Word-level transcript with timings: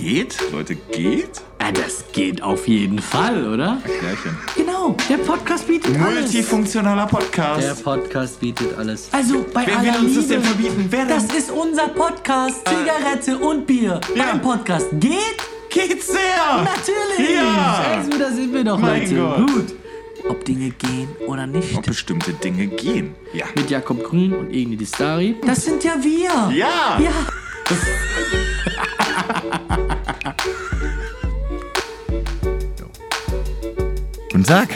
geht? 0.00 0.36
Leute, 0.50 0.76
geht? 0.76 1.42
Ja, 1.60 1.72
das 1.72 2.04
geht 2.12 2.42
auf 2.42 2.66
jeden 2.66 2.98
Fall, 2.98 3.46
oder? 3.46 3.78
Klärchen. 3.84 4.36
Genau, 4.56 4.96
der 5.08 5.18
Podcast 5.18 5.66
bietet 5.68 5.94
alles. 6.00 6.32
Multifunktionaler 6.32 7.06
Der 7.06 7.16
Podcast. 7.18 7.84
Podcast 7.84 8.40
bietet 8.40 8.76
alles. 8.78 9.08
Also 9.12 9.44
bei 9.52 9.66
Wer 9.66 9.78
aller 9.78 9.94
will 9.94 10.06
uns 10.06 10.14
das 10.14 10.28
Liebe, 10.28 10.34
denn 10.34 10.42
verbieten? 10.42 10.86
Wer 10.88 11.04
denn? 11.04 11.08
Das 11.08 11.24
ist 11.36 11.50
unser 11.50 11.88
Podcast. 11.88 12.66
Zigarette 12.66 13.38
und 13.38 13.66
Bier. 13.66 14.00
Ja. 14.14 14.24
Beim 14.24 14.40
Podcast 14.40 14.86
geht 14.92 15.36
Geht's 15.68 16.08
sehr! 16.08 16.18
natürlich. 16.64 17.36
Ja. 17.36 17.84
Also 17.98 18.18
da 18.18 18.30
sind 18.32 18.52
wir 18.52 18.64
doch, 18.64 18.78
Mein 18.78 19.02
Leute. 19.02 19.14
Gott. 19.14 19.52
Gut. 19.52 19.74
Ob 20.28 20.44
Dinge 20.44 20.70
gehen 20.70 21.08
oder 21.26 21.46
nicht. 21.46 21.76
Ob 21.76 21.86
bestimmte 21.86 22.32
Dinge 22.32 22.66
gehen. 22.66 23.14
Ja. 23.32 23.46
Mit 23.54 23.70
Jakob 23.70 24.02
Grün 24.02 24.34
und 24.34 24.50
Igni 24.50 24.76
Distari. 24.76 25.36
Das 25.46 25.64
sind 25.64 25.84
ja 25.84 25.94
wir. 26.02 26.52
Ja! 26.56 26.98
Ja. 26.98 27.12
Guten 34.32 34.44
Tag, 34.44 34.68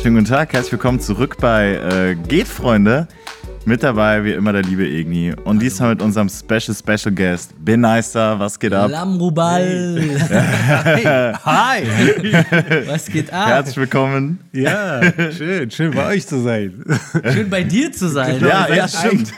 schönen 0.00 0.14
guten 0.16 0.26
Tag, 0.26 0.52
herzlich 0.52 0.72
willkommen 0.72 1.00
zurück 1.00 1.36
bei 1.38 1.74
äh, 1.74 2.14
Geht 2.14 2.48
Freunde. 2.48 3.08
Mit 3.66 3.82
dabei 3.82 4.24
wie 4.24 4.32
immer 4.32 4.52
der 4.52 4.62
liebe 4.62 4.86
Igni 4.88 5.34
und 5.44 5.60
diesmal 5.60 5.90
mit 5.90 6.02
unserem 6.02 6.28
Special 6.30 6.74
Special 6.74 7.14
Guest 7.14 7.54
Ben 7.62 7.80
Neister. 7.80 8.38
Was 8.38 8.58
geht 8.58 8.72
ab? 8.72 8.90
Lamrubal. 8.90 10.00
Hi! 11.44 11.82
Was 12.86 13.06
geht 13.06 13.30
ab? 13.32 13.48
Herzlich 13.48 13.76
willkommen. 13.76 14.40
Ja, 14.52 15.02
schön, 15.32 15.70
schön 15.70 15.92
bei 15.92 16.06
euch 16.06 16.26
zu 16.26 16.40
sein. 16.40 16.82
Schön 17.32 17.50
bei 17.50 17.62
dir 17.62 17.92
zu 17.92 18.08
sein. 18.08 18.40
Ja, 18.40 18.66
seid 18.66 18.76
ja, 18.76 18.88
stimmt. 18.88 19.32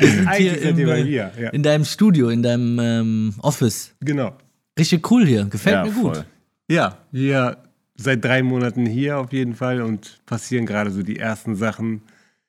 Hier 0.00 0.28
Eigentlich 0.28 0.62
seid 0.62 0.78
im, 0.78 0.86
bei 0.86 0.98
äh, 0.98 1.04
mir. 1.04 1.30
Ja. 1.40 1.50
In 1.50 1.62
deinem 1.62 1.84
Studio, 1.84 2.28
in 2.30 2.42
deinem 2.42 2.78
ähm, 2.80 3.34
Office. 3.42 3.92
Genau. 4.00 4.36
Richtig 4.78 5.08
cool 5.10 5.24
hier. 5.24 5.44
Gefällt 5.44 5.76
Ja, 5.76 5.84
mir 5.84 5.92
gut. 5.92 6.16
voll. 6.16 6.24
Ja, 6.68 6.98
wir 7.12 7.58
seit 7.96 8.24
drei 8.24 8.42
Monaten 8.42 8.86
hier 8.86 9.18
auf 9.18 9.32
jeden 9.32 9.54
Fall 9.54 9.80
und 9.82 10.18
passieren 10.26 10.66
gerade 10.66 10.90
so 10.90 11.02
die 11.04 11.18
ersten 11.20 11.54
Sachen. 11.54 12.02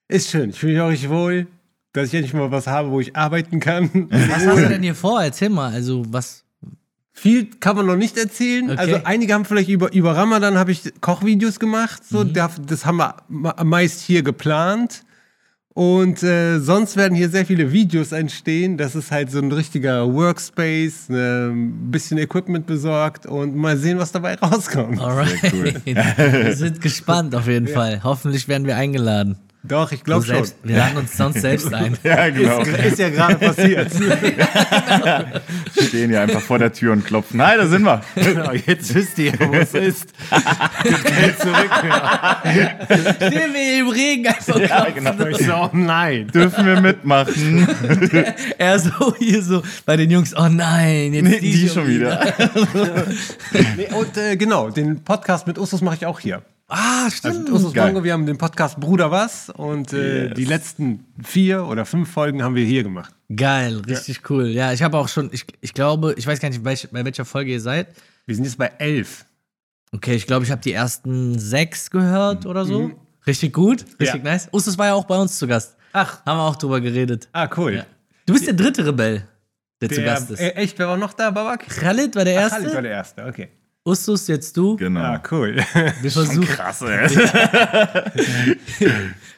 Ist 0.07 0.29
schön, 0.29 0.51
ich 0.51 0.59
fühle 0.59 0.73
mich 0.73 0.81
auch 0.81 0.89
richtig 0.89 1.09
wohl, 1.09 1.47
dass 1.93 2.07
ich 2.09 2.13
endlich 2.13 2.33
mal 2.33 2.51
was 2.51 2.67
habe, 2.67 2.91
wo 2.91 2.99
ich 2.99 3.15
arbeiten 3.15 3.59
kann. 3.59 3.89
Was 4.11 4.29
hast 4.29 4.45
du 4.47 4.55
denn 4.69 4.83
hier 4.83 4.95
vor? 4.95 5.23
Erzähl 5.23 5.49
mal. 5.49 5.71
Also, 5.73 6.03
was. 6.09 6.43
Viel 7.17 7.49
kann 7.61 7.77
man 7.77 7.85
noch 7.85 7.95
nicht 7.95 8.17
erzählen. 8.17 8.69
Okay. 8.71 8.77
Also 8.79 8.99
einige 9.05 9.33
haben 9.33 9.45
vielleicht 9.45 9.69
über, 9.69 9.93
über 9.93 10.15
Ramadan 10.17 10.57
habe 10.57 10.73
ich 10.73 10.81
Kochvideos 10.99 11.59
gemacht. 11.59 12.03
So, 12.05 12.25
Mhm. 12.25 12.33
da- 12.33 12.51
das 12.67 12.85
haben 12.85 12.97
wir 12.97 13.15
meist 13.63 14.01
hier 14.01 14.21
geplant. 14.21 15.03
Und 15.73 16.23
äh, 16.23 16.59
sonst 16.59 16.95
werden 16.97 17.15
hier 17.15 17.29
sehr 17.29 17.45
viele 17.45 17.71
Videos 17.71 18.11
entstehen. 18.13 18.77
Das 18.77 18.95
ist 18.95 19.11
halt 19.11 19.29
so 19.31 19.39
ein 19.39 19.51
richtiger 19.51 20.13
Workspace, 20.13 21.09
ne, 21.09 21.49
ein 21.51 21.91
bisschen 21.91 22.17
Equipment 22.17 22.65
besorgt 22.65 23.25
und 23.25 23.55
mal 23.57 23.75
sehen, 23.77 23.97
was 23.97 24.11
dabei 24.13 24.35
rauskommt. 24.41 24.99
Alright. 25.01 25.41
wir 25.85 26.55
sind 26.55 26.79
gespannt 26.81 27.33
auf 27.35 27.47
jeden 27.47 27.67
Fall. 27.67 28.01
Hoffentlich 28.03 28.47
werden 28.47 28.67
wir 28.67 28.75
eingeladen. 28.77 29.37
Doch, 29.67 29.91
ich 29.91 30.03
glaube 30.03 30.25
schon. 30.25 30.43
wir 30.63 30.77
laden 30.77 30.97
uns 30.97 31.17
sonst 31.17 31.41
selbst 31.41 31.73
ein. 31.73 31.97
Ja, 32.03 32.29
genau. 32.29 32.61
Ist, 32.61 32.77
ist 32.77 32.99
ja 32.99 33.09
gerade 33.09 33.35
passiert. 33.35 33.91
Stehen 35.87 36.09
hier 36.09 36.21
einfach 36.21 36.41
vor 36.41 36.59
der 36.59 36.71
Tür 36.71 36.93
und 36.93 37.05
klopfen. 37.05 37.41
Hi, 37.41 37.57
da 37.57 37.65
sind 37.65 37.83
wir. 37.83 38.01
genau, 38.15 38.51
jetzt 38.51 38.93
wisst 38.93 39.17
ihr, 39.17 39.33
wo 39.39 39.53
es 39.53 39.73
ist. 39.73 40.13
Geht 40.83 41.03
kein 41.03 41.37
zurück. 41.37 41.71
Stehen 43.15 43.53
wir 43.53 43.61
hier 43.61 43.79
im 43.79 43.87
Regen 43.87 44.27
einfach 44.27 44.59
Ja, 44.59 44.89
genau. 44.89 45.25
Ich 45.27 45.45
so, 45.45 45.53
oh 45.53 45.69
nein. 45.73 46.27
Dürfen 46.27 46.65
wir 46.65 46.79
mitmachen? 46.81 47.67
Er 48.57 48.77
so 48.77 49.15
hier 49.17 49.41
so 49.41 49.63
bei 49.85 49.97
den 49.97 50.11
Jungs, 50.11 50.35
oh 50.35 50.47
nein, 50.47 51.13
jetzt 51.13 51.23
Nee, 51.23 51.39
die, 51.39 51.51
die 51.51 51.69
schon 51.69 51.87
wieder. 51.87 52.33
Nee, 53.77 53.87
und 53.93 54.17
äh, 54.17 54.37
genau, 54.37 54.69
den 54.69 55.03
Podcast 55.03 55.47
mit 55.47 55.57
Ustus 55.57 55.81
mache 55.81 55.95
ich 55.95 56.05
auch 56.05 56.19
hier. 56.19 56.43
Ah, 56.77 57.05
Also 57.05 57.15
stimmt. 57.15 57.73
Geil. 57.73 57.85
Mango, 57.85 58.03
wir 58.03 58.11
haben 58.13 58.25
den 58.25 58.37
Podcast 58.37 58.79
Bruder 58.79 59.09
was 59.09 59.49
und 59.49 59.93
äh, 59.93 60.25
Yes. 60.25 60.33
die 60.35 60.45
letzten 60.45 61.05
vier 61.23 61.65
oder 61.65 61.85
fünf 61.85 62.11
Folgen 62.11 62.43
haben 62.43 62.55
wir 62.55 62.65
hier 62.65 62.83
gemacht. 62.83 63.13
Geil, 63.33 63.77
richtig 63.87 64.29
cool. 64.29 64.47
Ja, 64.47 64.73
ich 64.73 64.83
habe 64.83 64.97
auch 64.97 65.07
schon, 65.07 65.29
ich, 65.31 65.45
ich 65.61 65.73
glaube, 65.73 66.13
ich 66.17 66.27
weiß 66.27 66.39
gar 66.39 66.49
nicht, 66.49 66.63
welch, 66.65 66.87
bei 66.91 67.05
welcher 67.05 67.23
Folge 67.25 67.51
ihr 67.51 67.61
seid. 67.61 67.87
Wir 68.25 68.35
sind 68.35 68.43
jetzt 68.43 68.57
bei 68.57 68.71
elf. 68.79 69.25
Okay, 69.93 70.15
ich 70.15 70.27
glaube, 70.27 70.43
ich 70.43 70.51
habe 70.51 70.61
die 70.61 70.73
ersten 70.73 71.39
sechs 71.39 71.89
gehört 71.89 72.45
oder 72.45 72.65
so. 72.65 72.91
Richtig 73.25 73.53
gut, 73.53 73.85
richtig 73.99 74.23
Ja. 74.23 74.31
nice. 74.31 74.49
Ustus 74.51 74.77
war 74.77 74.87
ja 74.87 74.93
auch 74.95 75.05
bei 75.05 75.17
uns 75.17 75.37
zu 75.37 75.47
Gast. 75.47 75.77
Ach, 75.93 76.25
Haben 76.25 76.37
wir 76.39 76.43
auch 76.43 76.57
drüber 76.57 76.81
geredet. 76.81 77.29
ah, 77.31 77.47
cool. 77.55 77.85
Du 78.25 78.33
bist 78.33 78.45
der 78.47 78.53
dritte 78.53 78.85
Rebell, 78.85 79.25
der, 79.81 79.89
zu 79.89 79.95
Der, 79.95 80.03
Gast 80.05 80.29
ist. 80.31 80.39
äh, 80.41 80.49
echt, 80.49 80.77
wer 80.77 80.89
war 80.89 80.97
noch 80.97 81.13
da, 81.13 81.31
Babak? 81.31 81.67
Khalid 81.69 82.15
war 82.17 82.25
der 82.25 82.33
erste. 82.33 82.59
Khalid 82.59 82.73
war 82.75 82.81
der 82.81 82.91
Erste, 82.91 83.25
okay. 83.25 83.47
Ustus, 83.87 84.27
jetzt 84.27 84.57
du. 84.57 84.75
Genau. 84.77 84.99
Ah, 84.99 85.21
cool. 85.29 85.57
Wir 86.01 86.09
versuchen, 86.11 86.41
Krass, 86.47 86.81
ey. 86.81 87.07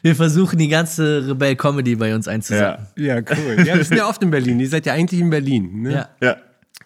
wir 0.02 0.16
versuchen 0.16 0.58
die 0.58 0.70
ganze 0.70 1.28
Rebell-Comedy 1.28 1.96
bei 1.96 2.16
uns 2.16 2.28
einzusetzen. 2.30 2.88
Ja. 2.96 3.16
ja, 3.16 3.22
cool. 3.22 3.66
Ja, 3.66 3.76
wir 3.76 3.84
sind 3.84 3.98
ja 3.98 4.08
oft 4.08 4.24
in 4.24 4.32
Berlin. 4.32 4.60
Ihr 4.60 4.70
seid 4.70 4.86
ja 4.86 4.94
eigentlich 4.94 5.20
in 5.20 5.30
Berlin. 5.30 5.82
Ne? 5.82 5.92
Ja. 5.94 6.10
ja. 6.22 6.36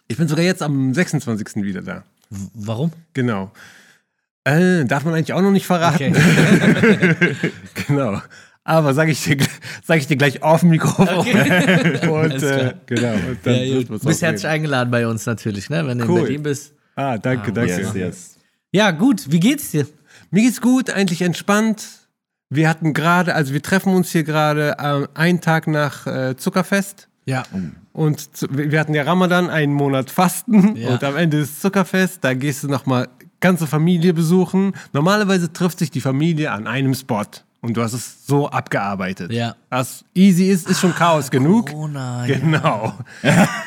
Ich 0.08 0.18
bin 0.18 0.28
sogar 0.28 0.44
jetzt 0.44 0.64
am 0.64 0.94
26. 0.94 1.58
wieder 1.64 1.82
da. 1.82 2.04
W- 2.32 2.48
Warum? 2.56 2.92
Genau. 3.14 3.52
Äh, 4.44 4.86
darf 4.86 5.06
man 5.06 5.14
eigentlich 5.14 5.34
auch 5.34 5.42
noch 5.42 5.52
nicht 5.52 5.66
verraten. 5.68 6.16
Okay. 6.16 7.52
Genau. 7.88 8.22
Aber 8.64 8.94
sage 8.94 9.12
ich, 9.12 9.24
dir, 9.24 9.38
sag 9.84 9.98
ich 10.00 10.08
dir 10.08 10.18
gleich 10.18 10.42
auf 10.44 10.62
dem 10.62 10.70
Mikrofon. 10.70 11.08
Und, 12.10 12.32
Alles 12.32 12.44
äh, 12.44 12.58
klar. 12.58 12.74
genau. 12.86 13.14
Und 13.14 13.38
dann 13.44 13.56
Ja, 13.56 13.82
Du 13.84 14.00
bist 14.00 14.22
herzlich 14.22 14.48
eingeladen 14.48 14.90
bei 14.92 15.06
uns 15.08 15.26
natürlich, 15.26 15.70
ne? 15.70 15.86
wenn 15.86 15.98
du 16.00 16.06
Cool. 16.06 16.18
in 16.20 16.24
Berlin 16.26 16.44
bist. 16.44 16.74
Ah, 16.96 17.18
danke, 17.18 17.52
danke. 17.54 17.72
Yes, 17.82 17.94
yes. 17.94 18.38
Ja, 18.72 18.92
gut. 18.92 19.32
Wie 19.32 19.40
geht's 19.40 19.72
dir? 19.72 19.88
Mir 20.30 20.44
geht's 20.44 20.62
gut, 20.62 20.90
eigentlich 20.90 21.22
entspannt. 21.22 21.86
Wir 22.50 22.68
hatten 22.70 22.94
gerade, 22.94 23.34
also 23.36 23.54
wir 23.54 23.62
treffen 23.62 23.94
uns 23.94 24.12
hier 24.12 24.24
gerade 24.24 24.76
äh, 24.78 25.08
einen 25.18 25.42
Tag 25.42 25.68
nach 25.68 26.06
äh, 26.06 26.36
Zuckerfest. 26.36 27.08
Ja. 27.26 27.44
Und 27.94 28.36
zu, 28.36 28.48
wir 28.52 28.80
hatten 28.80 28.94
ja 28.94 29.04
Ramadan, 29.04 29.50
einen 29.50 29.74
Monat 29.74 30.10
Fasten 30.10 30.76
Ja. 30.76 30.90
und 30.90 31.04
am 31.04 31.16
Ende 31.18 31.40
ist 31.40 31.62
Zuckerfest. 31.62 32.24
Da 32.24 32.34
gehst 32.34 32.64
du 32.64 32.68
nochmal 32.68 33.08
ganze 33.40 33.68
Familie 33.68 34.14
besuchen. 34.14 34.74
Normalerweise 34.94 35.52
trifft 35.54 35.80
sich 35.80 35.92
die 35.92 36.02
Familie 36.02 36.52
an 36.52 36.68
einem 36.68 36.94
Spot 36.94 37.24
und 37.64 37.78
du 37.78 37.84
hast 37.84 37.94
es 37.94 38.26
so 38.26 38.50
abgearbeitet. 38.50 39.32
Ja. 39.32 39.56
Was 39.70 40.04
easy 40.16 40.46
ist, 40.50 40.68
ist 40.68 40.80
schon 40.80 40.96
Chaos 40.96 41.30
genug. 41.30 41.70
Corona. 41.70 42.26
ja. 42.26 42.40
Genau. 42.40 42.94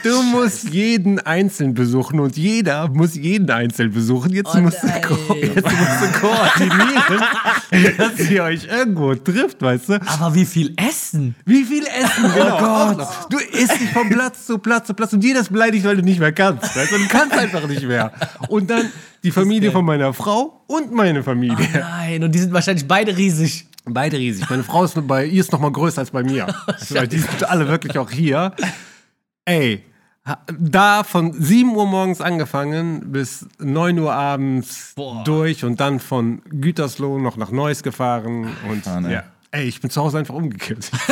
Du 0.03 0.23
musst 0.23 0.69
jeden 0.71 1.21
einzeln 1.21 1.75
besuchen 1.75 2.19
und 2.19 2.37
jeder 2.37 2.89
muss 2.89 3.15
jeden 3.15 3.49
einzeln 3.51 3.93
besuchen. 3.93 4.33
Jetzt, 4.33 4.51
Oh 4.53 4.59
musst, 4.59 4.83
du 4.83 4.87
jetzt 4.89 5.65
musst 5.65 6.03
du 6.03 6.21
koordinieren, 6.21 7.23
dass 7.99 8.31
ihr 8.31 8.43
euch 8.43 8.65
irgendwo 8.65 9.15
trifft, 9.15 9.63
weißt 9.63 9.89
du? 9.91 10.01
Aber 10.07 10.35
wie 10.35 10.45
viel 10.45 10.75
Essen? 10.77 11.37
Wie 11.45 11.65
viel 11.65 11.87
Essen, 11.87 12.33
genau. 12.35 12.57
auch 12.57 12.97
noch. 12.97 13.29
Du 13.29 13.39
isst 13.39 13.81
dich 13.81 13.91
von 13.91 14.09
Platz 14.11 14.45
zu 14.47 14.59
Platz 14.59 14.89
zu 14.89 14.95
Platz 14.95 15.13
und 15.13 15.23
jeder 15.23 15.41
ist 15.41 15.53
beleidigt, 15.53 15.85
weil 15.85 15.97
du 15.97 16.03
nicht 16.03 16.19
mehr 16.19 16.33
kannst. 16.33 16.77
Weißt 16.77 16.91
du? 16.91 16.99
Du 16.99 17.09
kannst 17.09 17.33
einfach 17.33 17.67
nicht 17.69 17.85
mehr. 17.85 18.13
Und 18.49 18.69
dann 18.69 18.91
die 19.23 19.31
Familie 19.31 19.73
von 19.73 19.85
meiner 19.85 20.13
Frau 20.13 20.65
und 20.67 20.93
meine 20.93 21.23
Familie. 21.23 21.67
Nein, 21.73 22.25
und 22.25 22.35
die 22.35 22.39
sind 22.41 22.53
wahrscheinlich 22.53 22.87
beide 22.87 23.17
riesig. 23.17 23.67
Beide 23.85 24.17
riesig. 24.19 24.49
Meine 24.49 24.63
Frau 24.65 24.85
ist 24.85 24.95
bei 25.07 25.27
ihr 25.27 25.41
ist 25.41 25.53
noch 25.53 25.61
mal 25.61 25.73
größer 25.73 26.01
als 26.01 26.11
bei 26.11 26.23
mir. 26.23 26.55
Weil 26.91 27.09
die 27.09 27.19
sind 27.19 27.49
alle 27.49 27.69
wirklich 27.69 27.99
auch 27.99 28.11
hier. 28.11 28.53
Ey, 29.45 29.85
da 30.59 31.05
von 31.05 31.33
7 31.35 31.77
Uhr 31.77 31.87
morgens 31.87 32.23
angefangen 32.23 33.13
bis 33.13 33.47
9 33.59 33.99
Uhr 33.99 34.13
abends 34.15 34.95
Boah. 34.97 35.23
durch 35.25 35.65
und 35.65 35.81
dann 35.81 36.01
von 36.01 36.41
Gütersloh 36.49 37.19
noch 37.19 37.37
nach 37.37 37.51
Neuss 37.51 37.83
gefahren 37.83 38.49
und 38.71 38.87
Mann, 38.87 39.05
ey. 39.05 39.13
ja. 39.15 39.25
Ey, 39.57 39.69
ich 39.69 39.81
bin 39.81 39.89
zu 39.89 40.03
Hause 40.03 40.19
einfach 40.19 40.35
umgekehrt. 40.35 40.91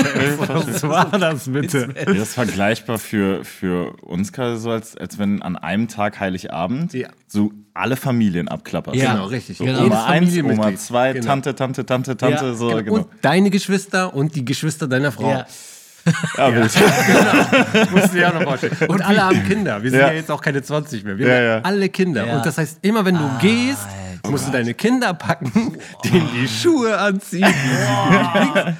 Was 0.48 0.82
war 0.82 1.16
das 1.16 1.48
bitte? 1.52 1.94
Ja, 1.96 2.04
Das 2.06 2.16
ist 2.16 2.34
vergleichbar 2.34 2.98
für, 2.98 3.44
für 3.44 3.92
uns 4.02 4.32
gerade 4.32 4.56
so, 4.58 4.70
als, 4.70 4.96
als 4.96 5.16
wenn 5.18 5.42
an 5.42 5.56
einem 5.56 5.86
Tag 5.86 6.18
Heiligabend 6.18 6.92
Ja. 6.92 7.08
so 7.28 7.52
alle 7.72 7.94
Familien 7.94 8.48
abklapperst. 8.48 8.96
Ja. 9.00 9.12
Genau, 9.12 9.26
richtig. 9.26 9.58
So 9.58 9.64
Genau. 9.64 9.84
Oma 9.84 10.06
1, 10.06 10.24
Familienmitglied. 10.24 10.66
Oma 10.66 10.76
2, 10.76 11.12
Genau. 11.12 11.26
Tante, 11.26 11.54
Tante, 11.54 11.86
Tante, 11.86 12.16
Tante, 12.16 12.44
Ja, 12.46 12.54
so, 12.54 12.68
Genau. 12.70 12.82
genau. 12.82 12.94
Und 12.96 13.06
deine 13.20 13.48
Geschwister 13.50 14.12
und 14.12 14.34
die 14.34 14.44
Geschwister 14.44 14.88
deiner 14.88 15.12
Frau. 15.12 15.30
Ja. 15.30 15.46
Ja. 16.36 16.50
Musst 17.92 18.12
du 18.12 18.16
dir 18.16 18.28
auch 18.28 18.34
noch 18.34 18.42
vorstellen. 18.42 18.76
Und 18.88 19.02
alle 19.02 19.22
haben 19.22 19.44
Kinder. 19.44 19.80
Wir 19.84 19.90
sind 19.92 20.00
Ja. 20.00 20.08
ja, 20.08 20.14
jetzt 20.14 20.32
auch 20.32 20.40
keine 20.40 20.60
20 20.60 21.04
mehr. 21.04 21.16
Wir 21.16 21.28
Ja, 21.28 21.34
haben 21.36 21.44
ja. 21.44 21.60
alle 21.62 21.88
Kinder. 21.90 22.26
Ja. 22.26 22.36
Und 22.38 22.44
das 22.46 22.58
heißt, 22.58 22.78
immer 22.82 23.04
wenn 23.04 23.14
du 23.14 23.30
gehst 23.40 23.86
musst 24.28 24.46
du 24.46 24.52
deine 24.52 24.74
Kinder 24.74 25.14
packen, 25.14 25.50
denen 26.04 26.28
die 26.40 26.48
Schuhe 26.48 26.96
anziehen. 26.98 27.52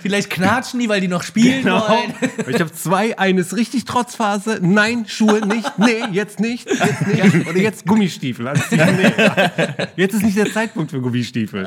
Vielleicht 0.01 0.31
knatschen 0.31 0.81
die, 0.81 0.89
weil 0.89 1.01
die 1.01 1.09
noch 1.09 1.23
spielen 1.23 1.63
Genau. 1.65 1.89
wollen. 1.89 2.15
Ich 2.49 2.61
habe 2.61 2.73
zwei, 2.73 3.19
eines 3.19 3.57
richtig 3.57 3.85
Trotzphase. 3.85 4.59
Nein, 4.63 5.05
Schuhe 5.09 5.47
nicht. 5.47 5.79
Nee, 5.79 6.05
jetzt 6.13 6.41
nicht. 6.41 6.69
Jetzt 6.71 7.07
nicht. 7.07 7.47
Oder 7.49 7.59
jetzt 7.59 7.87
Gummistiefel 7.87 8.49
anziehen. 8.49 8.81
Nee. 8.97 9.13
Jetzt 9.97 10.15
ist 10.15 10.23
nicht 10.23 10.37
der 10.37 10.53
Zeitpunkt 10.53 10.91
für 10.91 11.01
Gummistiefel. 11.01 11.67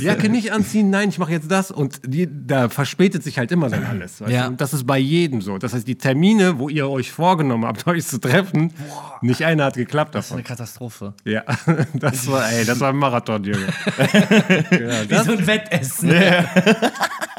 Jacke 0.00 0.28
nicht 0.28 0.52
anziehen. 0.52 0.90
Nein, 0.90 1.08
ich 1.08 1.18
mache 1.18 1.32
jetzt 1.32 1.50
das. 1.50 1.70
Und 1.70 2.00
die, 2.06 2.28
da 2.30 2.68
verspätet 2.68 3.22
sich 3.22 3.38
halt 3.38 3.50
immer 3.52 3.68
dann 3.70 3.84
alles. 3.84 4.20
Weißt 4.20 4.30
Ja. 4.32 4.42
du? 4.44 4.48
Und 4.50 4.60
das 4.60 4.74
ist 4.74 4.86
bei 4.86 4.98
jedem 4.98 5.40
so. 5.40 5.58
Das 5.58 5.72
heißt, 5.74 5.86
die 5.88 5.96
Termine, 5.96 6.58
wo 6.58 6.68
ihr 6.68 6.88
euch 6.88 7.10
vorgenommen 7.12 7.64
habt, 7.66 7.86
euch 7.86 8.06
zu 8.06 8.18
treffen, 8.18 8.72
nicht 9.22 9.44
einer 9.44 9.64
hat 9.64 9.74
geklappt 9.74 10.14
Das 10.14 10.26
ist 10.26 10.30
davon. 10.30 10.38
eine 10.40 10.48
Katastrophe. 10.48 11.14
Ja, 11.24 11.42
das 11.94 12.30
war, 12.30 12.50
ey, 12.50 12.64
das 12.64 12.73
war 12.80 12.90
ein 12.90 12.96
Marathon, 12.96 13.42
Junge. 13.44 13.66
Wie 15.08 15.14
so 15.24 15.32
ein 15.32 15.46
Wettessen. 15.46 16.12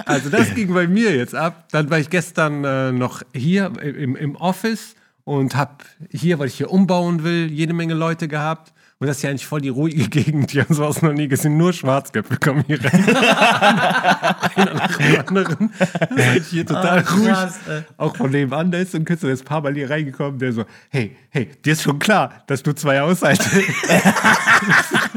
Also 0.08 0.30
das 0.30 0.54
ging 0.54 0.72
bei 0.72 0.86
mir 0.86 1.16
jetzt 1.16 1.34
ab. 1.34 1.68
Dann 1.72 1.90
war 1.90 1.98
ich 1.98 2.12
gestern 2.12 2.64
äh, 2.64 2.92
noch 2.92 3.24
hier 3.34 3.72
im, 3.82 4.16
im 4.16 4.36
Office 4.36 4.94
und 5.24 5.56
habe 5.56 5.78
hier, 6.12 6.38
weil 6.38 6.46
ich 6.48 6.54
hier 6.58 6.70
umbauen 6.70 7.24
will, 7.24 7.50
jede 7.52 7.74
Menge 7.74 7.96
Leute 7.96 8.28
gehabt. 8.28 8.72
Und 9.00 9.08
das 9.08 9.18
ist 9.18 9.24
ja 9.24 9.32
eigentlich 9.32 9.48
voll 9.48 9.62
die 9.62 9.70
ruhige 9.70 10.08
Gegend. 10.10 10.54
Die 10.54 10.62
haben 10.62 10.76
sowas 10.76 11.02
noch 11.02 11.12
nie 11.12 11.28
gesehen. 11.28 11.58
Nur 11.58 11.74
Schwarzköpfe 11.74 12.38
kommen 12.38 12.64
hier 12.68 12.80
rein. 12.86 13.04
Einer 14.56 14.74
nach 14.76 14.96
dem 14.98 15.20
anderen. 15.28 15.72
Das 16.16 16.36
ist 16.38 16.50
hier 16.52 16.66
total 16.68 17.00
Ah, 17.00 17.12
ruhig. 17.12 17.28
krass. 17.28 17.60
Auch 17.98 18.16
von 18.16 18.30
nebenan, 18.30 18.70
da 18.70 18.78
ist 18.78 18.92
so 18.92 19.00
ein 19.00 19.06
Künstler, 19.06 19.28
der 19.30 19.34
ist 19.34 19.42
ein 19.42 19.46
paar 19.48 19.62
Mal 19.62 19.74
hier 19.74 19.90
reingekommen, 19.90 20.38
der 20.38 20.54
so, 20.54 20.66
hey, 20.90 21.18
hey, 21.32 21.50
dir 21.66 21.74
ist 21.74 21.82
schon 21.82 21.98
klar, 21.98 22.44
dass 22.46 22.62
du 22.62 22.74
zwei 22.74 23.02
aushaltest. 23.02 23.50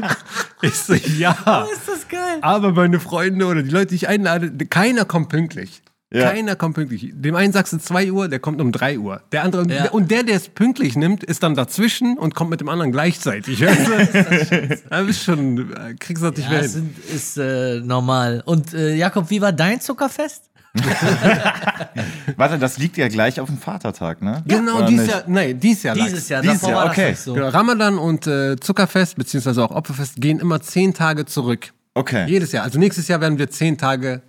ich 0.61 0.75
so, 0.75 0.93
ja. 0.93 1.31
Ist 1.73 1.87
das 1.87 2.07
geil? 2.07 2.37
Aber 2.41 2.71
meine 2.73 2.99
Freunde 2.99 3.45
oder 3.45 3.63
die 3.63 3.69
Leute, 3.69 3.87
die 3.87 3.95
ich 3.95 4.07
einlade, 4.07 4.51
keiner 4.67 5.05
kommt 5.05 5.29
pünktlich. 5.29 5.81
Ja. 6.11 6.31
Keiner 6.31 6.55
kommt 6.55 6.73
pünktlich. 6.73 7.11
Dem 7.13 7.35
einen 7.35 7.53
sagst 7.53 7.71
du 7.71 7.77
2 7.77 8.11
Uhr, 8.11 8.27
der 8.29 8.39
kommt 8.39 8.59
um 8.61 8.71
3 8.71 8.97
Uhr. 8.97 9.21
Der 9.31 9.43
andere, 9.43 9.67
Ja. 9.71 9.91
und 9.91 10.09
der, 10.09 10.23
der 10.23 10.37
es 10.37 10.49
pünktlich 10.49 10.95
nimmt, 10.95 11.23
ist 11.23 11.43
dann 11.43 11.53
dazwischen 11.53 12.17
und 12.17 12.33
kommt 12.33 12.49
mit 12.49 12.61
dem 12.61 12.69
anderen 12.69 12.91
gleichzeitig. 12.91 13.59
Du? 13.63 14.79
Da 14.89 15.03
bist 15.03 15.23
schon, 15.23 15.71
äh, 15.71 15.93
kriegst 15.99 16.23
du 16.23 16.29
das 16.31 16.37
nicht 16.37 16.45
Ja, 16.45 16.51
mehr 16.51 16.61
das 16.63 16.73
hin. 16.73 16.95
sind, 17.05 17.15
ist 17.15 17.37
äh, 17.37 17.79
normal. 17.81 18.41
Und 18.45 18.73
äh, 18.73 18.95
Jakob, 18.95 19.29
wie 19.29 19.39
war 19.39 19.51
dein 19.53 19.81
Zuckerfest? 19.81 20.48
Warte, 22.37 22.59
das 22.59 22.77
liegt 22.77 22.97
ja 22.97 23.07
gleich 23.07 23.39
auf 23.39 23.47
dem 23.49 23.57
Vatertag, 23.57 24.21
ne? 24.21 24.43
Genau, 24.47 24.77
Oder 24.77 24.85
dieses 24.87 25.05
nicht? 25.05 25.13
Jahr, 25.15 25.23
nein, 25.27 25.59
dieses 25.59 25.83
Jahr. 25.83 25.95
Dieses. 25.95 26.29
Jahr, 26.29 26.41
Dieses 26.41 26.61
Jahr, 26.61 26.85
okay. 26.87 27.13
so. 27.13 27.33
Genau, 27.33 27.49
Ramadan 27.49 27.97
und 27.97 28.27
äh, 28.27 28.55
Zuckerfest, 28.59 29.15
beziehungsweise 29.15 29.63
auch 29.63 29.71
Opferfest, 29.71 30.17
gehen 30.21 30.39
immer 30.39 30.61
10 30.61 30.93
Tage 30.93 31.25
zurück. 31.25 31.73
Okay. 31.95 32.25
Jedes 32.27 32.51
Jahr. 32.51 32.63
Also 32.63 32.79
nächstes 32.79 33.07
Jahr 33.07 33.19
werden 33.21 33.37
wir 33.37 33.49
10 33.49 33.77
Tage 33.77 34.21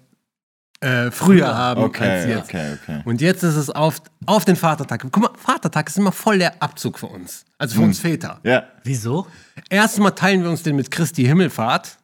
äh, 0.81 1.10
früher 1.10 1.54
haben 1.54 1.82
als 1.82 1.88
Okay, 1.90 2.28
jetzt. 2.31 2.44
okay, 2.48 2.72
okay. 2.82 3.02
Und 3.04 3.20
jetzt 3.20 3.42
ist 3.42 3.56
es 3.56 3.69
auf, 3.69 4.00
auf 4.25 4.46
den 4.46 4.56
Vatertag. 4.56 5.02
Guck 5.12 5.22
mal, 5.22 5.31
Vatertag 5.37 5.88
ist 5.88 5.98
immer 5.98 6.10
voll 6.12 6.38
der 6.38 6.62
Abzug 6.62 6.98
für 6.98 7.06
uns. 7.06 7.44
Also 7.58 7.75
Hm. 7.75 7.81
für 7.82 7.87
uns 7.88 7.98
Väter. 8.00 8.40
Ja. 8.44 8.64
Wieso? 8.82 9.26
Erstmal 9.69 10.12
teilen 10.14 10.42
wir 10.42 10.48
uns 10.50 10.62
den 10.62 10.76
mit 10.76 10.90
Christi 10.90 11.25
Himmelfahrt. 11.25 11.98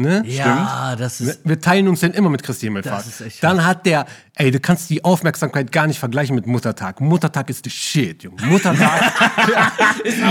Ne? 0.00 0.22
Ja, 0.26 0.94
das 0.96 1.20
ist. 1.20 1.40
Wir 1.44 1.60
teilen 1.60 1.88
uns 1.88 1.98
den 2.00 2.12
immer 2.12 2.30
mit 2.30 2.44
Christi 2.44 2.66
Himmelfahrt. 2.66 3.00
Das 3.00 3.06
ist 3.08 3.20
echt 3.20 3.42
Dann 3.42 3.66
hat 3.66 3.84
der, 3.84 4.06
ey, 4.36 4.52
du 4.52 4.60
kannst 4.60 4.88
die 4.90 5.04
Aufmerksamkeit 5.04 5.72
gar 5.72 5.88
nicht 5.88 5.98
vergleichen 5.98 6.36
mit 6.36 6.46
Muttertag. 6.46 7.00
Muttertag 7.00 7.50
ist 7.50 7.64
the 7.64 7.70
shit, 7.70 8.22
Junge. 8.22 8.40
Muttertag. 8.46 9.12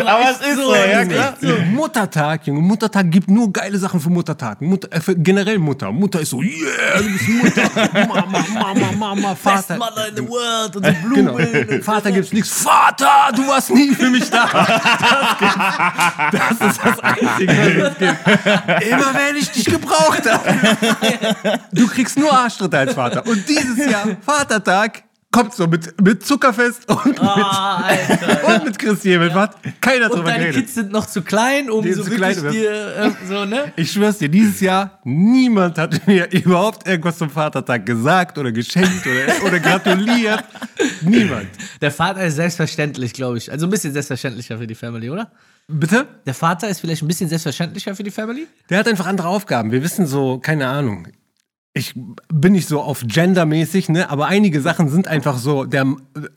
Aber 0.06 0.32
es 0.32 0.48
ist 0.48 0.56
so, 0.56 0.74
ja 0.74 1.04
klar. 1.04 1.36
Muttertag, 1.70 2.48
Junge. 2.48 2.62
Muttertag 2.62 3.12
gibt 3.12 3.30
nur 3.30 3.52
geile 3.52 3.78
Sachen 3.78 4.00
für 4.00 4.10
Muttertag. 4.10 4.62
Mutter, 4.62 4.88
äh, 4.90 5.02
für 5.02 5.18
generell 5.18 5.60
Mutter. 5.60 5.92
Mutter 5.92 6.22
ist 6.22 6.30
so, 6.30 6.42
yeah, 6.42 7.00
du 7.00 7.04
bist 7.12 7.28
Mutter. 7.28 7.70
Mama, 8.08 8.46
Mama, 8.54 8.92
Mama, 8.98 9.30
Best 9.32 9.42
Vater. 9.42 9.78
Mother 9.78 10.08
in 10.08 10.16
the 10.16 10.30
world 10.30 10.76
und 10.78 10.86
so 10.86 10.92
Genau. 11.14 11.34
Blumen. 11.34 11.84
Vater 11.84 12.12
gibt's 12.14 12.32
nichts. 12.32 12.64
Vater, 12.64 13.36
du 13.36 13.46
warst 13.46 13.70
nie 13.74 13.94
für 13.94 14.10
mich 14.10 14.30
da. 14.30 14.48
Das, 16.32 16.58
das 16.60 16.70
ist 16.70 16.80
das 16.84 17.00
Einzige, 17.00 17.54
was 17.82 17.92
es 17.92 17.98
gibt. 17.98 18.92
Immer 18.92 19.14
wenn 19.14 19.36
ich 19.36 19.52
dich 19.58 19.66
gebraucht 19.66 20.24
habe. 20.30 21.60
Du 21.74 21.88
kriegst 21.88 22.18
nur 22.18 22.32
Arschtritte 22.32 22.78
als 22.78 22.94
Vater. 22.94 23.26
Und 23.26 23.48
dieses 23.48 23.78
Jahr, 23.90 24.06
Vatertag, 24.26 25.04
kommt 25.30 25.54
so 25.54 25.68
mit, 25.68 26.02
mit 26.02 26.26
Zuckerfest 26.26 26.90
und 26.90 27.06
mit, 27.06 27.22
Ah, 27.22 27.84
Alter. 27.84 28.48
und 28.48 28.64
mit 28.66 28.80
Christi 28.80 29.10
Himmelfahrt. 29.10 29.56
Keiner 29.82 30.06
Und 30.06 30.14
drüber 30.20 30.30
deine 30.32 30.46
geredet. 30.46 30.62
Kids 30.62 30.76
sind 30.76 30.92
noch 30.92 31.06
zu 31.06 31.22
klein, 31.22 31.70
um 31.70 31.84
Die 31.84 31.94
so 31.94 32.10
wirklich 32.10 32.38
dir, 32.50 32.96
äh, 32.98 33.12
so, 33.28 33.44
ne? 33.46 33.72
Ich 33.76 33.92
schwör's 33.92 34.18
dir, 34.20 34.30
dieses 34.30 34.62
Jahr, 34.62 35.00
niemand 35.04 35.78
hat 35.78 36.08
mir 36.08 36.32
überhaupt 36.32 36.88
irgendwas 36.88 37.18
zum 37.18 37.30
Vatertag 37.30 37.86
gesagt 37.86 38.38
oder 38.38 38.52
geschenkt 38.52 39.06
oder, 39.06 39.46
oder 39.48 39.60
gratuliert. 39.60 40.44
Niemand. 41.02 41.48
Der 41.82 41.92
Vater 41.92 42.24
ist 42.26 42.36
selbstverständlich, 42.38 43.14
glaube 43.14 43.38
ich. 43.38 43.52
Also 43.52 43.68
ein 43.68 43.70
bisschen 43.70 43.94
selbstverständlicher 43.94 44.58
für 44.58 44.66
die 44.66 44.76
Family, 44.76 45.10
oder? 45.10 45.30
Bitte? 45.68 46.08
Der 46.26 46.34
Vater 46.34 46.70
ist 46.70 46.80
vielleicht 46.80 47.02
ein 47.04 47.08
bisschen 47.08 47.28
selbstverständlicher 47.30 47.96
für 47.96 48.04
die 48.04 48.12
Family? 48.12 48.48
Der 48.70 48.80
hat 48.80 48.88
einfach 48.88 49.06
andere 49.06 49.28
Aufgaben. 49.28 49.72
Wir 49.72 49.84
wissen 49.84 50.08
so, 50.08 50.40
keine 50.40 50.68
Ahnung. 50.68 51.08
Ich 51.74 51.94
bin 52.34 52.54
nicht 52.54 52.68
so 52.68 52.82
auf 52.82 53.04
gendermäßig, 53.06 53.90
ne, 53.90 54.10
aber 54.10 54.26
einige 54.28 54.62
Sachen 54.62 54.90
sind 54.90 55.08
einfach 55.08 55.38
so, 55.38 55.66
der, 55.66 55.86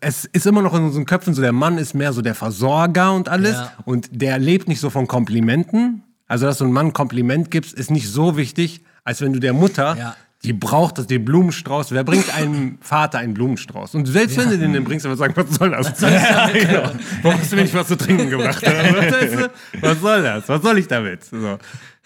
es 0.00 0.26
ist 0.26 0.46
immer 0.46 0.60
noch 0.60 0.74
in 0.74 0.82
unseren 0.82 1.06
Köpfen 1.06 1.32
so, 1.32 1.40
der 1.40 1.52
Mann 1.52 1.78
ist 1.78 1.94
mehr 1.94 2.12
so 2.12 2.20
der 2.20 2.34
Versorger 2.34 3.12
und 3.14 3.28
alles 3.30 3.54
Ja. 3.54 3.72
und 3.86 4.08
der 4.12 4.38
lebt 4.38 4.68
nicht 4.68 4.80
so 4.80 4.90
von 4.90 5.06
Komplimenten. 5.06 6.02
Also, 6.26 6.44
dass 6.46 6.58
du 6.58 6.64
einem 6.64 6.74
Mann 6.74 6.86
ein 6.88 6.92
Kompliment 6.92 7.50
gibst, 7.50 7.72
ist 7.72 7.90
nicht 7.90 8.08
so 8.10 8.36
wichtig, 8.36 8.84
als 9.02 9.20
wenn 9.22 9.32
du 9.32 9.40
der 9.40 9.52
Mutter, 9.54 9.96
Ja. 9.96 10.16
Die 10.42 10.52
braucht 10.54 10.96
das, 10.98 11.06
den 11.06 11.24
Blumenstrauß. 11.24 11.92
Wer 11.92 12.02
bringt 12.04 12.34
einem 12.36 12.78
Vater 12.80 13.18
einen 13.18 13.34
Blumenstrauß? 13.34 13.94
Und 13.94 14.06
selbst 14.06 14.36
wenn 14.38 14.48
du 14.50 14.58
den 14.58 14.72
den 14.72 14.84
bringst, 14.84 15.04
dann 15.04 15.16
sagen, 15.16 15.34
was 15.36 15.50
soll 15.56 15.70
das? 15.70 16.00
genau. 16.52 16.90
Warum 17.22 17.38
hast 17.40 17.52
du 17.52 17.56
mir 17.56 17.62
nicht 17.62 17.74
was 17.74 17.88
zu 17.88 17.96
trinken 17.96 18.30
gebracht? 18.30 18.62
Was 19.80 20.00
soll 20.00 20.22
das? 20.22 20.48
Was 20.48 20.62
soll 20.62 20.78
ich 20.78 20.88
damit? 20.88 21.24
So. 21.24 21.58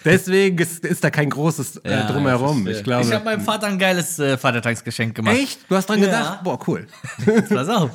Deswegen 0.04 0.58
ist, 0.58 0.84
ist 0.84 1.02
da 1.02 1.10
kein 1.10 1.30
großes 1.30 1.78
äh, 1.78 1.90
Ja, 1.90 2.10
Drumherum. 2.10 2.66
Ich 2.66 2.82
glaube. 2.82 3.06
Ich 3.06 3.12
habe 3.12 3.24
meinem 3.24 3.40
Vater 3.40 3.68
ein 3.68 3.78
geiles 3.78 4.18
äh, 4.18 4.36
Vatertagsgeschenk 4.36 5.14
gemacht. 5.14 5.36
Echt? 5.36 5.60
Du 5.68 5.76
hast 5.76 5.86
dran 5.88 6.00
Ja. 6.00 6.06
gedacht? 6.06 6.44
Boah, 6.44 6.58
cool. 6.66 6.86
Pass 7.48 7.68
auf. 7.68 7.90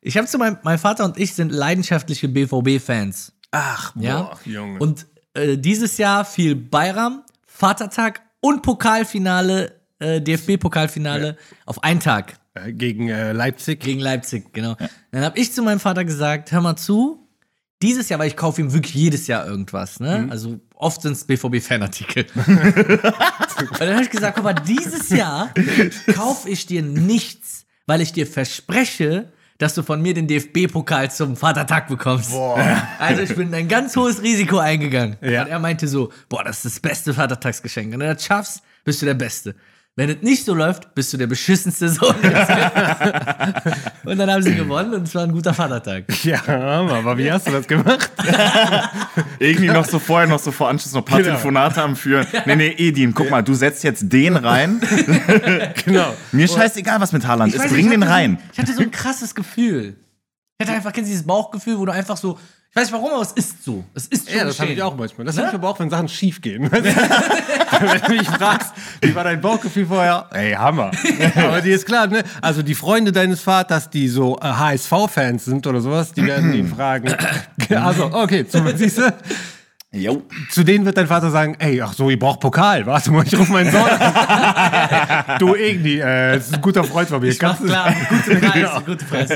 Ich 0.00 0.16
habe 0.16 0.26
zu 0.26 0.38
meinem, 0.38 0.58
mein 0.62 0.78
Vater 0.78 1.04
und 1.04 1.18
ich 1.18 1.34
sind 1.34 1.52
leidenschaftliche 1.52 2.28
BVB-Fans. 2.28 3.32
Ach, 3.52 3.92
boah, 3.94 4.02
Ja. 4.02 4.30
Junge. 4.44 4.78
Und 4.80 5.06
äh, 5.34 5.56
dieses 5.56 5.96
Jahr 5.98 6.24
fiel 6.24 6.56
Bayram, 6.56 7.22
Vatertag 7.46 8.20
und 8.44 8.62
Pokalfinale, 8.62 9.80
äh, 9.98 10.20
DFB-Pokalfinale 10.20 11.36
auf 11.64 11.82
einen 11.82 12.00
Tag 12.00 12.34
Äh, 12.54 12.72
gegen 12.72 13.08
äh, 13.08 13.32
Leipzig. 13.32 13.80
gegen 13.80 14.00
Leipzig, 14.00 14.52
genau. 14.52 14.76
Dann 15.12 15.24
habe 15.24 15.38
ich 15.38 15.52
zu 15.52 15.62
meinem 15.62 15.80
Vater 15.80 16.04
gesagt, 16.04 16.52
hör 16.52 16.60
mal 16.60 16.76
zu, 16.76 17.26
dieses 17.80 18.08
Jahr, 18.10 18.20
weil 18.20 18.28
ich 18.28 18.36
kaufe 18.36 18.60
ihm 18.60 18.72
wirklich 18.74 18.94
jedes 18.94 19.26
Jahr 19.28 19.46
irgendwas, 19.46 19.98
ne? 19.98 20.28
Also 20.30 20.60
oft 20.74 21.00
sind 21.02 21.12
es 21.12 21.24
BVB-Fanartikel. 21.24 22.26
Und 22.34 22.46
dann 23.80 23.92
habe 23.94 24.02
ich 24.02 24.10
gesagt, 24.10 24.34
guck 24.36 24.44
mal, 24.44 24.52
dieses 24.54 25.08
Jahr 25.08 25.52
kaufe 26.14 26.48
ich 26.50 26.66
dir 26.66 26.82
nichts, 26.82 27.64
weil 27.86 28.00
ich 28.02 28.12
dir 28.12 28.26
verspreche, 28.26 29.32
dass 29.58 29.74
du 29.74 29.82
von 29.82 30.02
mir 30.02 30.14
den 30.14 30.26
DFB-Pokal 30.26 31.10
zum 31.10 31.36
Vatertag 31.36 31.88
bekommst. 31.88 32.32
Also 32.98 33.22
ich 33.22 33.34
bin 33.34 33.52
ein 33.54 33.68
ganz 33.68 33.96
hohes 33.96 34.22
Risiko 34.22 34.58
eingegangen. 34.58 35.16
Ja. 35.20 35.42
Und 35.42 35.48
er 35.48 35.58
meinte 35.58 35.88
so, 35.88 36.10
boah, 36.28 36.42
das 36.42 36.64
ist 36.64 36.76
das 36.76 36.80
beste 36.80 37.14
Vatertagsgeschenk. 37.14 37.92
Und 37.92 38.00
wenn 38.00 38.08
du 38.08 38.14
das 38.14 38.24
schaffst, 38.24 38.62
bist 38.84 39.02
du 39.02 39.06
der 39.06 39.14
Beste. 39.14 39.54
Wenn 39.96 40.10
es 40.10 40.22
nicht 40.22 40.44
so 40.44 40.54
läuft, 40.54 40.92
bist 40.96 41.12
du 41.12 41.16
der 41.16 41.28
beschissenste 41.28 41.88
Sohn. 41.88 42.16
und 44.04 44.18
dann 44.18 44.28
haben 44.28 44.42
sie 44.42 44.56
gewonnen 44.56 44.92
und 44.92 45.06
es 45.06 45.14
war 45.14 45.22
ein 45.22 45.30
guter 45.30 45.54
Vatertag. 45.54 46.06
Ja, 46.24 46.42
aber 46.48 47.16
wie 47.16 47.30
hast 47.30 47.46
du 47.46 47.52
das 47.52 47.68
gemacht? 47.68 48.10
Irgendwie 49.38 49.68
noch 49.68 49.84
so 49.84 50.00
vorher 50.00 50.26
noch 50.28 50.40
so 50.40 50.50
vor 50.50 50.68
Anschluss 50.68 50.94
noch 50.94 51.02
ein 51.02 51.04
paar 51.04 51.18
Genau. 51.18 51.30
Telefonate 51.30 51.80
am 51.80 51.94
Führen. 51.94 52.26
Nee, 52.44 52.56
nee, 52.56 52.74
Edin, 52.76 53.14
guck 53.14 53.30
mal, 53.30 53.42
du 53.42 53.54
setzt 53.54 53.84
jetzt 53.84 54.12
den 54.12 54.34
rein. 54.36 54.80
genau. 55.84 56.12
Mir 56.32 56.48
scheißegal, 56.48 57.00
was 57.00 57.12
mit 57.12 57.24
Haaland 57.24 57.50
Ich 57.50 57.56
ist. 57.60 57.64
weiß 57.66 57.72
Bring 57.72 57.90
den 57.90 58.02
rein. 58.02 58.38
So, 58.38 58.44
ich 58.52 58.58
hatte 58.58 58.72
so 58.74 58.82
ein 58.82 58.90
krasses 58.90 59.32
Gefühl. 59.32 59.94
Ich 60.58 60.66
hatte 60.66 60.76
einfach, 60.76 60.92
kennst 60.92 61.08
du 61.08 61.12
dieses 61.12 61.26
Bauchgefühl, 61.26 61.78
wo 61.78 61.84
du 61.84 61.92
einfach 61.92 62.16
so, 62.16 62.36
ich 62.76 62.80
weiß 62.80 62.90
nicht 62.90 62.92
warum, 63.00 63.12
aber 63.12 63.22
es 63.22 63.30
ist 63.32 63.62
so. 63.64 63.84
Es 63.94 64.06
ist 64.08 64.28
schon 64.28 64.36
Ja, 64.38 64.44
das 64.44 64.58
habe 64.58 64.72
ich 64.72 64.82
auch 64.82 64.96
manchmal. 64.96 65.24
Das 65.24 65.36
Ne? 65.36 65.42
habe 65.42 65.50
ich 65.50 65.54
aber 65.54 65.68
auch, 65.68 65.78
wenn 65.78 65.90
Sachen 65.90 66.08
schief 66.08 66.40
gehen. 66.40 66.68
wenn 66.72 66.82
du 66.82 68.12
mich 68.12 68.28
fragst, 68.28 68.72
wie 69.00 69.14
war 69.14 69.22
dein 69.22 69.40
Bauchgefühl 69.40 69.86
vorher? 69.86 70.26
Ey, 70.32 70.54
Hammer. 70.54 70.90
aber 71.36 71.60
dir 71.60 71.76
ist 71.76 71.86
klar, 71.86 72.08
ne? 72.08 72.24
Also 72.40 72.62
die 72.62 72.74
Freunde 72.74 73.12
deines 73.12 73.40
Vaters, 73.42 73.90
die 73.90 74.08
so 74.08 74.36
äh, 74.40 74.46
HSV-Fans 74.46 75.44
sind 75.44 75.64
oder 75.68 75.80
sowas, 75.80 76.12
die 76.12 76.26
werden 76.26 76.52
ihn 76.52 76.66
fragen. 76.76 77.14
also, 77.70 78.06
okay, 78.12 78.44
zu, 78.46 78.60
siehst 78.76 78.98
du? 78.98 79.14
Jo. 79.92 80.22
Zu 80.50 80.64
denen 80.64 80.84
wird 80.84 80.96
dein 80.96 81.06
Vater 81.06 81.30
sagen, 81.30 81.54
ey, 81.60 81.80
ach 81.80 81.92
so, 81.92 82.10
ihr 82.10 82.18
braucht 82.18 82.40
Pokal. 82.40 82.84
Warte 82.86 83.12
mal, 83.12 83.24
ich 83.24 83.38
rufe 83.38 83.52
meinen 83.52 83.70
Sohn 83.70 83.88
an. 83.88 85.38
du, 85.38 85.54
irgendwie, 85.54 86.00
äh, 86.00 86.36
ist 86.38 86.52
ein 86.52 86.60
guter 86.60 86.82
Freund 86.82 87.08
von 87.08 87.20
mir. 87.20 87.28
Ich 87.28 87.40
mach 87.40 87.50
Kannst 87.50 87.62
du- 87.62 87.66
klar, 87.68 87.94
gute 88.10 88.34
Preis, 88.40 88.52
Genau. 88.54 88.80
gute 88.80 89.04
Preis. 89.04 89.28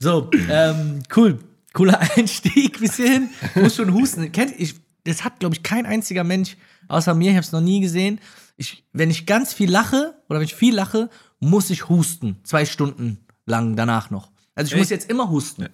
So, 0.00 0.28
ähm, 0.50 1.02
cool. 1.14 1.38
Cooler 1.72 2.00
Einstieg 2.16 2.80
bis 2.80 2.96
hierhin. 2.96 3.30
Ich 3.54 3.62
muss 3.62 3.76
schon 3.76 3.92
husten. 3.92 4.30
Kennt 4.32 4.54
ich, 4.58 4.74
das 5.04 5.24
hat, 5.24 5.40
glaube 5.40 5.54
ich, 5.54 5.62
kein 5.62 5.86
einziger 5.86 6.24
Mensch 6.24 6.56
außer 6.90 7.14
mir, 7.14 7.30
ich 7.30 7.36
habe 7.36 7.44
es 7.44 7.52
noch 7.52 7.60
nie 7.60 7.80
gesehen. 7.80 8.20
Ich, 8.56 8.84
wenn 8.92 9.10
ich 9.10 9.26
ganz 9.26 9.54
viel 9.54 9.70
lache 9.70 10.14
oder 10.28 10.40
wenn 10.40 10.46
ich 10.46 10.54
viel 10.54 10.74
lache, 10.74 11.08
muss 11.38 11.70
ich 11.70 11.88
husten. 11.88 12.36
Zwei 12.42 12.66
Stunden 12.66 13.18
lang 13.46 13.76
danach 13.76 14.10
noch. 14.10 14.30
Also 14.54 14.74
ich 14.74 14.78
muss 14.78 14.90
jetzt 14.90 15.08
immer 15.10 15.30
husten. 15.30 15.68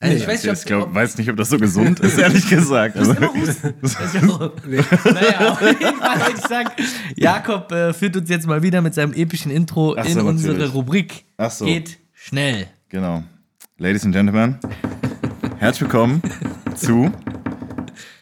Also 0.00 0.16
ich 0.16 0.26
weiß 0.26 0.44
Ich 0.44 0.50
nicht, 0.50 0.60
ob, 0.60 0.66
glaub, 0.66 0.94
weiß 0.94 1.16
nicht, 1.18 1.30
ob 1.30 1.36
das 1.36 1.48
so 1.48 1.56
gesund 1.56 2.00
ist, 2.00 2.18
ehrlich 2.18 2.48
gesagt. 2.48 2.96
Also, 2.96 3.12
ja 3.14 3.28
naja, 5.04 5.52
auf 5.52 5.60
jeden 5.62 5.98
Fall 5.98 6.20
wollte 6.20 6.40
ich 6.40 6.46
sagen, 6.46 6.70
Jakob 7.16 7.72
äh, 7.72 7.94
führt 7.94 8.16
uns 8.16 8.28
jetzt 8.28 8.46
mal 8.46 8.62
wieder 8.62 8.82
mit 8.82 8.92
seinem 8.94 9.14
epischen 9.14 9.50
Intro 9.50 9.92
so, 9.92 9.96
in 9.96 10.20
unsere 10.20 10.54
natürlich. 10.54 10.74
Rubrik. 10.74 11.24
Ach 11.36 11.50
so. 11.50 11.64
Geht 11.64 11.98
schnell. 12.12 12.66
genau. 12.88 13.22
Ladies 13.76 14.04
and 14.04 14.14
Gentlemen, 14.14 14.60
herzlich 15.58 15.82
willkommen 15.82 16.22
zu 16.76 17.10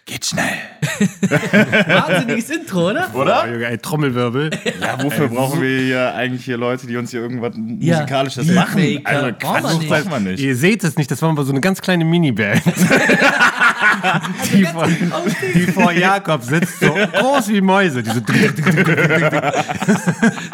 Geht 0.06 0.24
schnell. 0.24 0.71
Wahnsinniges 1.86 2.50
Intro, 2.50 2.90
oder? 2.90 3.14
Oder? 3.14 3.48
Junge, 3.52 3.66
ein 3.66 3.80
Trommelwirbel. 3.80 4.50
Ja, 4.80 5.02
wofür 5.02 5.28
brauchen 5.28 5.60
wir 5.62 5.78
hier 5.80 6.14
eigentlich 6.14 6.44
hier 6.44 6.56
Leute, 6.56 6.86
die 6.86 6.96
uns 6.96 7.10
hier 7.10 7.20
irgendwas 7.20 7.54
Ja, 7.78 7.98
Musikalisches 7.98 8.46
die 8.46 8.52
machen? 8.52 8.82
Faker. 8.82 9.06
Also 9.08 9.26
wir 9.26 9.32
Quatsch, 9.32 9.78
nicht. 9.78 9.88
braucht 9.88 10.10
man 10.10 10.24
nicht. 10.24 10.42
Ihr 10.42 10.56
seht 10.56 10.82
es 10.84 10.96
nicht, 10.96 11.10
das 11.10 11.22
war 11.22 11.30
aber 11.30 11.44
so 11.44 11.52
eine 11.52 11.60
ganz 11.60 11.80
kleine 11.80 12.04
Miniband. 12.04 12.62
die, 14.52 14.64
vor, 14.64 14.88
die 15.54 15.66
vor 15.66 15.92
Jakob 15.92 16.42
sitzt, 16.42 16.80
so 16.80 16.92
groß 16.92 17.48
wie 17.48 17.60
Mäuse. 17.60 18.02
Die 18.02 18.10
so 18.10 18.20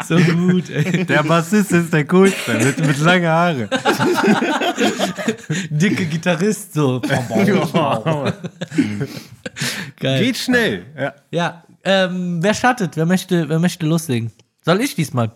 So 0.07 0.17
gut, 0.33 0.69
ey. 0.69 1.05
der 1.05 1.23
Bassist 1.23 1.71
ist 1.71 1.93
der 1.93 2.05
coolste, 2.05 2.53
mit, 2.53 2.85
mit 2.85 2.99
langen 2.99 3.27
Haare. 3.27 3.69
Dicke 5.69 6.05
Gitarrist, 6.05 6.73
so. 6.73 7.01
Geil. 9.99 10.23
Geht 10.23 10.37
schnell. 10.37 10.85
Ja. 10.97 11.15
Ja, 11.31 11.63
ähm, 11.83 12.41
wer 12.41 12.53
startet? 12.53 12.95
Wer 12.97 13.05
möchte, 13.05 13.49
wer 13.49 13.59
möchte 13.59 13.85
loslegen? 13.85 14.31
Soll 14.63 14.81
ich 14.81 14.95
diesmal? 14.95 15.31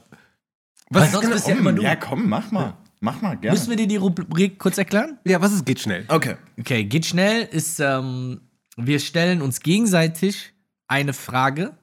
Weil 0.89 1.09
sonst 1.09 1.29
bist 1.29 1.47
ja 1.47 1.55
immer 1.55 1.73
du. 1.73 1.81
Ja, 1.81 1.95
komm, 1.95 2.29
mach 2.29 2.51
mal. 2.51 2.73
Mach 2.99 3.21
mal, 3.21 3.35
gerne. 3.35 3.57
Müssen 3.57 3.69
wir 3.69 3.75
dir 3.75 3.87
die 3.87 3.97
Rubrik 3.97 4.57
kurz 4.59 4.77
erklären? 4.77 5.17
ja, 5.25 5.41
was 5.41 5.51
ist 5.51 5.65
geht 5.65 5.81
schnell? 5.81 6.05
Okay. 6.07 6.37
Okay, 6.57 6.85
geht 6.85 7.05
schnell 7.05 7.41
ist, 7.43 7.81
ähm, 7.81 8.39
wir 8.77 8.99
stellen 8.99 9.41
uns 9.41 9.59
gegenseitig 9.59 10.53
eine 10.87 11.13
Frage, 11.13 11.73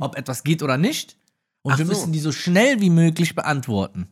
ob 0.00 0.16
etwas 0.16 0.44
geht 0.44 0.62
oder 0.62 0.76
nicht. 0.78 1.16
Und 1.62 1.74
Ach 1.74 1.78
wir 1.78 1.86
so. 1.86 1.92
müssen 1.92 2.12
die 2.12 2.18
so 2.18 2.32
schnell 2.32 2.80
wie 2.80 2.90
möglich 2.90 3.34
beantworten. 3.34 4.08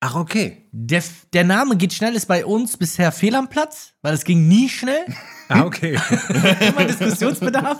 Ach, 0.00 0.14
okay. 0.14 0.66
Der, 0.72 1.02
der 1.34 1.44
Name 1.44 1.76
geht 1.76 1.92
schnell 1.92 2.16
ist 2.16 2.26
bei 2.26 2.46
uns 2.46 2.76
bisher 2.78 3.12
fehl 3.12 3.34
am 3.34 3.48
Platz, 3.48 3.92
weil 4.00 4.14
es 4.14 4.24
ging 4.24 4.48
nie 4.48 4.68
schnell. 4.68 5.04
Ah, 5.48 5.64
okay. 5.64 5.98
Immer 6.68 6.86
Diskussionsbedarf. 6.86 7.78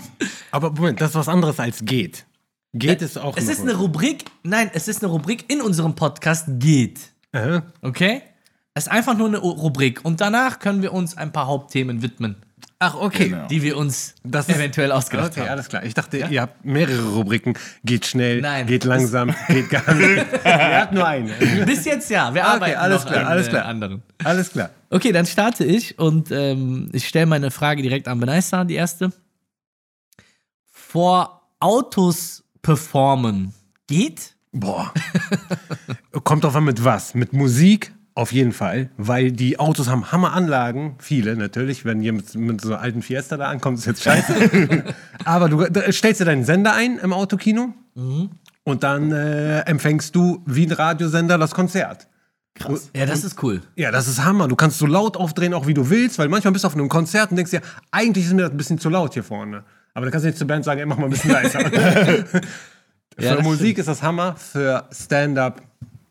Aber 0.50 0.70
Moment, 0.70 1.00
das 1.00 1.10
ist 1.10 1.16
was 1.16 1.28
anderes 1.28 1.58
als 1.58 1.82
geht. 1.82 2.26
Geht 2.74 3.00
ist 3.00 3.18
auch 3.18 3.36
Es 3.36 3.48
ist 3.48 3.62
eine 3.62 3.74
Rubrik, 3.74 4.24
nein, 4.42 4.70
es 4.74 4.86
ist 4.86 5.02
eine 5.02 5.10
Rubrik 5.10 5.50
in 5.50 5.62
unserem 5.62 5.94
Podcast 5.94 6.46
geht. 6.58 7.00
Aha. 7.32 7.62
Okay? 7.80 8.22
Es 8.74 8.84
ist 8.84 8.92
einfach 8.92 9.16
nur 9.16 9.28
eine 9.28 9.38
Rubrik. 9.38 10.04
Und 10.04 10.20
danach 10.20 10.58
können 10.58 10.82
wir 10.82 10.92
uns 10.92 11.16
ein 11.16 11.32
paar 11.32 11.46
Hauptthemen 11.46 12.02
widmen, 12.02 12.36
Ach, 12.79 12.95
okay. 12.95 13.29
Genau. 13.31 13.47
die 13.49 13.62
wir 13.62 13.76
uns 13.76 14.14
Das 14.25 14.49
eventuell 14.49 14.90
ausgedacht 14.93 15.33
Okay, 15.33 15.40
haben. 15.43 15.49
alles 15.50 15.69
klar. 15.69 15.85
Ich 15.85 15.95
dachte, 15.95 16.19
ihr 16.19 16.40
habt 16.43 16.64
mehrere 16.64 17.09
Rubriken. 17.11 17.55
Geht 17.85 18.07
schnell, 18.07 18.40
Nein. 18.40 18.67
geht 18.67 18.85
langsam, 18.85 19.35
geht 19.49 19.69
gar 19.71 19.93
nicht. 19.95 20.26
ihr 20.45 20.81
habt 20.81 20.93
nur 20.93 21.07
eine. 21.07 21.33
Bis 21.67 21.85
jetzt 21.85 22.09
ja, 22.11 22.33
wir 22.35 22.40
Okay, 22.43 22.50
arbeiten 22.50 22.79
alles 22.79 23.05
noch 23.05 23.11
klar, 23.11 23.21
an 23.23 23.26
alles 23.29 23.47
äh, 23.47 23.50
klar. 23.50 23.64
anderen. 23.67 24.02
Alles 24.25 24.50
klar. 24.50 24.71
Okay, 24.90 25.12
dann 25.12 25.26
starte 25.26 25.64
ich 25.64 25.99
und 25.99 26.31
ähm, 26.31 26.88
ich 26.93 27.07
stelle 27.07 27.26
meine 27.26 27.50
Frage 27.50 27.83
direkt 27.83 28.09
an 28.09 28.19
Beneisa, 28.21 28.64
die 28.64 28.75
erste. 28.75 29.12
Vor 30.71 31.43
Autos 31.61 32.43
performen 32.62 33.55
geht? 33.87 34.35
Boah. 34.52 34.93
Kommt 36.25 36.45
drauf 36.45 36.57
an 36.57 36.64
mit 36.64 36.83
was? 36.85 37.14
Mit 37.14 37.33
Musik? 37.33 37.93
Auf 38.14 38.33
jeden 38.33 38.52
Fall, 38.52 38.90
weil 38.97 39.31
die 39.33 39.59
Autos 39.59 39.88
haben 39.88 40.11
Hammeranlagen, 40.11 40.97
viele 40.99 41.37
natürlich. 41.37 41.85
Wenn 41.85 42.02
ihr 42.02 42.12
mit, 42.12 42.35
mit 42.35 42.61
so 42.61 42.69
einer 42.69 42.81
alten 42.81 43.02
Fiesta 43.02 43.37
da 43.37 43.49
ankommt, 43.49 43.79
ist 43.79 43.87
jetzt 43.87 44.02
scheiße. 44.02 44.85
Aber 45.25 45.49
du 45.49 45.67
stellst 45.93 46.21
dir 46.21 46.25
deinen 46.25 46.45
Sender 46.45 46.75
ein 46.75 46.99
im 46.99 47.12
Autokino 47.12 47.73
und 48.64 48.83
dann 48.83 49.12
äh, 49.12 49.61
empfängst 49.61 50.14
du 50.14 50.43
wie 50.47 50.67
ein 50.67 50.73
Radiosender 50.73 51.38
das 51.38 51.52
Konzert. 51.52 52.09
Krass. 52.55 52.90
Ja, 52.95 53.07
das 53.07 53.25
ist 53.25 53.43
cool. 53.43 53.62
Ja, 53.76 53.90
das 53.90 54.09
ist 54.09 54.25
Hammer. 54.25 54.49
Du 54.49 54.57
kannst 54.57 54.79
so 54.79 54.87
laut 54.87 55.17
aufdrehen, 55.17 55.55
auch 55.55 55.67
wie 55.67 55.75
du 55.75 55.88
willst, 55.88 56.19
weil 56.19 56.29
manchmal 56.29 56.52
bist 56.52 56.64
du 56.64 56.67
auf 56.69 56.75
einem 56.75 56.88
Konzert 56.88 57.31
und 57.31 57.37
denkst 57.37 57.52
dir, 57.52 57.62
eigentlich 57.90 58.26
ist 58.26 58.35
mir 58.35 58.43
das 58.43 58.50
ein 58.50 58.57
bisschen 58.57 58.79
zu 58.79 58.90
laut 58.90 59.14
hier 59.14 59.25
vorne. 59.25 59.64
Aber 59.95 60.05
da 60.07 60.11
kannst 60.11 60.25
du 60.25 60.29
nicht 60.29 60.38
zur 60.38 60.47
Band 60.47 60.64
sagen, 60.64 60.81
ey, 60.81 60.87
mach 60.87 60.99
mal 60.99 61.05
ein 61.05 61.11
bisschen 61.11 61.31
leiser. 61.33 61.61
für 61.71 62.43
Ja, 63.19 63.40
Musik 63.40 63.79
ist 63.79 63.88
das 63.88 64.02
Hammer, 64.02 64.37
für 64.37 64.88
Stand-up 64.93 65.62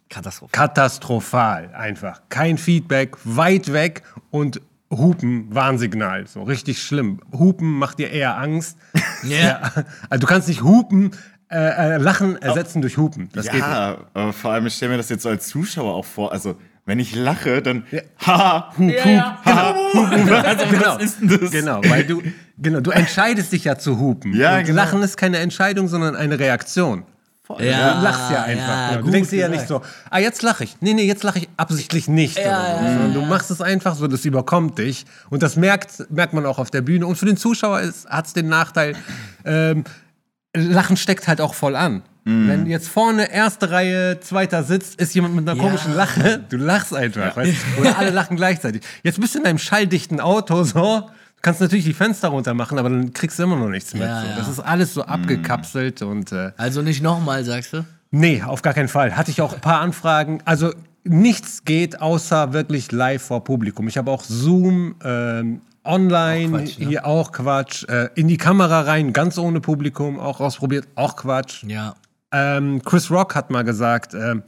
Katastrophe. 0.09 0.51
katastrophal 0.51 1.69
einfach. 1.75 2.21
Kein 2.29 2.57
Feedback, 2.57 3.15
weit 3.23 3.71
weg 3.73 4.03
und 4.31 4.61
Hupen, 4.91 5.53
Warnsignal. 5.53 6.25
So 6.25 6.41
richtig 6.43 6.81
schlimm. 6.81 7.19
Hupen 7.31 7.77
macht 7.77 7.99
dir 7.99 8.09
eher 8.11 8.37
Angst. 8.37 8.77
Ja. 9.23 9.71
Also 10.09 10.21
du 10.21 10.27
kannst 10.27 10.47
nicht 10.47 10.63
hupen, 10.63 11.11
äh, 11.51 11.57
äh, 11.57 11.97
Lachen 11.97 12.41
ersetzen 12.41 12.81
durch 12.81 12.97
Hupen. 12.97 13.27
Das 13.33 13.45
geht 13.45 13.55
nicht. 13.55 13.63
Ja, 13.63 13.97
aber 14.13 14.31
vor 14.33 14.51
allem, 14.51 14.65
ich 14.65 14.75
stelle 14.75 14.91
mir 14.93 14.97
das 14.97 15.09
jetzt 15.09 15.23
so 15.23 15.29
als 15.29 15.47
Zuschauer 15.49 15.93
auch 15.93 16.05
vor. 16.05 16.31
Also, 16.31 16.55
wenn 16.85 16.99
ich 16.99 17.13
lache, 17.15 17.61
dann 17.61 17.83
ha, 18.25 18.73
hup, 18.77 18.89
Ja, 18.89 19.03
hup, 19.03 19.05
ja. 19.05 19.39
ha, 19.45 19.75
hup, 19.93 20.09
hup. 20.11 20.31
Also, 20.45 20.65
Genau. 20.71 20.95
was 20.95 21.03
ist 21.03 21.19
denn 21.21 21.27
das? 21.39 21.51
Genau, 21.51 21.81
weil 21.89 22.05
du, 22.05 22.23
genau, 22.57 22.79
du 22.79 22.91
entscheidest 22.91 23.51
dich 23.51 23.65
ja 23.65 23.77
zu 23.77 23.99
hupen. 23.99 24.33
Ja, 24.33 24.57
und 24.59 24.63
genau. 24.63 24.77
Lachen 24.77 25.03
ist 25.03 25.17
keine 25.17 25.37
Entscheidung, 25.39 25.87
sondern 25.89 26.15
eine 26.15 26.39
Reaktion. 26.39 27.03
Ja, 27.60 27.96
Du 27.96 28.03
lachst 28.03 28.32
ja 28.32 28.44
einfach. 28.44 28.68
ja, 28.68 28.89
genau. 28.91 29.06
du 29.06 29.12
denkst 29.12 29.29
dir 29.32 29.39
ja 29.39 29.48
nicht 29.48 29.68
so, 29.68 29.82
ah, 30.12 30.20
jetzt 30.20 30.44
lache 30.44 30.63
ich. 30.63 30.77
Nee, 30.82 30.94
nee, 30.94 31.06
jetzt 31.06 31.24
lache 31.24 31.39
ich 31.39 31.50
absichtlich 31.58 32.08
nicht. 32.08 32.36
so. 32.36 32.41
ja, 32.41 32.77
Sondern 32.77 33.13
Du 33.13 33.22
machst 33.22 33.50
es 33.50 33.60
einfach 33.62 33.96
so, 33.96 34.08
das 34.08 34.24
überkommt 34.25 34.77
dich. 34.77 35.06
Und 35.29 35.41
das 35.41 35.56
merkt, 35.56 36.12
merkt 36.12 36.34
man 36.34 36.46
auch 36.46 36.60
auf 36.60 36.70
der 36.70 36.82
Bühne. 36.82 37.08
Und 37.08 37.15
für 37.15 37.25
den 37.25 37.38
Zuschauer 37.38 37.82
hat 38.10 38.25
es 38.27 38.34
den 38.34 38.48
Nachteil, 38.50 38.96
ähm, 39.46 39.84
Lachen 40.56 40.98
steckt 40.98 41.27
halt 41.27 41.41
auch 41.41 41.53
voll 41.53 41.75
an. 41.75 42.03
Wenn 42.25 42.68
jetzt 42.68 42.89
vorne 42.89 43.32
erste 43.32 43.72
Reihe, 43.72 44.20
zweiter 44.20 44.63
sitzt, 44.63 45.01
ist 45.01 45.15
jemand 45.15 45.34
mit 45.36 45.50
einer 45.50 45.60
komischen 45.60 45.96
Lache, 45.96 46.39
du 46.48 46.58
lachst 46.58 46.94
einfach. 46.94 47.36
Weißt? 47.36 47.56
Oder 47.79 47.98
alle 47.98 48.12
lachen 48.12 48.36
gleichzeitig. 48.38 48.84
Jetzt 49.01 49.20
bist 49.20 49.34
du 49.34 49.39
in 49.39 49.46
einem 49.48 49.58
schalldichten 49.58 50.20
Auto 50.20 50.62
so. 50.63 51.10
Du 51.39 51.43
kannst 51.43 51.62
natürlich 51.62 51.86
die 51.86 51.93
Fenster 51.93 52.27
runter 52.27 52.53
machen, 52.53 52.77
aber 52.77 52.89
dann 52.89 53.13
kriegst 53.13 53.39
du 53.39 53.43
immer 53.43 53.55
noch 53.55 53.69
nichts 53.69 53.93
mit. 53.93 54.03
Ja, 54.03 54.22
so. 54.22 54.27
ja. 54.27 54.36
Das 54.36 54.50
ist 54.50 54.60
alles 54.60 54.93
so 54.93 55.03
abgekapselt 55.03 56.01
und 56.01 56.34
äh, 56.34 56.51
Also 56.58 56.81
nicht 56.81 57.01
nochmal, 57.01 57.46
sagst 57.46 57.72
du? 57.72 57.86
Nee, 58.12 58.43
auf 58.43 58.62
gar 58.62 58.74
keinen 58.74 58.89
Fall. 58.89 59.15
Hatte 59.15 59.31
ich 59.31 59.41
auch 59.41 59.53
ein 59.53 59.62
paar 59.62 59.79
Anfragen. 59.79 60.41
Also 60.43 60.74
nichts 61.05 61.63
geht 61.63 62.01
außer 62.01 62.51
wirklich 62.51 62.91
live 62.91 63.22
vor 63.22 63.46
Publikum. 63.46 63.88
Ich 63.88 63.98
habe 63.98 64.12
auch 64.12 64.22
Zoom, 64.25 64.96
ähm, 65.01 65.62
online, 65.86 66.58
Auch 66.58 66.60
Quatsch, 66.60 66.79
ne? 66.79 66.88
hier 66.88 67.05
auch 67.05 67.31
Quatsch, 67.31 67.88
äh, 67.88 68.10
in 68.15 68.27
die 68.27 68.36
Kamera 68.36 68.81
rein, 68.81 69.13
ganz 69.13 69.38
ohne 69.38 69.62
Publikum, 69.62 70.19
auch 70.19 70.41
ausprobiert, 70.41 70.89
auch 70.96 71.15
Quatsch. 71.15 71.63
Ja. 71.63 71.96
Ähm, 72.34 72.81
Chris 72.84 73.10
Rock 73.10 73.34
hat 73.34 73.50
mal 73.50 73.63
gesagt, 73.63 74.13
ähm, 74.13 74.43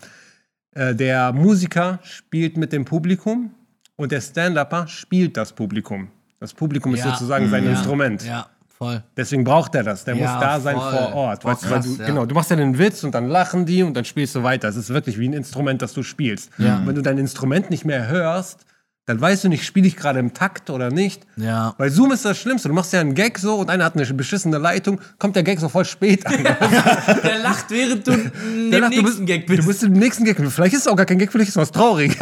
äh, 0.76 0.94
der 0.94 1.32
Musiker 1.32 2.00
spielt 2.04 2.58
mit 2.58 2.74
dem 2.74 2.84
Publikum 2.84 3.52
und 3.96 4.12
der 4.12 4.20
Stand-Upper 4.20 4.88
spielt 4.88 5.38
das 5.38 5.54
Publikum. 5.54 6.10
Das 6.42 6.54
Publikum 6.54 6.94
ist 6.96 7.06
Ja. 7.06 7.12
sozusagen 7.14 7.50
sein 7.50 7.64
ja. 7.64 7.70
Instrument. 7.72 8.26
Ja, 8.26 8.48
voll. 8.78 9.04
Deswegen 9.16 9.44
braucht 9.44 9.76
er 9.76 9.84
das. 9.84 10.04
Der 10.04 10.16
muss 10.16 10.26
da 10.26 10.60
sein 10.60 10.76
voll. 10.76 10.92
vor 10.92 11.14
Ort. 11.14 11.46
Weißt 11.46 11.62
krass, 11.64 11.86
du. 11.86 12.04
Genau, 12.04 12.26
du 12.26 12.34
machst 12.36 12.50
ja 12.50 12.56
den 12.58 12.78
Witz 12.80 13.04
und 13.04 13.14
dann 13.14 13.30
lachen 13.30 13.66
die 13.68 13.84
und 13.84 13.94
dann 13.96 14.06
spielst 14.06 14.36
du 14.36 14.42
weiter. 14.44 14.68
Es 14.68 14.76
ist 14.76 14.90
wirklich 14.90 15.20
wie 15.20 15.30
ein 15.30 15.34
Instrument, 15.34 15.82
das 15.84 15.94
du 15.94 16.02
spielst. 16.04 16.50
Wenn 16.58 16.96
du 16.96 17.02
dein 17.02 17.20
Instrument 17.20 17.70
nicht 17.70 17.86
mehr 17.86 18.08
hörst, 18.08 18.66
dann 19.08 19.20
weißt 19.20 19.44
du 19.44 19.50
nicht, 19.50 19.66
spiele 19.66 19.88
ich 19.88 19.96
gerade 19.98 20.20
im 20.20 20.34
Takt 20.34 20.70
oder 20.70 20.90
nicht. 20.92 21.26
Ja. 21.36 21.74
Bei 21.78 21.90
Zoom 21.90 22.12
ist 22.12 22.24
das 22.24 22.38
Schlimmste. 22.38 22.68
Du 22.70 22.76
machst 22.76 22.94
ja 22.94 23.00
einen 23.02 23.16
Gag 23.16 23.40
so 23.40 23.56
und 23.56 23.70
einer 23.70 23.84
hat 23.84 23.96
eine 23.96 24.06
beschissene 24.14 24.58
Leitung, 24.60 25.02
kommt 25.18 25.36
der 25.36 25.44
Gag 25.44 25.60
so 25.60 25.70
voll 25.70 25.86
spät 25.86 26.26
an. 26.28 26.44
Der 27.24 27.40
lacht, 27.40 27.66
während 27.72 28.06
du 28.08 28.12
Der 28.12 28.32
neben 28.56 28.72
lacht, 28.80 28.94
du, 28.94 29.02
nächsten 29.02 29.04
bist, 29.04 29.26
Gag 29.26 29.48
du 29.48 29.56
bist. 29.56 29.68
bist 29.68 29.84
im 29.84 29.94
nächsten 29.94 30.24
Gag. 30.24 30.38
Vielleicht 30.52 30.74
ist 30.76 30.82
es 30.82 30.88
auch 30.88 30.96
gar 30.96 31.06
kein 31.08 31.18
Gag, 31.18 31.32
vielleicht 31.32 31.50
ist 31.50 31.56
es 31.56 31.62
was 31.62 31.72
Trauriges. 31.72 32.16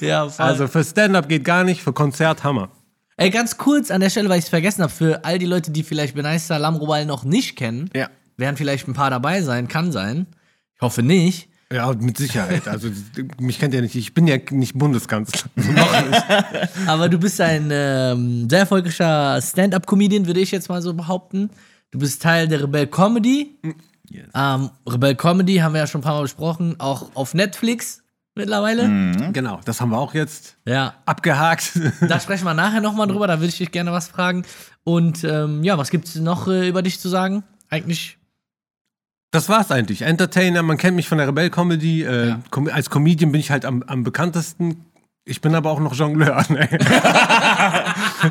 Ja, 0.00 0.28
voll. 0.28 0.46
Also 0.46 0.68
für 0.68 0.84
Stand-Up 0.84 1.28
geht 1.28 1.44
gar 1.44 1.64
nicht, 1.64 1.82
für 1.82 1.92
Konzert 1.92 2.44
Hammer. 2.44 2.70
Ey, 3.16 3.30
ganz 3.30 3.58
kurz 3.58 3.90
an 3.90 4.00
der 4.00 4.10
Stelle, 4.10 4.28
weil 4.28 4.38
ich 4.38 4.44
es 4.44 4.50
vergessen 4.50 4.82
habe, 4.82 4.92
für 4.92 5.24
all 5.24 5.38
die 5.38 5.46
Leute, 5.46 5.70
die 5.72 5.82
vielleicht 5.82 6.14
Beneista 6.14 6.56
Lamrobal 6.56 7.04
noch 7.04 7.24
nicht 7.24 7.56
kennen, 7.56 7.90
Ja. 7.94 8.08
werden 8.36 8.56
vielleicht 8.56 8.86
ein 8.86 8.94
paar 8.94 9.10
dabei 9.10 9.42
sein, 9.42 9.66
kann 9.68 9.90
sein. 9.92 10.26
Ich 10.76 10.80
hoffe 10.82 11.02
nicht. 11.02 11.48
Ja, 11.72 11.92
mit 11.92 12.16
Sicherheit. 12.16 12.66
Also 12.66 12.88
mich 13.38 13.58
kennt 13.58 13.74
ihr 13.74 13.82
nicht. 13.82 13.94
Ich 13.94 14.14
bin 14.14 14.26
ja 14.26 14.36
nicht 14.50 14.74
Bundeskanzler. 14.78 15.50
Noch 15.56 16.06
nicht. 16.08 16.24
Aber 16.86 17.08
du 17.10 17.18
bist 17.18 17.40
ein 17.40 17.68
ähm, 17.70 18.48
sehr 18.48 18.60
erfolgreicher 18.60 19.40
Stand-up-Comedian, 19.42 20.26
würde 20.26 20.40
ich 20.40 20.50
jetzt 20.50 20.68
mal 20.70 20.80
so 20.80 20.94
behaupten. 20.94 21.50
Du 21.90 21.98
bist 21.98 22.22
Teil 22.22 22.48
der 22.48 22.62
Rebel 22.62 22.86
Comedy. 22.86 23.58
Ähm, 24.34 24.70
Rebel 24.88 25.14
Comedy 25.14 25.56
haben 25.56 25.74
wir 25.74 25.80
ja 25.80 25.86
schon 25.86 26.00
ein 26.00 26.04
paar 26.04 26.14
Mal 26.14 26.22
besprochen, 26.22 26.76
auch 26.78 27.10
auf 27.14 27.34
Netflix. 27.34 28.02
mittlerweile. 28.34 28.84
Genau, 29.32 29.60
das 29.64 29.80
haben 29.80 29.90
wir 29.90 29.98
auch 29.98 30.14
jetzt 30.14 30.56
Ja. 30.64 30.94
abgehakt. 31.06 31.72
Da 32.08 32.18
sprechen 32.20 32.44
wir 32.44 32.54
nachher 32.54 32.80
nochmal 32.80 33.08
drüber, 33.08 33.26
da 33.26 33.40
würde 33.40 33.48
ich 33.48 33.58
dich 33.58 33.72
gerne 33.72 33.90
was 33.92 34.08
fragen. 34.08 34.44
Und 34.84 35.24
ähm, 35.24 35.62
ja, 35.64 35.76
was 35.76 35.90
gibt's 35.90 36.14
noch 36.14 36.46
äh, 36.48 36.68
über 36.68 36.82
dich 36.82 37.00
zu 37.00 37.08
sagen? 37.08 37.42
Eigentlich. 37.68 38.17
Das 39.30 39.48
war's 39.50 39.70
eigentlich. 39.70 40.02
Entertainer, 40.02 40.62
man 40.62 40.78
kennt 40.78 40.96
mich 40.96 41.08
von 41.08 41.18
der 41.18 41.28
Rebell-Comedy. 41.28 42.02
Äh, 42.02 42.28
Ja. 42.28 42.40
Als 42.72 42.88
Comedian 42.88 43.30
bin 43.32 43.40
ich 43.40 43.50
halt 43.50 43.64
am, 43.66 43.82
am 43.82 44.02
bekanntesten. 44.02 44.84
Ich 45.28 45.42
bin 45.42 45.54
aber 45.54 45.70
auch 45.70 45.80
noch 45.80 45.94
Jongleur. 45.94 46.44
Ne? 46.48 46.66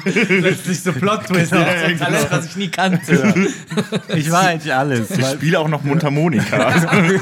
Plötzlich 0.04 0.82
so 0.82 0.92
Plot-Twist. 0.92 1.51
genau. 1.51 2.06
Alles, 2.06 2.32
was 2.32 2.46
ich 2.48 2.56
nie 2.56 2.68
kannte. 2.70 3.48
Ich 4.10 4.32
war 4.32 4.48
eigentlich 4.48 4.74
alles. 4.74 5.12
Ich 5.12 5.25
spiele 5.25 5.60
auch 5.60 5.68
noch 5.68 5.84
Mundharmonika 5.84 6.74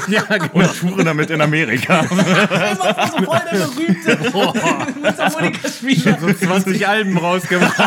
ja, 0.08 0.22
genau. 0.22 0.48
und 0.52 0.80
toure 0.80 1.04
damit 1.04 1.30
in 1.30 1.40
Amerika. 1.40 2.00
Immer 2.10 3.08
so 3.08 3.24
voll 3.24 3.40
der 3.52 3.58
berühmte 3.58 4.18
Mundharmonika-Spieler. 4.32 6.18
so 6.20 6.32
20 6.32 6.88
Alben 6.88 7.18
rausgemacht. 7.18 7.78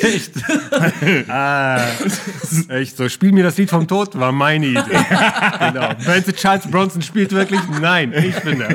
Echt. 0.00 0.32
ah, 1.28 1.80
echt 2.68 2.96
so. 2.96 3.08
Spiel 3.08 3.32
mir 3.32 3.44
das 3.44 3.56
Lied 3.56 3.70
vom 3.70 3.86
Tod 3.86 4.18
war 4.18 4.32
meine 4.32 4.66
Idee. 4.66 4.80
genau. 4.80 5.94
Du, 5.94 6.32
Charles 6.32 6.66
Bronson 6.70 7.02
spielt 7.02 7.32
wirklich? 7.32 7.60
Nein, 7.80 8.12
ich 8.12 8.38
bin 8.40 8.58
das. 8.58 8.74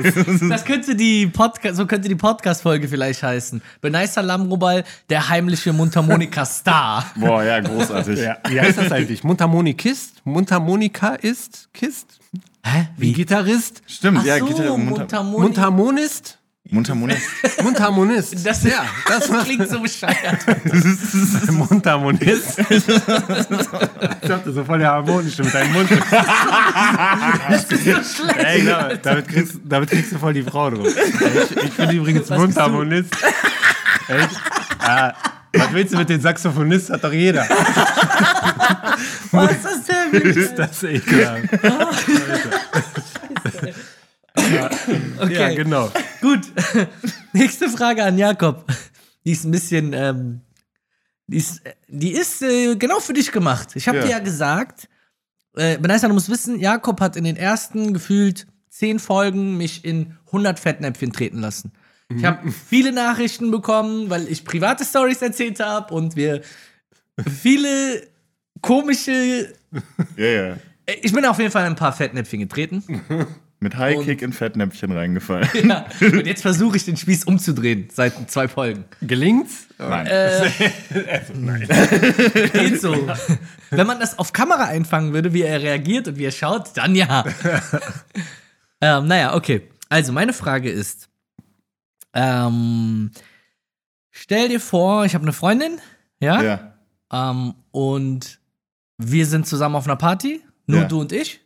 Das 0.49 0.65
könnte 0.65 0.95
die 0.95 1.27
Podcast, 1.27 1.56
so 1.71 1.85
könnte 1.85 2.09
die 2.09 2.15
Podcast-Folge 2.15 2.87
vielleicht 2.87 3.23
heißen. 3.23 3.61
Beneister 3.81 4.21
Lamrobal, 4.21 4.83
der 5.09 5.29
heimliche 5.29 5.73
Mundharmonika-Star. 5.73 7.05
Boah, 7.15 7.43
ja, 7.43 7.59
großartig. 7.59 8.19
Ja, 8.19 8.37
wie 8.47 8.59
heißt 8.59 8.77
das 8.77 8.91
eigentlich? 8.91 9.23
Mundharmonikist? 9.23 10.25
Mundharmonika 10.25 11.15
ist? 11.15 11.69
Kist? 11.73 12.19
Hä? 12.63 12.87
Wie 12.97 13.13
Gitarrist? 13.13 13.81
Stimmt, 13.87 14.19
Ach 14.21 14.25
ja, 14.25 14.39
so, 14.39 14.45
Gitarre, 14.45 14.77
Mundhar 14.77 15.23
Mundharmonika. 15.23 16.37
Mundharmonist? 16.69 17.29
Mundharmonist. 17.63 18.35
Das, 18.43 18.63
ja, 18.63 18.85
das, 19.07 19.29
klingt 19.43 19.69
so 19.69 19.79
bescheuert. 19.79 20.37
Mundharmonist. 21.51 22.59
ich 22.69 22.85
dachte 24.27 24.53
so 24.53 24.63
voll 24.63 24.79
der 24.79 24.91
harmonische 24.91 25.43
mit 25.43 25.53
deinem 25.53 25.73
Mund. 25.73 25.89
Das 27.49 27.63
ist 27.63 27.83
so 27.83 28.23
schlecht. 28.23 28.39
Ey, 28.39 28.61
genau, 28.61 28.95
damit, 29.01 29.27
kriegst, 29.27 29.55
damit 29.63 29.89
kriegst 29.89 30.11
du 30.11 30.19
voll 30.19 30.33
die 30.33 30.43
Frau 30.43 30.69
drauf. 30.69 30.87
Ich, 30.87 31.63
ich 31.63 31.73
bin 31.73 31.89
übrigens 31.91 32.29
Was? 32.29 32.37
Mundharmonist. 32.37 33.15
Echt? 34.07 34.41
Ah, 34.79 35.13
was 35.53 35.73
willst 35.73 35.93
du 35.93 35.97
mit 35.97 36.09
den 36.09 36.21
Saxophonist? 36.21 36.89
Hat 36.89 37.03
doch 37.03 37.13
jeder. 37.13 37.47
Was 39.31 39.51
ist 39.51 39.65
das 39.65 39.83
denn? 39.85 40.21
Ist 40.21 40.55
das 40.55 40.83
Okay, 45.19 45.33
Ja, 45.33 45.49
genau. 45.55 45.91
gut. 46.21 46.41
Nächste 47.33 47.69
Frage 47.69 48.03
an 48.03 48.17
Jakob. 48.17 48.65
Die 49.25 49.31
ist 49.31 49.43
ein 49.43 49.51
bisschen, 49.51 49.93
ähm, 49.93 50.41
die 51.27 51.37
ist, 51.37 51.61
die 51.87 52.11
ist 52.13 52.41
äh, 52.41 52.75
genau 52.75 52.99
für 52.99 53.13
dich 53.13 53.31
gemacht. 53.31 53.69
Ich 53.75 53.87
habe 53.87 53.97
Ja. 53.97 54.03
dir 54.05 54.09
ja 54.11 54.19
gesagt, 54.19 54.87
äh, 55.55 55.77
Beneister, 55.77 56.07
du 56.07 56.13
musst 56.13 56.29
wissen, 56.29 56.59
Jakob 56.59 57.01
hat 57.01 57.15
in 57.15 57.23
den 57.25 57.35
ersten 57.35 57.93
gefühlt 57.93 58.47
zehn 58.69 58.99
Folgen 58.99 59.57
mich 59.57 59.83
in 59.83 60.15
100 60.27 60.59
Fettnäpfchen 60.59 61.11
treten 61.11 61.39
lassen. 61.39 61.71
Ich 62.15 62.23
habe 62.23 62.49
viele 62.51 62.93
Nachrichten 62.93 63.51
bekommen, 63.51 64.09
weil 64.09 64.29
ich 64.29 64.45
private 64.45 64.85
Stories 64.85 65.21
erzählt 65.21 65.59
habe 65.59 65.93
und 65.93 66.15
wir 66.15 66.41
viele 67.41 68.07
komische. 68.61 69.53
Ja, 70.15 70.25
ja. 70.25 70.53
Äh, 70.85 70.95
Ich 71.01 71.11
bin 71.11 71.25
auf 71.25 71.37
jeden 71.39 71.51
Fall 71.51 71.63
in 71.65 71.73
ein 71.73 71.75
paar 71.75 71.91
Fettnäpfchen 71.91 72.39
getreten. 72.39 72.81
Mit 73.59 73.75
High 73.75 74.03
Kick 74.05 74.21
in 74.21 74.33
Fettnäpfchen 74.33 74.91
reingefallen. 74.91 75.49
Ja. 75.67 75.85
Und 76.01 76.27
jetzt 76.27 76.41
versuche 76.43 76.77
ich 76.77 76.85
den 76.85 76.95
Spieß 76.95 77.23
umzudrehen 77.25 77.87
seit 77.91 78.29
zwei 78.29 78.47
Folgen. 78.47 78.85
Gelingt's? 79.01 79.67
Nein. 79.79 80.07
Geht 82.53 82.81
so. 82.81 82.95
Wenn 83.71 83.87
man 83.87 83.99
das 83.99 84.19
auf 84.19 84.31
Kamera 84.33 84.65
einfangen 84.65 85.13
würde, 85.13 85.33
wie 85.33 85.41
er 85.41 85.61
reagiert 85.61 86.07
und 86.07 86.17
wie 86.17 86.25
er 86.25 86.31
schaut, 86.31 86.75
dann 86.75 86.95
ja. 86.95 87.25
ähm, 88.81 89.07
naja, 89.07 89.33
okay. 89.35 89.67
Also, 89.89 90.11
meine 90.13 90.33
Frage 90.33 90.69
ist: 90.69 91.09
ähm, 92.13 93.11
Stell 94.11 94.49
dir 94.49 94.59
vor, 94.59 95.05
ich 95.05 95.13
habe 95.15 95.23
eine 95.23 95.33
Freundin, 95.33 95.79
ja, 96.19 96.41
Ja. 96.41 96.73
Ähm, 97.11 97.53
und 97.71 98.39
wir 98.97 99.25
sind 99.25 99.47
zusammen 99.47 99.75
auf 99.75 99.85
einer 99.85 99.95
Party, 99.95 100.41
nur 100.65 100.81
Ja. 100.81 100.87
du 100.87 100.99
und 101.01 101.11
ich. 101.11 101.39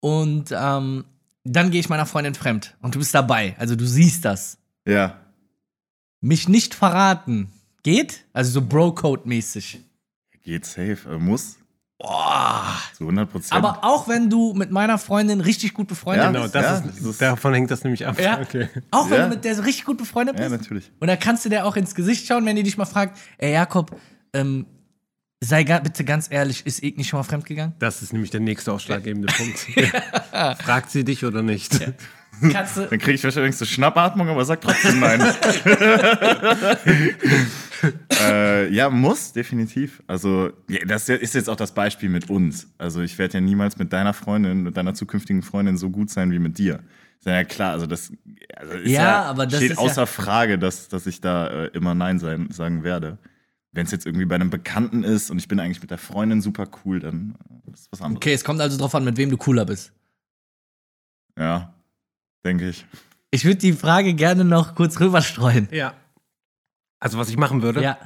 Und 0.00 0.50
ähm, 0.52 1.04
dann 1.44 1.70
gehe 1.70 1.80
ich 1.80 1.88
meiner 1.88 2.06
Freundin 2.06 2.34
fremd 2.34 2.74
und 2.82 2.94
du 2.94 2.98
bist 2.98 3.14
dabei. 3.14 3.54
Also, 3.58 3.76
du 3.76 3.86
siehst 3.86 4.24
das. 4.24 4.58
Ja. 4.86 5.18
Mich 6.20 6.48
nicht 6.48 6.74
verraten. 6.74 7.50
Geht? 7.82 8.24
Also, 8.32 8.52
so 8.52 8.62
Bro-Code-mäßig. 8.66 9.80
Geht 10.42 10.64
safe. 10.66 10.98
äh, 11.10 11.18
Muss. 11.18 11.56
Boah. 11.98 12.66
Zu 12.96 13.04
100 13.04 13.30
Prozent. 13.30 13.52
Aber 13.52 13.84
auch 13.84 14.08
wenn 14.08 14.28
du 14.28 14.52
mit 14.52 14.70
meiner 14.70 14.98
Freundin 14.98 15.40
richtig 15.40 15.72
gut 15.74 15.86
befreundet 15.86 16.24
Ja, 16.24 16.30
Genau, 16.32 16.42
bist. 16.42 16.54
das 16.54 16.82
Ja, 17.02 17.10
ist, 17.10 17.22
davon 17.22 17.54
hängt 17.54 17.70
das 17.70 17.84
nämlich 17.84 18.06
ab. 18.06 18.18
Ja. 18.20 18.38
Okay. 18.42 18.68
Auch 18.90 19.08
wenn 19.10 19.18
Ja. 19.18 19.24
du 19.28 19.34
mit 19.34 19.44
der 19.44 19.54
so 19.54 19.62
richtig 19.62 19.84
gut 19.84 19.96
befreundet 19.98 20.38
Ja, 20.38 20.48
bist. 20.48 20.60
natürlich. 20.62 20.90
und 21.00 21.06
dann 21.08 21.18
kannst 21.18 21.44
du 21.44 21.48
dir 21.50 21.64
auch 21.64 21.76
ins 21.76 21.94
Gesicht 21.94 22.26
schauen, 22.26 22.44
wenn 22.46 22.56
die 22.56 22.62
dich 22.62 22.76
mal 22.76 22.84
fragt, 22.84 23.16
ey 23.38 23.52
Jakob, 23.52 23.96
ähm, 24.32 24.66
sei 25.44 25.64
ga 25.64 25.78
bitte 25.78 26.04
ganz 26.04 26.28
ehrlich, 26.30 26.66
ist 26.66 26.82
Igni 26.82 27.04
schon 27.04 27.18
mal 27.18 27.24
fremdgegangen? 27.24 27.74
Das 27.78 28.02
ist 28.02 28.12
nämlich 28.12 28.30
der 28.30 28.40
nächste 28.40 28.72
ausschlaggebende 28.72 29.32
Punkt. 29.32 29.58
Fragt 30.62 30.90
sie 30.90 31.04
dich 31.04 31.24
oder 31.24 31.42
nicht? 31.42 31.78
Kannst 32.50 32.76
du, 32.76 32.86
Dann 32.86 32.98
kriege 32.98 33.12
ich 33.12 33.22
wahrscheinlich 33.24 33.56
so 33.56 33.64
Schnappatmung, 33.64 34.28
aber 34.28 34.44
sag 34.44 34.60
trotzdem 34.60 34.98
nein. 35.00 35.20
äh, 38.20 38.72
ja, 38.72 38.90
muss, 38.90 39.32
definitiv. 39.32 40.02
Also, 40.06 40.50
ja, 40.68 40.84
das 40.86 41.08
ist 41.08 41.34
jetzt 41.34 41.48
auch 41.48 41.56
das 41.56 41.72
Beispiel 41.72 42.08
mit 42.08 42.30
uns. 42.30 42.68
Also, 42.78 43.02
ich 43.02 43.18
werde 43.18 43.34
ja 43.34 43.40
niemals 43.40 43.78
mit 43.78 43.92
deiner 43.92 44.12
Freundin, 44.14 44.62
mit 44.64 44.76
deiner 44.76 44.94
zukünftigen 44.94 45.42
Freundin 45.42 45.76
so 45.76 45.90
gut 45.90 46.10
sein 46.10 46.32
wie 46.32 46.38
mit 46.38 46.58
dir. 46.58 46.80
Ist 47.18 47.26
ja 47.26 47.44
klar, 47.44 47.72
also 47.72 47.86
das, 47.86 48.12
also 48.56 48.74
ist 48.74 48.90
Ja, 48.90 49.22
aber 49.22 49.46
das 49.46 49.56
steht 49.60 49.72
ist 49.72 49.78
ja- 49.78 49.82
außer 49.84 50.06
Frage, 50.06 50.58
dass, 50.58 50.88
dass 50.88 51.06
ich 51.06 51.20
da 51.20 51.46
äh, 51.46 51.66
immer 51.68 51.94
Nein 51.94 52.18
sein, 52.18 52.50
sagen 52.50 52.82
werde. 52.82 53.18
Wenn 53.74 53.86
es 53.86 53.90
jetzt 53.92 54.06
irgendwie 54.06 54.24
bei 54.24 54.36
einem 54.36 54.50
Bekannten 54.50 55.02
ist 55.04 55.30
und 55.30 55.38
ich 55.38 55.48
bin 55.48 55.58
eigentlich 55.60 55.80
mit 55.80 55.90
der 55.90 55.98
Freundin 55.98 56.40
super 56.40 56.66
cool, 56.84 57.00
dann 57.00 57.34
äh, 57.66 57.72
ist 57.72 57.90
was 57.90 58.00
anderes. 58.00 58.16
okay, 58.18 58.32
es 58.32 58.44
kommt 58.44 58.60
also 58.60 58.78
drauf 58.78 58.94
an, 58.94 59.04
mit 59.04 59.16
wem 59.16 59.30
du 59.30 59.36
cooler 59.36 59.64
bist. 59.64 59.92
Ja, 61.38 61.74
denke 62.44 62.68
ich. 62.68 62.86
Ich 63.30 63.44
würde 63.44 63.56
die 63.58 63.72
Frage 63.72 64.14
gerne 64.14 64.44
noch 64.44 64.74
kurz 64.76 65.00
rüberstreuen. 65.00 65.68
Ja. 65.72 65.94
Also, 67.00 67.18
was 67.18 67.28
ich 67.28 67.36
machen 67.36 67.62
würde, 67.62 67.82
Ja. 67.82 67.98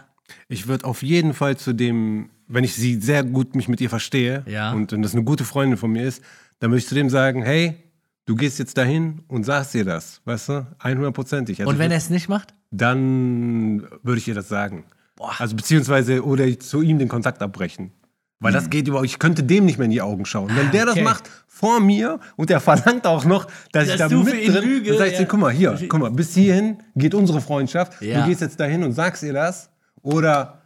ich 0.48 0.66
würde 0.66 0.86
auf 0.86 1.02
jeden 1.02 1.34
Fall 1.34 1.56
zu 1.58 1.74
dem, 1.74 2.30
wenn 2.46 2.64
ich 2.64 2.74
sie 2.74 2.98
sehr 3.00 3.22
gut 3.22 3.54
mich 3.54 3.68
mit 3.68 3.80
ihr 3.80 3.90
verstehe 3.90 4.42
Ja. 4.46 4.72
und 4.72 4.90
wenn 4.92 5.02
das 5.02 5.12
eine 5.14 5.22
gute 5.24 5.44
Freundin 5.44 5.76
von 5.76 5.92
mir 5.92 6.04
ist, 6.04 6.22
dann 6.60 6.70
würde 6.70 6.78
ich 6.78 6.86
zu 6.88 6.94
dem 6.94 7.10
sagen, 7.10 7.42
hey, 7.42 7.76
du 8.24 8.34
gehst 8.34 8.58
jetzt 8.58 8.78
dahin 8.78 9.22
und 9.28 9.44
sagst 9.44 9.74
ihr 9.74 9.84
das, 9.84 10.22
weißt 10.24 10.48
du? 10.48 10.66
100%ig. 10.80 11.60
Also 11.60 11.70
Und 11.70 11.78
wenn 11.78 11.90
er 11.90 11.98
es 11.98 12.08
nicht 12.10 12.28
macht? 12.30 12.54
dann 12.70 13.82
würde 14.02 14.18
ich 14.18 14.26
ihr 14.28 14.34
das 14.34 14.48
sagen. 14.48 14.84
Also 15.20 15.56
beziehungsweise 15.56 16.24
oder 16.24 16.44
ich 16.44 16.60
zu 16.60 16.82
ihm 16.82 16.98
den 16.98 17.08
Kontakt 17.08 17.42
abbrechen. 17.42 17.92
Weil 18.40 18.52
das 18.52 18.70
geht 18.70 18.86
überhaupt, 18.86 19.06
ich 19.06 19.18
könnte 19.18 19.42
dem 19.42 19.64
nicht 19.64 19.78
mehr 19.78 19.86
in 19.86 19.90
die 19.90 20.00
Augen 20.00 20.24
schauen. 20.24 20.50
Wenn 20.54 20.70
der 20.70 20.86
das 20.86 20.94
okay. 20.94 21.02
macht 21.02 21.28
vor 21.48 21.80
mir 21.80 22.20
und 22.36 22.50
der 22.50 22.60
verlangt 22.60 23.04
auch 23.04 23.24
noch, 23.24 23.48
dass, 23.72 23.84
ich 23.84 23.96
Dass 23.96 23.98
da 23.98 24.08
du 24.08 24.22
mit 24.22 24.46
drin, 24.46 24.64
lüge, 24.64 24.90
dann 24.90 24.98
sag 24.98 25.06
ich 25.08 25.18
ja. 25.18 25.24
guck 25.24 25.40
mal, 25.40 25.52
hier, 25.52 25.76
guck 25.88 26.00
mal, 26.00 26.10
bis 26.10 26.34
hierhin 26.34 26.78
geht 26.94 27.14
unsere 27.14 27.40
Freundschaft. 27.40 28.00
Ja. 28.00 28.20
Du 28.20 28.28
gehst 28.28 28.40
jetzt 28.40 28.60
dahin 28.60 28.84
und 28.84 28.92
sagst 28.92 29.24
ihr 29.24 29.32
das 29.32 29.70
oder 30.02 30.62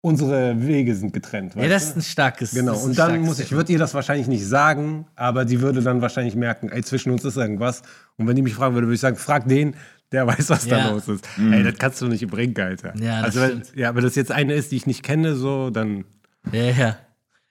unsere 0.00 0.66
Wege 0.66 0.94
sind 0.94 1.12
getrennt. 1.12 1.54
Ja, 1.54 1.68
das 1.68 1.84
ist 1.84 1.96
ein 1.96 2.02
starkes. 2.02 2.52
Genau, 2.52 2.72
das 2.72 2.84
und 2.84 2.98
dann 2.98 3.20
muss 3.20 3.38
ich, 3.38 3.52
würde 3.52 3.72
ihr 3.72 3.78
das 3.78 3.94
wahrscheinlich 3.94 4.26
nicht 4.26 4.46
sagen, 4.46 5.06
aber 5.14 5.44
die 5.44 5.60
würde 5.60 5.80
dann 5.82 6.00
wahrscheinlich 6.00 6.34
merken, 6.34 6.70
ey, 6.70 6.82
zwischen 6.82 7.12
uns 7.12 7.24
ist 7.24 7.36
irgendwas. 7.36 7.82
Und 8.16 8.26
wenn 8.26 8.34
die 8.34 8.42
mich 8.42 8.54
fragen 8.54 8.74
würde, 8.74 8.88
würde 8.88 8.94
ich 8.94 9.00
sagen, 9.00 9.16
frag 9.16 9.46
den, 9.46 9.76
der 10.12 10.26
weiß, 10.26 10.50
was 10.50 10.66
Ja. 10.66 10.78
da 10.78 10.90
los 10.90 11.08
ist. 11.08 11.26
Ey, 11.38 11.62
das 11.62 11.74
kannst 11.78 12.00
du 12.00 12.06
nicht 12.08 12.26
bringen, 12.28 12.54
Alter. 12.58 12.94
Ja, 12.98 13.22
das 13.22 13.36
also, 13.36 13.40
wenn, 13.40 13.62
ja, 13.74 13.94
wenn 13.94 14.02
das 14.04 14.14
jetzt 14.14 14.30
eine 14.32 14.54
ist, 14.54 14.70
die 14.72 14.76
ich 14.76 14.86
nicht 14.86 15.02
kenne, 15.02 15.34
so, 15.34 15.70
dann 15.70 16.04
Ja, 16.52 16.62
ja. 16.64 16.96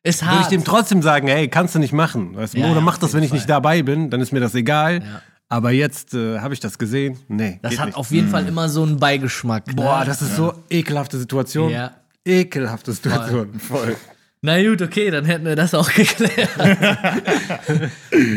Ist 0.03 0.23
würde 0.23 0.33
ich 0.35 0.41
hart. 0.41 0.51
dem 0.51 0.63
trotzdem 0.63 1.01
sagen, 1.03 1.27
ey, 1.27 1.47
kannst 1.47 1.75
du 1.75 1.79
nicht 1.79 1.93
machen. 1.93 2.35
Weißt 2.35 2.55
du? 2.55 2.59
Ja, 2.59 2.65
Oder 2.67 2.75
ja, 2.75 2.81
mach 2.81 2.97
das, 2.97 3.13
wenn 3.13 3.21
ich 3.23 3.29
Fall. 3.29 3.37
nicht 3.37 3.49
dabei 3.49 3.83
bin, 3.83 4.09
dann 4.09 4.19
ist 4.19 4.31
mir 4.31 4.39
das 4.39 4.55
egal. 4.55 4.95
Ja. 5.03 5.21
Aber 5.47 5.71
jetzt 5.71 6.13
äh, 6.15 6.39
habe 6.39 6.53
ich 6.53 6.59
das 6.59 6.77
gesehen. 6.79 7.19
Nee, 7.27 7.59
das 7.61 7.77
hat 7.77 7.87
nicht. 7.87 7.97
auf 7.97 8.09
jeden 8.11 8.29
Fall 8.29 8.47
immer 8.47 8.67
so 8.69 8.83
einen 8.83 8.97
Beigeschmack. 8.99 9.67
Ne? 9.67 9.73
Boah, 9.75 10.03
das 10.05 10.21
ist 10.21 10.35
so 10.37 10.53
ekelhafte 10.69 11.17
Situation. 11.19 11.71
Ja. 11.71 11.91
Ekelhafte 12.25 12.93
Situation. 12.93 13.53
Voll. 13.59 13.95
Na 14.43 14.59
gut, 14.63 14.81
okay, 14.81 15.11
dann 15.11 15.25
hätten 15.25 15.45
wir 15.45 15.55
das 15.55 15.75
auch 15.75 15.91
geklärt. 15.93 16.49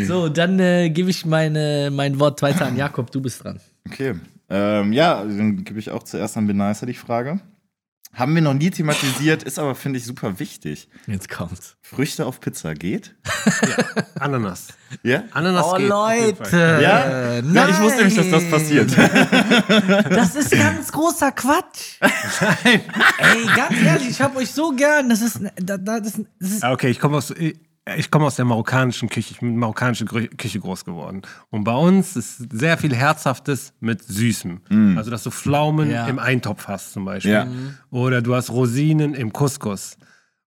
so, 0.06 0.28
dann 0.28 0.58
äh, 0.60 0.90
gebe 0.90 1.08
ich 1.08 1.24
meine, 1.24 1.90
mein 1.90 2.20
Wort 2.20 2.42
weiter 2.42 2.66
an 2.66 2.76
Jakob. 2.76 3.10
Du 3.10 3.22
bist 3.22 3.42
dran. 3.42 3.58
Okay. 3.86 4.14
Ähm, 4.50 4.92
ja, 4.92 5.24
dann 5.24 5.64
gebe 5.64 5.78
ich 5.78 5.90
auch 5.90 6.02
zuerst 6.02 6.36
an 6.36 6.46
Benicer 6.46 6.84
die 6.84 6.92
Frage. 6.92 7.40
Haben 8.14 8.34
wir 8.34 8.42
noch 8.42 8.54
nie 8.54 8.70
thematisiert, 8.70 9.42
ist 9.42 9.58
aber, 9.58 9.74
finde 9.74 9.98
ich, 9.98 10.04
super 10.04 10.38
wichtig. 10.38 10.88
Jetzt 11.06 11.28
kommt's. 11.28 11.76
Früchte 11.82 12.26
auf 12.26 12.40
Pizza 12.40 12.74
geht? 12.74 13.14
Ananas. 14.18 14.68
Ja? 15.02 15.24
Ananas 15.32 15.66
Oh 15.66 15.76
geht 15.76 15.88
Fall. 15.88 16.18
Leute. 16.20 16.78
Ja? 16.80 17.42
Nein. 17.42 17.54
Ja, 17.54 17.68
ich 17.68 17.80
wusste 17.80 17.98
nämlich, 18.04 18.14
dass 18.16 18.30
das 18.30 18.50
passiert. 18.50 18.90
Das 20.10 20.34
ist 20.36 20.50
ganz 20.52 20.92
großer 20.92 21.32
Quatsch. 21.32 21.98
Ey, 22.00 23.46
ganz 23.56 23.82
ehrlich, 23.84 24.10
ich 24.10 24.20
hab 24.20 24.36
euch 24.36 24.50
so 24.50 24.70
gern. 24.72 25.08
Das 25.08 25.20
ist, 25.20 25.40
da, 25.56 25.76
da, 25.76 26.00
das, 26.00 26.12
das 26.38 26.50
ist 26.50 26.64
Ah, 26.64 26.72
Okay, 26.72 26.88
ich 26.90 27.00
komme 27.00 27.16
aus, 27.16 27.32
ich 27.96 28.10
komme 28.10 28.24
aus 28.26 28.36
der 28.36 28.44
marokkanischen 28.46 29.08
Küche. 29.10 29.32
Ich 29.32 29.40
bin 29.40 29.50
in 29.50 29.56
marokkanische 29.58 30.06
Küche 30.06 30.58
groß 30.60 30.84
geworden. 30.84 31.22
Und 31.50 31.64
bei 31.64 31.74
uns 31.74 32.16
ist 32.16 32.50
sehr 32.52 32.78
viel 32.78 32.94
Herzhaftes 32.94 33.72
mit 33.80 34.02
Süßem. 34.02 34.60
Also, 34.96 35.10
dass 35.10 35.22
du 35.22 35.30
Pflaumen 35.30 35.90
Ja. 35.90 36.06
im 36.06 36.18
Eintopf 36.18 36.66
hast 36.68 36.92
zum 36.94 37.04
Beispiel. 37.04 37.32
Ja. 37.32 37.46
Oder 37.90 38.22
du 38.22 38.34
hast 38.34 38.50
Rosinen 38.50 39.14
im 39.14 39.32
Couscous. 39.32 39.96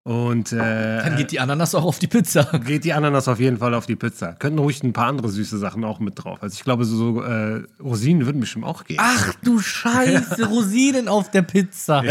Und 0.03 0.53
äh, 0.53 0.57
dann 1.03 1.17
geht 1.17 1.31
die 1.31 1.39
Ananas 1.41 1.75
auch 1.75 1.83
auf 1.83 1.99
die 1.99 2.07
Pizza. 2.07 2.45
geht 2.65 2.85
die 2.85 2.93
Ananas 2.93 3.27
auf 3.27 3.41
jeden 3.41 3.57
Fall 3.57 3.73
auf 3.73 3.85
die 3.87 3.97
Pizza. 3.97 4.33
Könnten 4.33 4.57
ruhig 4.59 4.81
ein 4.81 4.93
paar 4.93 5.07
andere 5.07 5.27
süße 5.27 5.57
Sachen 5.57 5.83
auch 5.83 5.99
mit 5.99 6.23
drauf. 6.23 6.41
Also 6.41 6.55
ich 6.55 6.63
glaube, 6.63 6.85
so, 6.85 6.95
so 6.95 7.21
äh, 7.23 7.63
Rosinen 7.83 8.25
würden 8.25 8.39
bestimmt 8.39 8.63
auch 8.65 8.85
gehen. 8.85 8.97
Ach 9.01 9.33
du 9.43 9.59
Scheiße, 9.61 10.47
Rosinen 10.47 11.09
auf 11.09 11.29
der 11.29 11.41
Pizza. 11.41 12.03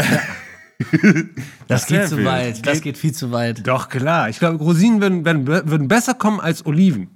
Das 1.67 1.87
sehr 1.87 2.01
geht 2.01 2.09
zu 2.09 2.23
weit. 2.25 2.65
Das 2.65 2.81
geht 2.81 2.97
viel 2.97 3.13
zu 3.13 3.31
weit. 3.31 3.65
Doch, 3.67 3.89
klar. 3.89 4.29
Ich 4.29 4.39
glaube, 4.39 4.57
Rosinen 4.63 5.01
würden, 5.01 5.25
würden, 5.25 5.69
würden 5.69 5.87
besser 5.87 6.13
kommen 6.13 6.39
als 6.39 6.65
Oliven. 6.65 7.09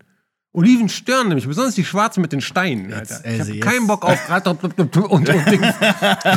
Oliven 0.54 0.89
stören 0.89 1.30
nämlich, 1.30 1.47
besonders 1.47 1.76
die 1.76 1.86
schwarzen 1.86 2.19
mit 2.21 2.34
den 2.34 2.41
Steinen. 2.41 2.91
Alter. 2.91 3.21
ich 3.24 3.26
also 3.26 3.43
habe 3.43 3.54
jetzt- 3.54 3.65
keinen 3.65 3.88
Bock 3.88 4.04
auf 4.04 4.26
gerade 4.26 4.50
und, 4.50 4.62
und, 4.62 4.97
und 4.97 5.28
Dings 5.30 5.76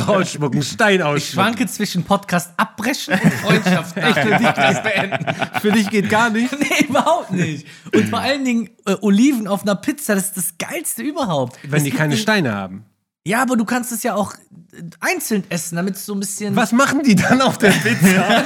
rausschmucken, 0.07 0.61
Stein 0.63 0.95
Ich 0.99 1.03
ausschmucken. 1.03 1.53
schwanke 1.57 1.67
zwischen 1.67 2.03
Podcast 2.03 2.51
abbrechen 2.55 3.15
und 3.21 3.33
Freundschaft 3.33 3.97
nach 3.97 4.13
dem 4.15 4.41
Podcast 4.41 4.83
beenden. 4.83 5.25
Für 5.59 5.71
dich 5.73 5.89
geht 5.89 6.09
gar 6.09 6.29
nicht. 6.29 6.49
Nee, 6.57 6.85
überhaupt 6.87 7.31
nicht. 7.31 7.67
Und 7.93 8.07
vor 8.07 8.19
allen 8.19 8.45
Dingen 8.45 8.69
äh, 8.85 8.95
Oliven 9.01 9.47
auf 9.47 9.63
einer 9.63 9.75
Pizza, 9.75 10.15
das 10.15 10.27
ist 10.27 10.37
das 10.37 10.53
Geilste 10.57 11.01
überhaupt. 11.03 11.57
Wenn 11.69 11.83
die 11.83 11.91
keine 11.91 12.15
Steine 12.15 12.53
haben. 12.53 12.85
Ja, 13.27 13.41
aber 13.41 13.57
du 13.57 13.65
kannst 13.65 13.91
es 13.91 14.03
ja 14.03 14.13
auch 14.13 14.35
äh, 14.35 14.83
einzeln 14.99 15.45
essen, 15.49 15.77
damit 15.77 15.95
es 15.95 16.05
so 16.05 16.13
ein 16.13 16.19
bisschen. 16.19 16.55
Was 16.55 16.71
machen 16.71 17.01
die 17.01 17.15
dann 17.15 17.41
auf 17.41 17.57
der 17.57 17.71
Pizza? 17.71 18.45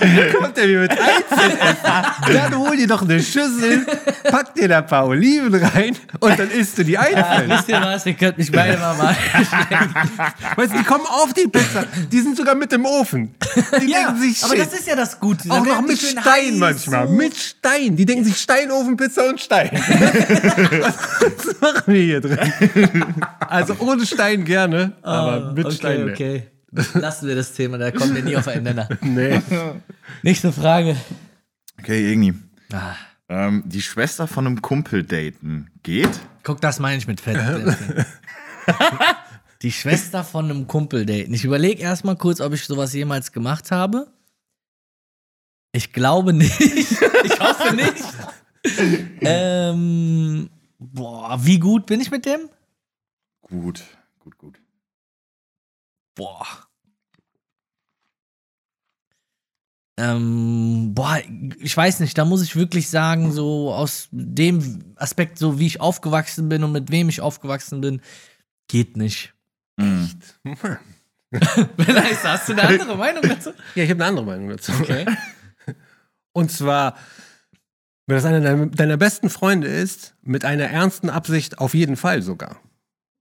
Ey, 0.00 0.32
kommt 0.32 0.56
der 0.56 0.66
mir 0.66 0.80
mit 0.80 0.92
einzeln 0.92 1.60
essen? 1.60 2.32
Dann 2.32 2.56
hol 2.56 2.74
dir 2.78 2.86
doch 2.86 3.02
eine 3.02 3.22
Schüssel, 3.22 3.84
pack 4.30 4.54
dir 4.54 4.66
da 4.66 4.78
ein 4.78 4.86
paar 4.86 5.06
Oliven 5.06 5.54
rein 5.54 5.94
und 6.20 6.38
dann 6.38 6.50
isst 6.50 6.78
du 6.78 6.84
die 6.86 6.96
einzeln. 6.96 7.50
wisst 7.50 7.68
ihr 7.68 7.82
was? 7.82 8.06
Ihr 8.06 8.14
könnt 8.14 8.38
mich 8.38 8.50
beide 8.50 8.78
mal 8.78 8.96
mal. 8.96 9.14
Weißt 10.56 10.72
du, 10.72 10.78
die 10.78 10.84
kommen 10.84 11.04
auf 11.04 11.34
die 11.34 11.48
Pizza. 11.48 11.84
Die 12.10 12.20
sind 12.20 12.34
sogar 12.34 12.54
mit 12.54 12.72
im 12.72 12.86
Ofen. 12.86 13.34
Die 13.78 13.90
ja, 13.90 14.06
denken 14.06 14.22
sich, 14.22 14.42
aber 14.42 14.56
shit. 14.56 14.64
das 14.64 14.72
ist 14.72 14.86
ja 14.86 14.96
das 14.96 15.20
Gute. 15.20 15.50
Auch 15.50 15.66
noch 15.66 15.80
die 15.80 15.88
mit 15.88 15.98
Stein 15.98 16.58
manchmal. 16.58 17.08
so. 17.08 17.12
Mit 17.12 17.36
Stein. 17.36 17.94
Die 17.94 18.06
denken 18.06 18.24
sich 18.24 18.38
Steinofen, 18.38 18.96
Pizza 18.96 19.28
und 19.28 19.38
Stein. 19.38 19.70
Was 20.80 21.60
machen 21.60 21.82
wir 21.92 22.02
hier 22.02 22.20
drin? 22.22 22.38
Also 23.40 23.74
ohne 23.80 24.06
Stein 24.06 24.44
gerne, 24.44 24.92
aber 25.02 25.52
mit 25.52 25.66
okay, 25.66 25.74
Stein. 25.74 26.04
nee. 26.04 26.10
okay. 26.12 26.46
Lassen 26.94 27.26
wir 27.26 27.34
das 27.34 27.52
Thema, 27.52 27.78
da 27.78 27.90
kommt 27.90 28.16
ihr 28.16 28.22
nie 28.22 28.36
auf 28.36 28.46
einen 28.46 28.62
Nenner. 28.62 28.88
Nee. 29.02 29.40
Nächste 30.22 30.52
Frage. 30.52 30.96
Okay, 31.80 32.12
Igni. 32.12 32.34
Ah, 32.72 32.94
Ähm, 33.28 33.64
die 33.66 33.82
Schwester 33.82 34.28
von 34.28 34.46
einem 34.46 34.62
Kumpel 34.62 35.02
daten 35.02 35.70
geht? 35.82 36.20
guck, 36.44 36.60
das 36.60 36.78
meine 36.78 36.98
ich 36.98 37.06
mit 37.08 37.20
Fett. 37.20 37.36
Die 39.62 39.72
Schwester 39.72 40.24
von 40.24 40.46
einem 40.46 40.66
Kumpel 40.66 41.04
daten. 41.04 41.34
Ich 41.34 41.44
überlege 41.44 41.82
erstmal 41.82 42.16
kurz, 42.16 42.40
ob 42.40 42.54
ich 42.54 42.64
sowas 42.64 42.94
jemals 42.94 43.30
gemacht 43.32 43.70
habe. 43.70 44.06
Ich 45.72 45.92
glaube 45.92 46.32
nicht. 46.32 46.58
Ich 46.60 47.40
hoffe 47.40 47.74
nicht. 47.74 48.04
ähm, 49.20 50.48
boah, 50.78 51.38
wie 51.44 51.58
gut 51.58 51.84
bin 51.86 52.00
ich 52.00 52.10
mit 52.10 52.24
dem? 52.24 52.48
Gut, 53.50 53.84
gut, 54.20 54.38
gut. 54.38 54.60
Boah. 56.14 56.46
Ähm, 59.98 60.92
boah, 60.94 61.20
ich 61.58 61.76
weiß 61.76 62.00
nicht, 62.00 62.16
da 62.16 62.24
muss 62.24 62.42
ich 62.42 62.56
wirklich 62.56 62.88
sagen, 62.88 63.32
so 63.32 63.74
aus 63.74 64.08
dem 64.12 64.94
Aspekt, 64.96 65.36
so 65.36 65.58
wie 65.58 65.66
ich 65.66 65.80
aufgewachsen 65.80 66.48
bin 66.48 66.64
und 66.64 66.72
mit 66.72 66.90
wem 66.90 67.08
ich 67.08 67.20
aufgewachsen 67.20 67.80
bin, 67.80 68.00
geht 68.68 68.96
nicht. 68.96 69.34
Mhm. 69.76 70.10
Nice, 71.30 72.24
hast 72.24 72.48
du 72.48 72.52
eine 72.52 72.62
andere 72.62 72.96
Meinung 72.96 73.22
dazu? 73.22 73.50
Ja, 73.74 73.84
ich 73.84 73.90
habe 73.90 74.02
eine 74.02 74.06
andere 74.06 74.26
Meinung 74.26 74.48
dazu. 74.48 74.72
Okay. 74.72 75.06
Und 76.32 76.50
zwar, 76.50 76.96
wenn 78.06 78.16
das 78.16 78.24
einer 78.24 78.66
deiner 78.66 78.96
besten 78.96 79.28
Freunde 79.28 79.68
ist, 79.68 80.14
mit 80.22 80.44
einer 80.44 80.64
ernsten 80.64 81.10
Absicht 81.10 81.58
auf 81.58 81.74
jeden 81.74 81.96
Fall 81.96 82.22
sogar. 82.22 82.60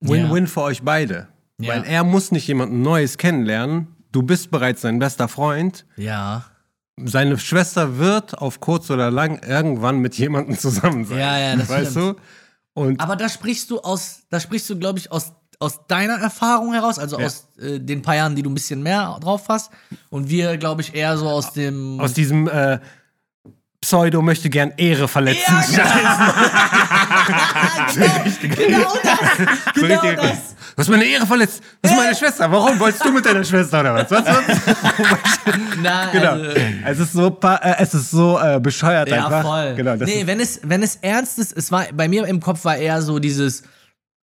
Win-win 0.02 0.48
für 0.48 0.62
euch 0.62 0.84
beide. 0.84 1.28
Ja. 1.60 1.74
Weil 1.76 1.84
er 1.86 2.04
muss 2.04 2.32
nicht 2.32 2.48
jemanden 2.48 2.82
Neues 2.82 3.18
kennenlernen. 3.18 3.88
Du 4.12 4.24
bist 4.24 4.50
bereits 4.52 4.82
sein 4.82 4.98
bester 5.00 5.28
Freund. 5.28 5.86
Ja. 5.98 6.46
Seine 7.04 7.38
Schwester 7.38 7.98
wird 7.98 8.38
auf 8.38 8.60
kurz 8.60 8.90
oder 8.90 9.12
lang 9.12 9.42
irgendwann 9.44 10.00
mit 10.00 10.16
jemandem 10.18 10.58
zusammen 10.58 11.06
sein. 11.06 11.20
Ja, 11.20 11.38
ja, 11.38 11.56
das 11.56 11.70
Weißt 11.70 11.92
stimmt. 11.92 12.18
du? 12.18 12.22
Und 12.82 13.00
Aber 13.02 13.16
da 13.16 13.28
sprichst 13.30 13.70
du 13.72 13.80
aus, 13.80 14.22
da 14.30 14.40
sprichst 14.40 14.70
du, 14.70 14.78
glaube 14.80 15.00
ich, 15.00 15.12
aus, 15.12 15.34
aus 15.60 15.86
deiner 15.88 16.16
Erfahrung 16.20 16.74
heraus, 16.74 16.98
also 16.98 17.20
Ja. 17.20 17.26
aus 17.26 17.48
äh, 17.60 17.80
den 17.80 18.02
paar 18.02 18.16
Jahren, 18.16 18.36
die 18.36 18.42
du 18.42 18.50
ein 18.50 18.54
bisschen 18.54 18.82
mehr 18.82 19.18
drauf 19.22 19.44
hast. 19.50 19.72
Und 20.10 20.30
wir, 20.30 20.58
glaube 20.58 20.82
ich, 20.82 20.94
eher 20.96 21.18
so 21.18 21.28
aus 21.28 21.52
dem. 21.54 22.00
aus 22.00 22.14
diesem 22.14 22.48
äh, 22.48 22.80
Pseudo 23.82 24.22
möchte 24.22 24.50
gern 24.50 24.74
Ehre 24.76 25.08
verletzen. 25.08 25.54
genau, 28.42 28.58
genau 28.58 28.94
das! 29.04 29.74
Genau 29.74 30.00
richtig- 30.02 30.16
das! 30.18 30.56
Du 30.76 30.82
hast 30.82 30.90
meine 30.90 31.06
Ehre 31.06 31.26
verletzt. 31.26 31.62
Das 31.82 31.92
ist 31.92 31.98
meine 31.98 32.16
Schwester. 32.16 32.52
Warum 32.52 32.80
wolltest 32.80 33.04
du 33.06 33.12
mit 33.12 33.26
deiner 33.26 33.44
Schwester 33.44 33.80
oder 33.82 33.96
was? 33.96 34.12
was, 34.12 34.26
was? 34.26 34.46
Na, 35.82 36.06
genau. 36.12 36.32
also, 36.86 37.04
es 37.04 37.10
ist 37.10 37.14
so, 37.14 37.38
äh, 37.44 37.76
es 37.80 37.94
ist 37.94 38.12
so 38.12 38.40
äh, 38.40 38.60
bescheuert 38.60 39.10
ja, 39.10 39.26
einfach. 39.26 39.42
voll. 39.44 39.74
Genau, 39.76 39.96
nee, 39.96 40.24
wenn 40.26 40.40
es, 40.40 40.60
wenn 40.64 40.84
es 40.84 40.98
ernst 40.98 41.40
ist, 41.40 41.56
es 41.56 41.72
war, 41.72 41.86
bei 41.94 42.08
mir 42.08 42.26
im 42.28 42.40
Kopf 42.40 42.64
war 42.66 42.78
eher 42.78 43.02
so 43.02 43.20
dieses, 43.20 43.64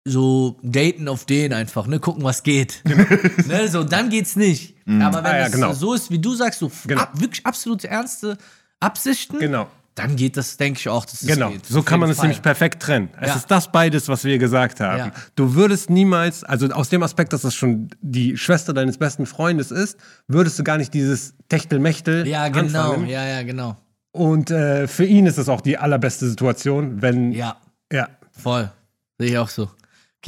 so 0.04 0.56
daten 0.62 1.08
auf 1.08 1.24
den 1.24 1.52
einfach, 1.52 1.86
ne, 1.86 1.98
gucken, 1.98 2.22
was 2.22 2.42
geht. 2.44 2.82
ne, 2.84 3.68
so, 3.68 3.82
dann 3.84 4.08
geht's 4.10 4.36
nicht. 4.36 4.76
Aber 4.86 5.24
wenn 5.24 5.32
Ah, 5.32 5.38
ja, 5.38 5.46
es 5.46 5.52
genau. 5.52 5.72
so 5.72 5.94
ist, 5.94 6.10
wie 6.12 6.20
du 6.20 6.34
sagst, 6.36 6.60
so 6.60 6.70
Genau. 6.86 7.02
ab, 7.02 7.10
wirklich 7.14 7.44
absolute 7.44 7.88
ernste 7.88 8.38
Absichten, 8.80 9.38
genau. 9.38 9.68
dann 9.94 10.16
geht 10.16 10.36
das, 10.36 10.56
denke 10.58 10.78
ich 10.80 10.88
auch, 10.88 11.04
dass 11.04 11.22
es 11.22 11.26
Genau, 11.28 11.50
geht. 11.50 11.64
so 11.66 11.82
kann 11.82 11.98
man 12.00 12.10
es 12.10 12.20
nämlich 12.20 12.42
perfekt 12.42 12.82
trennen. 12.82 13.08
Es 13.20 13.28
Ja. 13.28 13.34
ist 13.36 13.50
das 13.50 13.72
beides, 13.72 14.08
was 14.08 14.24
wir 14.24 14.38
gesagt 14.38 14.80
haben. 14.80 14.98
Ja. 14.98 15.12
Du 15.34 15.54
würdest 15.54 15.88
niemals, 15.90 16.44
also 16.44 16.68
aus 16.68 16.88
dem 16.90 17.02
Aspekt, 17.02 17.32
dass 17.32 17.42
das 17.42 17.54
schon 17.54 17.88
die 18.02 18.36
Schwester 18.36 18.72
deines 18.74 18.98
besten 18.98 19.24
Freundes 19.26 19.70
ist, 19.70 19.98
würdest 20.28 20.58
du 20.58 20.64
gar 20.64 20.76
nicht 20.76 20.92
dieses 20.92 21.34
Techtelmechtel 21.48 22.26
Ja, 22.26 22.48
genau, 22.48 22.90
anfangen. 22.90 23.08
ja, 23.08 23.24
ja, 23.24 23.42
genau. 23.42 23.76
Und 24.12 24.50
äh, 24.50 24.86
für 24.88 25.04
ihn 25.04 25.26
ist 25.26 25.38
es 25.38 25.48
auch 25.48 25.60
die 25.60 25.76
allerbeste 25.78 26.28
Situation, 26.28 27.02
wenn 27.02 27.32
Ja, 27.32 27.56
ja. 27.92 28.08
voll. 28.30 28.70
Sehe 29.18 29.30
ich 29.30 29.38
auch 29.38 29.48
so. 29.48 29.70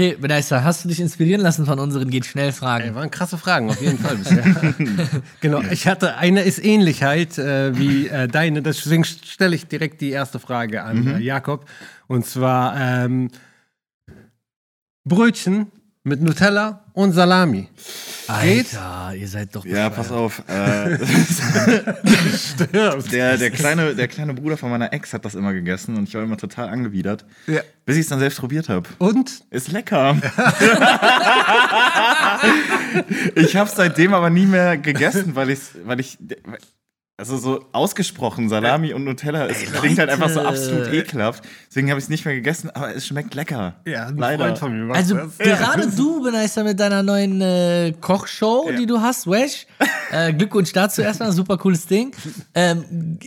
Okay, 0.01 0.15
Beneisa, 0.15 0.63
hast 0.63 0.85
du 0.85 0.89
dich 0.89 1.01
inspirieren 1.01 1.41
lassen 1.41 1.67
von 1.67 1.81
unseren 1.81 2.09
Geht 2.09 2.25
schnell 2.25 2.47
Ey, 2.47 2.53
Fragen? 2.53 2.95
waren 2.95 3.11
krasse 3.11 3.37
Fragen, 3.37 3.69
auf 3.69 3.83
jeden 3.83 3.99
Fall 3.99 4.15
bisher. 4.17 4.45
genau, 5.41 5.61
ich 5.73 5.89
hatte, 5.89 6.17
eine 6.19 6.43
ist 6.43 6.65
ähnlich 6.65 7.03
halt 7.03 7.37
äh, 7.37 7.77
wie 7.77 8.07
äh, 8.07 8.29
deine, 8.29 8.63
deswegen 8.63 9.03
stelle 9.05 9.57
ich 9.57 9.67
direkt 9.67 10.01
die 10.01 10.11
erste 10.11 10.39
Frage 10.39 10.85
an 10.85 11.01
Mhm. 11.03 11.09
äh, 11.17 11.19
Jakob. 11.19 11.65
Und 12.07 12.25
zwar 12.27 12.77
ähm, 12.81 13.33
Brötchen 15.05 15.67
mit 16.05 16.23
Nutella 16.23 16.85
und 16.99 17.13
Salami. 17.13 17.69
Geht? 18.43 18.77
Alter, 18.77 19.15
ihr 19.15 19.29
seid 19.29 19.55
doch 19.55 19.65
Ja, 19.65 19.89
pass 19.89 20.11
auf. 20.11 20.43
Äh, 20.49 20.99
der, 22.73 23.37
der, 23.39 23.51
kleine, 23.53 23.95
der 23.95 24.09
kleine 24.09 24.35
Bruder 24.35 24.57
von 24.57 24.69
meiner 24.69 24.93
Ex 24.93 25.15
hat 25.15 25.25
das 25.25 25.37
immer 25.37 25.53
gegessen 25.53 25.97
und 25.97 26.09
ich 26.09 26.15
war 26.17 26.25
immer 26.25 26.37
total 26.37 26.69
angewidert, 26.69 27.25
Ja. 27.47 27.61
bis 27.87 27.95
ich 27.97 28.03
es 28.03 28.09
dann 28.09 28.19
selbst 28.19 28.41
probiert 28.41 28.69
habe. 28.69 28.89
Und? 28.99 29.45
Ist 29.51 29.71
lecker. 29.71 30.17
ich 33.37 33.55
habe 33.57 33.71
seitdem 33.73 34.13
aber 34.13 34.29
nie 34.29 34.47
mehr 34.47 34.77
gegessen, 34.77 35.37
weil 35.37 35.51
ich, 35.51 35.61
weil 35.85 36.01
ich, 36.01 36.19
also 37.19 37.37
so 37.37 37.65
ausgesprochen 37.73 38.49
Salami 38.49 38.95
und 38.95 39.05
Nutella, 39.05 39.47
es 39.47 39.59
klingt 39.73 39.99
halt 39.99 40.09
einfach 40.09 40.31
so 40.31 40.41
absolut 40.41 40.93
ekelhaft. 40.93 41.45
Deswegen 41.69 41.91
habe 41.91 41.99
ich 41.99 42.05
es 42.05 42.09
nicht 42.09 42.25
mehr 42.25 42.35
gegessen, 42.35 42.71
aber 42.71 42.95
es 42.95 43.07
schmeckt 43.07 43.35
lecker. 43.35 43.75
Ja, 43.87 44.07
ein 44.07 44.17
leider. 44.17 44.45
Freund 44.47 44.59
von 44.59 44.73
mir 44.73 44.85
macht 44.85 44.99
Also 44.99 45.17
das. 45.17 45.37
gerade 45.39 45.89
du, 45.91 46.23
Beneisa, 46.23 46.63
mit 46.63 46.79
deiner 46.79 47.03
neuen 47.03 47.41
äh, 47.41 47.93
Kochshow, 48.01 48.71
die 48.79 48.87
du 48.87 49.01
hast, 49.01 49.27
Wesh. 49.29 49.67
Äh, 50.11 50.33
Glückwunsch 50.33 50.73
dazu 50.73 51.03
erstmal, 51.03 51.33
super 51.33 51.59
cooles 51.59 51.85
Ding. 51.87 52.15
Ähm, 52.55 53.19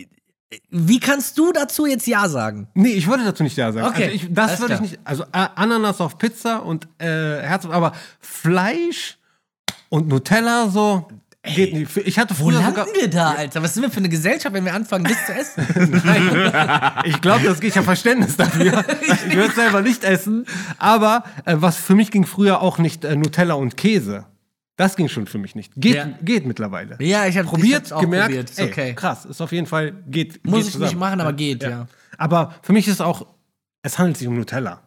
wie 0.72 1.00
kannst 1.00 1.38
du 1.38 1.52
dazu 1.52 1.86
jetzt 1.86 2.08
Ja 2.08 2.28
sagen? 2.28 2.68
Nee, 2.74 2.94
ich 2.94 3.08
wollte 3.08 3.24
dazu 3.24 3.44
nicht 3.44 3.56
ja 3.56 3.72
sagen. 3.72 3.86
Okay, 3.86 4.04
Also 4.06 4.16
ich, 4.16 4.28
das 4.34 4.48
alles 4.48 4.60
würde 4.62 4.74
ich 4.74 4.80
nicht. 4.82 5.00
Also 5.04 5.24
A- 5.32 5.52
Ananas 5.56 6.02
auf 6.02 6.18
Pizza 6.18 6.66
und 6.66 6.88
äh, 6.98 7.06
Herz, 7.42 7.68
aber 7.68 7.92
Fleisch 8.20 9.20
Und 9.90 10.08
Nutella 10.08 10.70
so 10.70 11.08
geht 11.44 11.74
nicht. 11.74 11.96
Ich 11.98 12.18
hatte 12.20 12.38
Wo 12.38 12.46
früher 12.46 12.60
landen 12.60 12.70
sogar. 12.72 12.88
wir 12.94 13.10
da, 13.10 13.32
Alter? 13.32 13.64
Was 13.64 13.74
sind 13.74 13.84
wir 13.84 13.90
für 13.92 13.98
eine 13.98 14.10
Gesellschaft, 14.10 14.54
wenn 14.54 14.66
wir 14.66 14.74
anfangen, 14.74 15.06
das 15.06 15.26
zu 15.26 15.34
essen? 15.34 16.02
Ich 17.06 17.20
glaube, 17.22 17.46
das 17.46 17.60
geht 17.60 17.76
ja 17.76 17.82
Verständnis 17.82 18.38
dafür. 18.38 18.84
Ich 19.28 19.36
würde 19.36 19.54
selber 19.54 19.82
nicht 19.82 20.04
essen. 20.04 20.46
Aber 20.78 21.24
äh, 21.46 21.56
was 21.58 21.78
für 21.78 21.96
mich 21.96 22.12
ging 22.12 22.26
früher 22.26 22.62
auch 22.62 22.78
nicht 22.78 23.04
äh, 23.06 23.16
Nutella 23.16 23.56
und 23.56 23.78
Käse. 23.78 24.26
Das 24.78 24.96
ging 24.96 25.10
schon 25.10 25.28
für 25.28 25.38
mich 25.38 25.54
nicht. 25.56 25.74
Geht, 25.76 25.96
Ja. 25.96 26.10
geht 26.22 26.46
mittlerweile. 26.46 26.98
ja, 27.00 27.28
ich 27.28 27.38
habe 27.38 27.48
Probiert, 27.48 27.90
gemerkt, 28.00 28.28
Probiert. 28.30 28.50
Ist 28.50 28.60
ey, 28.60 28.68
okay. 28.70 28.94
krass, 28.96 29.26
ist 29.26 29.42
auf 29.42 29.52
jeden 29.52 29.68
Fall, 29.68 29.94
geht. 30.08 30.44
Muss 30.46 30.56
geht 30.60 30.66
ich 30.68 30.72
zusammen. 30.74 30.90
nicht 30.90 31.00
machen, 31.00 31.22
aber 31.22 31.34
geht, 31.34 31.62
ja. 31.64 31.88
Aber 32.18 32.56
für 32.64 32.74
mich 32.74 32.88
ist 32.88 33.02
auch, 33.02 33.28
es 33.84 34.00
handelt 34.00 34.18
sich 34.18 34.28
um 34.28 34.36
Nutella. 34.36 34.82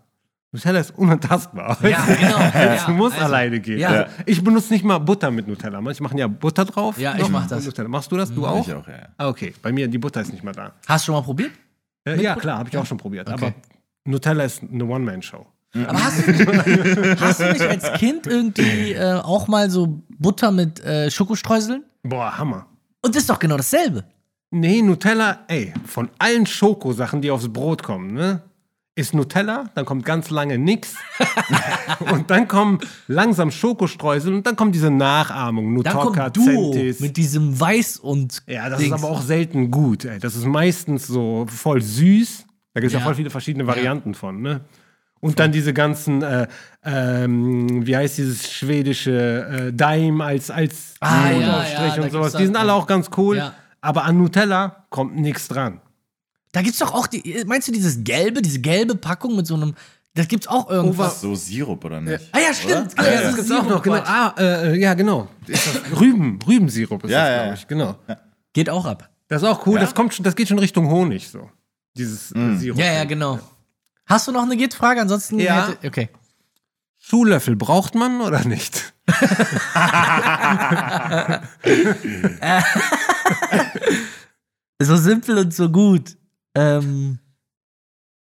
Nutella 0.54 0.78
ist 0.78 0.96
unantastbar. 0.96 1.76
Ja, 1.82 2.04
genau. 2.06 2.38
Es 2.54 2.82
Ja, 2.86 2.90
muss 2.90 3.12
also, 3.14 3.24
alleine 3.24 3.58
gehen. 3.58 3.80
ja. 3.80 3.88
Also, 3.88 4.04
ich 4.24 4.44
benutze 4.44 4.72
nicht 4.72 4.84
mal 4.84 4.98
Butter 4.98 5.32
mit 5.32 5.48
Nutella. 5.48 5.80
Manche 5.80 6.00
machen 6.00 6.16
ja 6.16 6.28
Butter 6.28 6.64
drauf. 6.64 6.96
Ja, 6.96 7.14
ich 7.16 7.22
noch 7.22 7.28
mach 7.28 7.42
und 7.42 7.50
das. 7.50 7.60
Mhm. 7.62 7.66
Nutella. 7.66 7.88
Machst 7.88 8.12
du 8.12 8.16
das? 8.16 8.32
Du 8.32 8.46
auch? 8.46 8.64
Ich 8.64 8.72
auch, 8.72 8.86
ja. 8.86 9.08
Ah, 9.16 9.26
okay. 9.26 9.52
Bei 9.60 9.72
mir, 9.72 9.88
die 9.88 9.98
Butter 9.98 10.20
ist 10.20 10.30
nicht 10.30 10.44
mehr 10.44 10.52
da. 10.54 10.70
Hast 10.86 11.02
du 11.02 11.06
schon 11.06 11.16
mal 11.16 11.22
probiert? 11.22 11.50
Äh, 12.06 12.22
ja, 12.22 12.36
klar, 12.36 12.58
habe 12.58 12.68
ich 12.68 12.78
auch 12.78 12.86
schon 12.86 12.98
probiert. 12.98 13.28
Okay. 13.28 13.46
Aber 13.46 13.54
Nutella 14.04 14.44
ist 14.44 14.62
eine 14.62 14.84
One-Man-Show. 14.84 15.44
Aber 15.88 16.04
hast 16.04 16.24
du, 16.28 17.16
hast 17.20 17.40
du 17.40 17.52
nicht 17.52 17.62
als 17.62 17.92
Kind 17.94 18.28
irgendwie 18.28 18.92
äh, 18.92 19.14
auch 19.24 19.48
mal 19.48 19.68
so 19.70 20.04
Butter 20.18 20.52
mit 20.52 20.78
äh, 20.84 21.10
Schokostreuseln? 21.10 21.82
Boah, 22.04 22.38
Hammer. 22.38 22.66
Und 23.02 23.16
das 23.16 23.22
ist 23.22 23.30
doch 23.30 23.40
genau 23.40 23.56
dasselbe. 23.56 24.04
Nee, 24.52 24.82
Nutella, 24.82 25.40
ey, 25.48 25.74
von 25.84 26.10
allen 26.20 26.46
Schokosachen, 26.46 27.20
die 27.22 27.32
aufs 27.32 27.52
Brot 27.52 27.82
kommen, 27.82 28.14
ne? 28.14 28.40
Ist 28.96 29.12
Nutella, 29.12 29.70
dann 29.74 29.84
kommt 29.84 30.04
ganz 30.04 30.30
lange 30.30 30.56
nix. 30.56 30.94
und 32.12 32.30
dann 32.30 32.46
kommen 32.46 32.78
langsam 33.08 33.50
Schokostreusel 33.50 34.32
und 34.32 34.46
dann 34.46 34.54
kommt 34.54 34.72
diese 34.74 34.90
Nachahmung. 34.90 35.74
Nutoka, 35.74 36.32
Centis. 36.32 37.00
mit 37.00 37.16
diesem 37.16 37.58
Weiß 37.58 37.96
und 37.96 38.42
Ja, 38.46 38.68
das 38.68 38.78
Dings. 38.78 38.94
ist 38.94 39.02
aber 39.02 39.12
auch 39.12 39.22
selten 39.22 39.72
gut, 39.72 40.04
ey. 40.04 40.20
Das 40.20 40.36
ist 40.36 40.44
meistens 40.44 41.08
so 41.08 41.44
voll 41.48 41.82
süß. 41.82 42.44
Da 42.72 42.80
gibt 42.80 42.88
es 42.88 42.92
ja. 42.92 43.00
Ja. 43.00 43.04
voll 43.04 43.16
viele 43.16 43.30
verschiedene 43.30 43.66
Varianten 43.66 44.14
von, 44.14 44.40
ne? 44.40 44.60
Und 45.18 45.40
dann 45.40 45.52
diese 45.52 45.72
ganzen, 45.72 46.22
äh, 46.22 46.46
ähm, 46.84 47.86
wie 47.86 47.96
heißt 47.96 48.18
dieses 48.18 48.52
schwedische 48.52 49.68
äh, 49.68 49.72
Daim 49.72 50.20
als, 50.20 50.50
als 50.50 50.94
Ah, 51.00 51.30
ja, 51.30 51.64
ja, 51.96 52.02
und 52.02 52.12
sowas. 52.12 52.34
Die 52.34 52.44
sind 52.44 52.56
alle 52.56 52.74
auch 52.74 52.86
ganz 52.86 53.10
cool. 53.16 53.38
Ja. 53.38 53.54
Aber 53.80 54.04
an 54.04 54.18
Nutella 54.18 54.84
kommt 54.90 55.16
nichts 55.16 55.48
dran. 55.48 55.80
Da 56.54 56.62
gibt's 56.62 56.78
doch 56.78 56.94
auch 56.94 57.08
die, 57.08 57.42
meinst 57.48 57.66
du 57.66 57.72
dieses 57.72 58.04
gelbe, 58.04 58.40
diese 58.40 58.60
gelbe 58.60 58.94
Packung 58.94 59.34
mit 59.34 59.44
so 59.44 59.56
einem, 59.56 59.74
das 60.14 60.28
gibt's 60.28 60.46
auch 60.46 60.70
irgendwas. 60.70 61.20
So 61.20 61.34
Sirup 61.34 61.84
oder 61.84 62.00
nicht? 62.00 62.28
Ah 62.30 62.38
ja, 62.38 62.54
stimmt. 62.54 62.92
Ah, 62.96 63.04
ja, 63.04 63.22
das 63.22 63.34
gibt's 63.34 63.50
auch 63.50 63.68
noch, 63.68 63.82
genau. 63.82 63.96
Ah, 63.96 64.32
äh, 64.38 64.78
ja, 64.78 64.94
genau. 64.94 65.26
Rüben, 65.98 66.38
Rübensirup 66.46 67.02
ist 67.02 67.10
Ja, 67.10 67.48
das, 67.48 67.66
glaube 67.66 67.94
ich. 68.06 68.06
Genau. 68.06 68.20
Geht 68.52 68.70
auch 68.70 68.86
ab. 68.86 69.10
Das 69.26 69.42
ist 69.42 69.48
auch 69.48 69.66
cool. 69.66 69.80
Das 69.80 69.96
kommt 69.96 70.14
schon, 70.14 70.22
das 70.22 70.36
geht 70.36 70.46
schon 70.46 70.60
Richtung 70.60 70.88
Honig 70.88 71.28
so. 71.28 71.50
Dieses 71.96 72.30
äh, 72.30 72.54
Sirup. 72.54 72.78
Ja, 72.78 72.92
ja, 72.92 73.04
genau. 73.04 73.40
Hast 74.06 74.28
du 74.28 74.32
noch 74.32 74.44
eine 74.44 74.56
Git-Frage? 74.56 75.00
Ansonsten 75.00 75.40
Ja. 75.40 75.70
hätte, 75.70 75.88
okay. 75.88 76.08
Schuhlöffel 77.00 77.56
braucht 77.56 77.96
man 77.96 78.20
oder 78.20 78.44
nicht? 78.44 78.94
So 84.82 84.96
simpel 84.96 85.38
und 85.38 85.54
so 85.54 85.70
gut. 85.70 86.16
Ähm, 86.54 87.18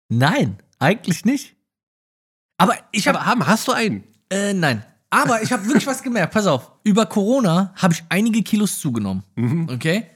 nein, 0.09 0.59
eigentlich 0.79 1.25
nicht. 1.25 1.57
Aber 2.57 2.75
ich 2.93 3.07
habe 3.09 3.25
haben, 3.25 3.47
hast 3.47 3.69
du 3.69 3.73
einen? 3.73 4.05
Äh, 4.31 4.53
nein. 4.53 4.85
Aber 5.11 5.43
ich 5.43 5.53
habe 5.53 5.65
wirklich 5.67 5.87
was 5.87 6.03
gemerkt. 6.03 6.35
Pass 6.35 6.47
auf. 6.47 6.73
Über 6.85 7.07
Corona 7.07 7.73
habe 7.77 7.95
ich 7.95 8.05
einige 8.09 8.43
Kilos 8.43 8.79
zugenommen. 8.79 9.23
Okay? 9.71 10.07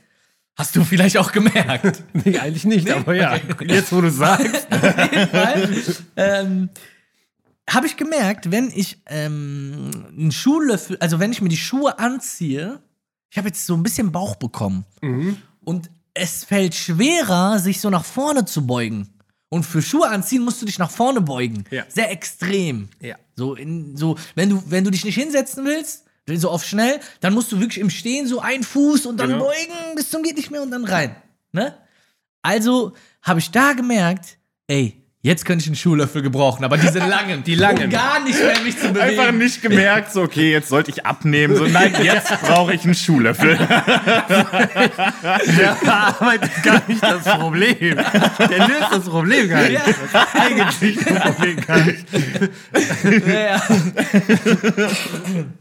Hast 0.54 0.76
du 0.76 0.84
vielleicht 0.84 1.16
auch 1.16 1.32
gemerkt. 1.32 2.04
Nee, 2.12 2.38
eigentlich 2.38 2.64
nicht, 2.64 2.90
aber 2.90 3.14
ja. 3.14 3.36
Jetzt, 3.66 3.92
wo 3.92 4.02
du 4.02 4.10
sagst. 4.10 4.66
Weil, 4.70 5.82
ähm, 6.16 6.68
habe 7.70 7.86
ich 7.86 7.96
gemerkt, 7.96 8.50
wenn 8.50 8.70
ich 8.74 9.00
ähm, 9.06 9.90
einen 10.10 10.32
Schuhlöffel, 10.32 10.98
also 11.00 11.20
wenn 11.20 11.32
ich 11.32 11.40
mir 11.40 11.48
die 11.48 11.56
Schuhe 11.56 11.98
anziehe, 11.98 12.82
ich 13.30 13.38
habe 13.38 13.48
jetzt 13.48 13.64
so 13.64 13.74
ein 13.74 13.82
bisschen 13.82 14.12
Bauch 14.12 14.36
bekommen. 14.36 14.84
Und 15.64 15.90
es 16.14 16.44
fällt 16.44 16.74
schwerer, 16.74 17.58
sich 17.58 17.80
so 17.80 17.90
nach 17.90 18.04
vorne 18.04 18.44
zu 18.44 18.66
beugen. 18.66 19.08
Und 19.48 19.64
für 19.64 19.82
Schuhe 19.82 20.08
anziehen 20.08 20.42
musst 20.42 20.62
du 20.62 20.66
dich 20.66 20.78
nach 20.78 20.90
vorne 20.90 21.20
beugen. 21.20 21.64
Ja. 21.70 21.84
Sehr 21.88 22.10
extrem. 22.10 22.88
Ja. 23.00 23.16
So, 23.36 23.54
in, 23.54 23.96
so 23.96 24.16
wenn, 24.34 24.50
du, 24.50 24.62
wenn 24.66 24.84
du 24.84 24.90
dich 24.90 25.04
nicht 25.04 25.16
hinsetzen 25.16 25.64
willst, 25.64 26.04
so 26.34 26.50
auf 26.50 26.64
schnell, 26.64 27.00
dann 27.20 27.34
musst 27.34 27.52
du 27.52 27.60
wirklich 27.60 27.78
im 27.78 27.90
Stehen 27.90 28.26
so 28.26 28.40
einen 28.40 28.62
Fuß 28.62 29.06
und 29.06 29.18
dann 29.18 29.30
Genau. 29.30 29.44
beugen 29.44 29.94
bis 29.96 30.08
zum 30.10 30.22
geht 30.22 30.36
nicht 30.36 30.50
mehr 30.50 30.62
und 30.62 30.70
dann 30.70 30.84
rein. 30.84 31.14
Ne? 31.52 31.76
Also 32.40 32.94
habe 33.22 33.40
ich 33.40 33.50
da 33.50 33.72
gemerkt, 33.74 34.38
ey, 34.68 35.01
jetzt 35.24 35.44
könnte 35.44 35.62
ich 35.62 35.68
einen 35.68 35.76
Schuhlöffel 35.76 36.20
gebrauchen, 36.20 36.64
aber 36.64 36.76
diese 36.76 36.98
langen, 36.98 37.44
Die 37.44 37.54
langen. 37.54 37.84
um 37.84 37.90
gar 37.90 38.20
nicht 38.24 38.38
mehr 38.38 38.60
mich 38.60 38.76
zu 38.78 38.88
bewegen. 38.92 39.18
Einfach 39.20 39.32
nicht 39.32 39.62
gemerkt, 39.62 40.12
so, 40.12 40.22
okay, 40.22 40.50
jetzt 40.52 40.68
sollte 40.68 40.90
ich 40.90 41.06
abnehmen. 41.06 41.56
So, 41.56 41.64
nein, 41.66 41.94
jetzt 42.02 42.28
brauche 42.42 42.74
ich 42.74 42.84
einen 42.84 42.94
Schuhlöffel. 42.94 43.56
Der 43.56 43.66
verarbeitet 45.76 46.50
gar 46.62 46.82
nicht 46.88 47.02
das 47.02 47.24
Problem. 47.24 47.96
Der 47.96 48.68
löst 48.68 48.88
das 48.90 49.04
Problem 49.08 49.48
gar 49.48 49.62
nicht. 49.62 49.72
Ja. 49.72 49.80
Das 50.12 50.34
eigentliche 50.42 51.14
Problem 51.14 51.56
gar 51.66 51.78
nicht. 51.78 52.04
Ja. 53.26 53.62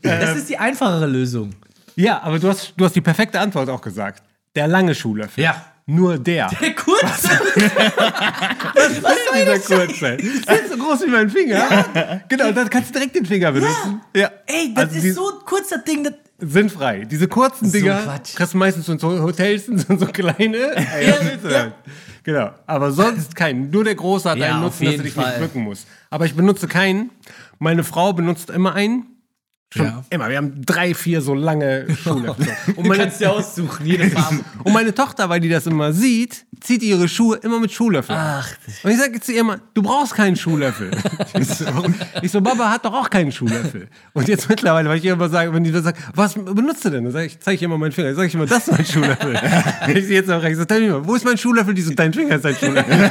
Das 0.02 0.38
ist 0.38 0.50
die 0.50 0.58
einfachere 0.58 1.08
Lösung. 1.08 1.54
Ja, 1.96 2.22
aber 2.24 2.40
du 2.40 2.48
hast, 2.50 2.74
du 2.78 2.86
hast 2.86 2.96
die 2.96 3.02
perfekte 3.02 3.40
Antwort 3.40 3.70
auch 3.70 3.82
gesagt. 3.82 4.24
Der 4.56 4.68
lange 4.68 4.96
Schuhlöffel. 4.96 5.44
Ja. 5.44 5.66
Nur 5.88 6.18
der. 6.18 6.48
Der 6.62 6.74
kurze. 6.76 7.30
Was 9.02 9.02
soll 9.02 9.56
dieser 9.56 9.60
kurze? 9.60 10.18
Das 10.46 10.60
ist 10.62 10.72
so 10.72 10.78
groß 10.78 11.02
wie 11.06 11.10
mein 11.10 11.30
Finger. 11.30 12.22
Genau, 12.30 12.52
dann 12.52 12.70
kannst 12.70 12.90
du 12.90 12.94
direkt 12.94 13.16
den 13.16 13.26
Finger 13.26 13.52
benutzen. 13.52 14.02
Ja. 14.16 14.32
Ey, 14.46 14.74
das 14.74 14.86
Also 14.94 15.08
ist 15.08 15.16
so 15.16 15.30
ein 15.30 15.46
kurzer 15.46 15.80
Ding. 15.80 16.04
Das, 16.04 16.14
Sinnfrei. 16.44 17.06
Diese 17.06 17.28
kurzen 17.28 17.66
So 17.68 17.72
Dinger 17.78 18.02
Quatsch. 18.04 18.36
kriegst 18.36 18.54
du 18.54 18.58
meistens 18.58 18.90
in 18.90 18.98
so 18.98 19.10
Hotels, 19.22 19.66
sind 19.68 20.00
so 20.00 20.06
kleine. 20.08 20.76
Ey, 20.76 21.08
Ja, 21.08 21.16
was 21.44 21.52
ja. 21.52 21.72
Genau. 22.24 22.52
Aber 22.68 22.92
sonst 22.92 23.36
keinen. 23.36 23.70
Nur 23.70 23.84
der 23.84 23.96
Große 23.96 24.30
hat 24.30 24.38
Ja, 24.38 24.52
einen 24.54 24.62
Nutzen, 24.62 24.86
dass 24.86 24.96
du 24.98 25.04
dich 25.04 25.14
Fall. 25.14 25.30
nicht 25.32 25.40
bücken 25.40 25.64
musst. 25.64 25.88
Aber 26.10 26.26
ich 26.26 26.36
benutze 26.36 26.68
keinen. 26.68 27.10
Meine 27.60 27.84
Frau 27.84 28.14
benutzt 28.14 28.50
immer 28.50 28.74
einen. 28.76 29.06
Schon 29.74 29.86
Ja. 29.86 30.04
immer. 30.10 30.30
Wir 30.30 30.36
haben 30.38 30.62
drei, 30.66 30.94
vier 30.94 31.22
so 31.22 31.34
lange 31.34 31.88
Schuhlöffel. 32.04 32.48
Und 32.76 32.88
meine, 32.88 33.04
kannst 33.04 33.22
dir 33.22 33.32
aussuchen, 33.32 33.86
jede 33.86 34.10
Farbe. 34.10 34.40
und 34.66 34.74
meine 34.74 34.94
Tochter, 34.94 35.30
weil 35.30 35.40
die 35.40 35.48
das 35.50 35.66
immer 35.66 35.94
sieht, 35.94 36.46
zieht 36.60 36.84
ihre 36.84 37.08
Schuhe 37.08 37.38
immer 37.38 37.60
mit 37.60 37.72
Schuhlöffel. 37.72 38.16
Ach, 38.18 38.48
Und 38.84 38.92
ich 38.92 38.98
sage 38.98 39.20
zu 39.22 39.32
ihr 39.32 39.40
immer, 39.42 39.60
du 39.74 39.82
brauchst 39.82 40.14
keinen 40.14 40.36
Schuhlöffel. 40.36 40.92
ich, 42.22 42.32
so, 42.32 42.42
Baba 42.42 42.70
hat 42.70 42.84
doch 42.86 42.94
auch 42.94 43.10
keinen 43.10 43.32
Schuhlöffel. 43.32 43.88
Und 44.14 44.28
jetzt 44.28 44.50
mittlerweile, 44.50 44.90
weil 44.90 44.98
ich 44.98 45.06
ihr 45.06 45.14
immer 45.14 45.30
sage, 45.30 45.54
wenn 45.54 45.64
die 45.64 45.72
dann 45.72 45.84
sagt, 45.84 46.00
was 46.16 46.34
benutzt 46.34 46.84
du 46.86 46.90
denn? 46.90 47.06
Dann 47.06 47.14
sage 47.14 47.26
ich, 47.28 47.40
zeige 47.40 47.56
ich 47.56 47.64
immer 47.64 47.78
meinen 47.78 47.94
Finger. 47.94 48.10
Dann 48.10 48.18
sage 48.18 48.28
ich 48.28 48.36
immer, 48.36 48.46
das 48.46 48.68
ist 48.68 48.74
mein 48.78 48.86
Schuhlöffel. 48.86 49.40
ich 49.96 50.06
sehe 50.06 50.16
jetzt 50.18 50.30
auch 50.30 50.44
recht. 50.44 50.60
Ich 50.60 50.68
so, 50.68 50.80
mal, 50.92 51.08
wo 51.08 51.16
ist 51.16 51.24
mein 51.26 51.38
Schuhlöffel? 51.38 51.74
Die 51.74 51.82
so, 51.82 51.94
dein 51.94 52.14
Finger 52.14 52.36
ist 52.36 52.46
dein 52.46 52.56
Schuhlöffel. 52.56 53.10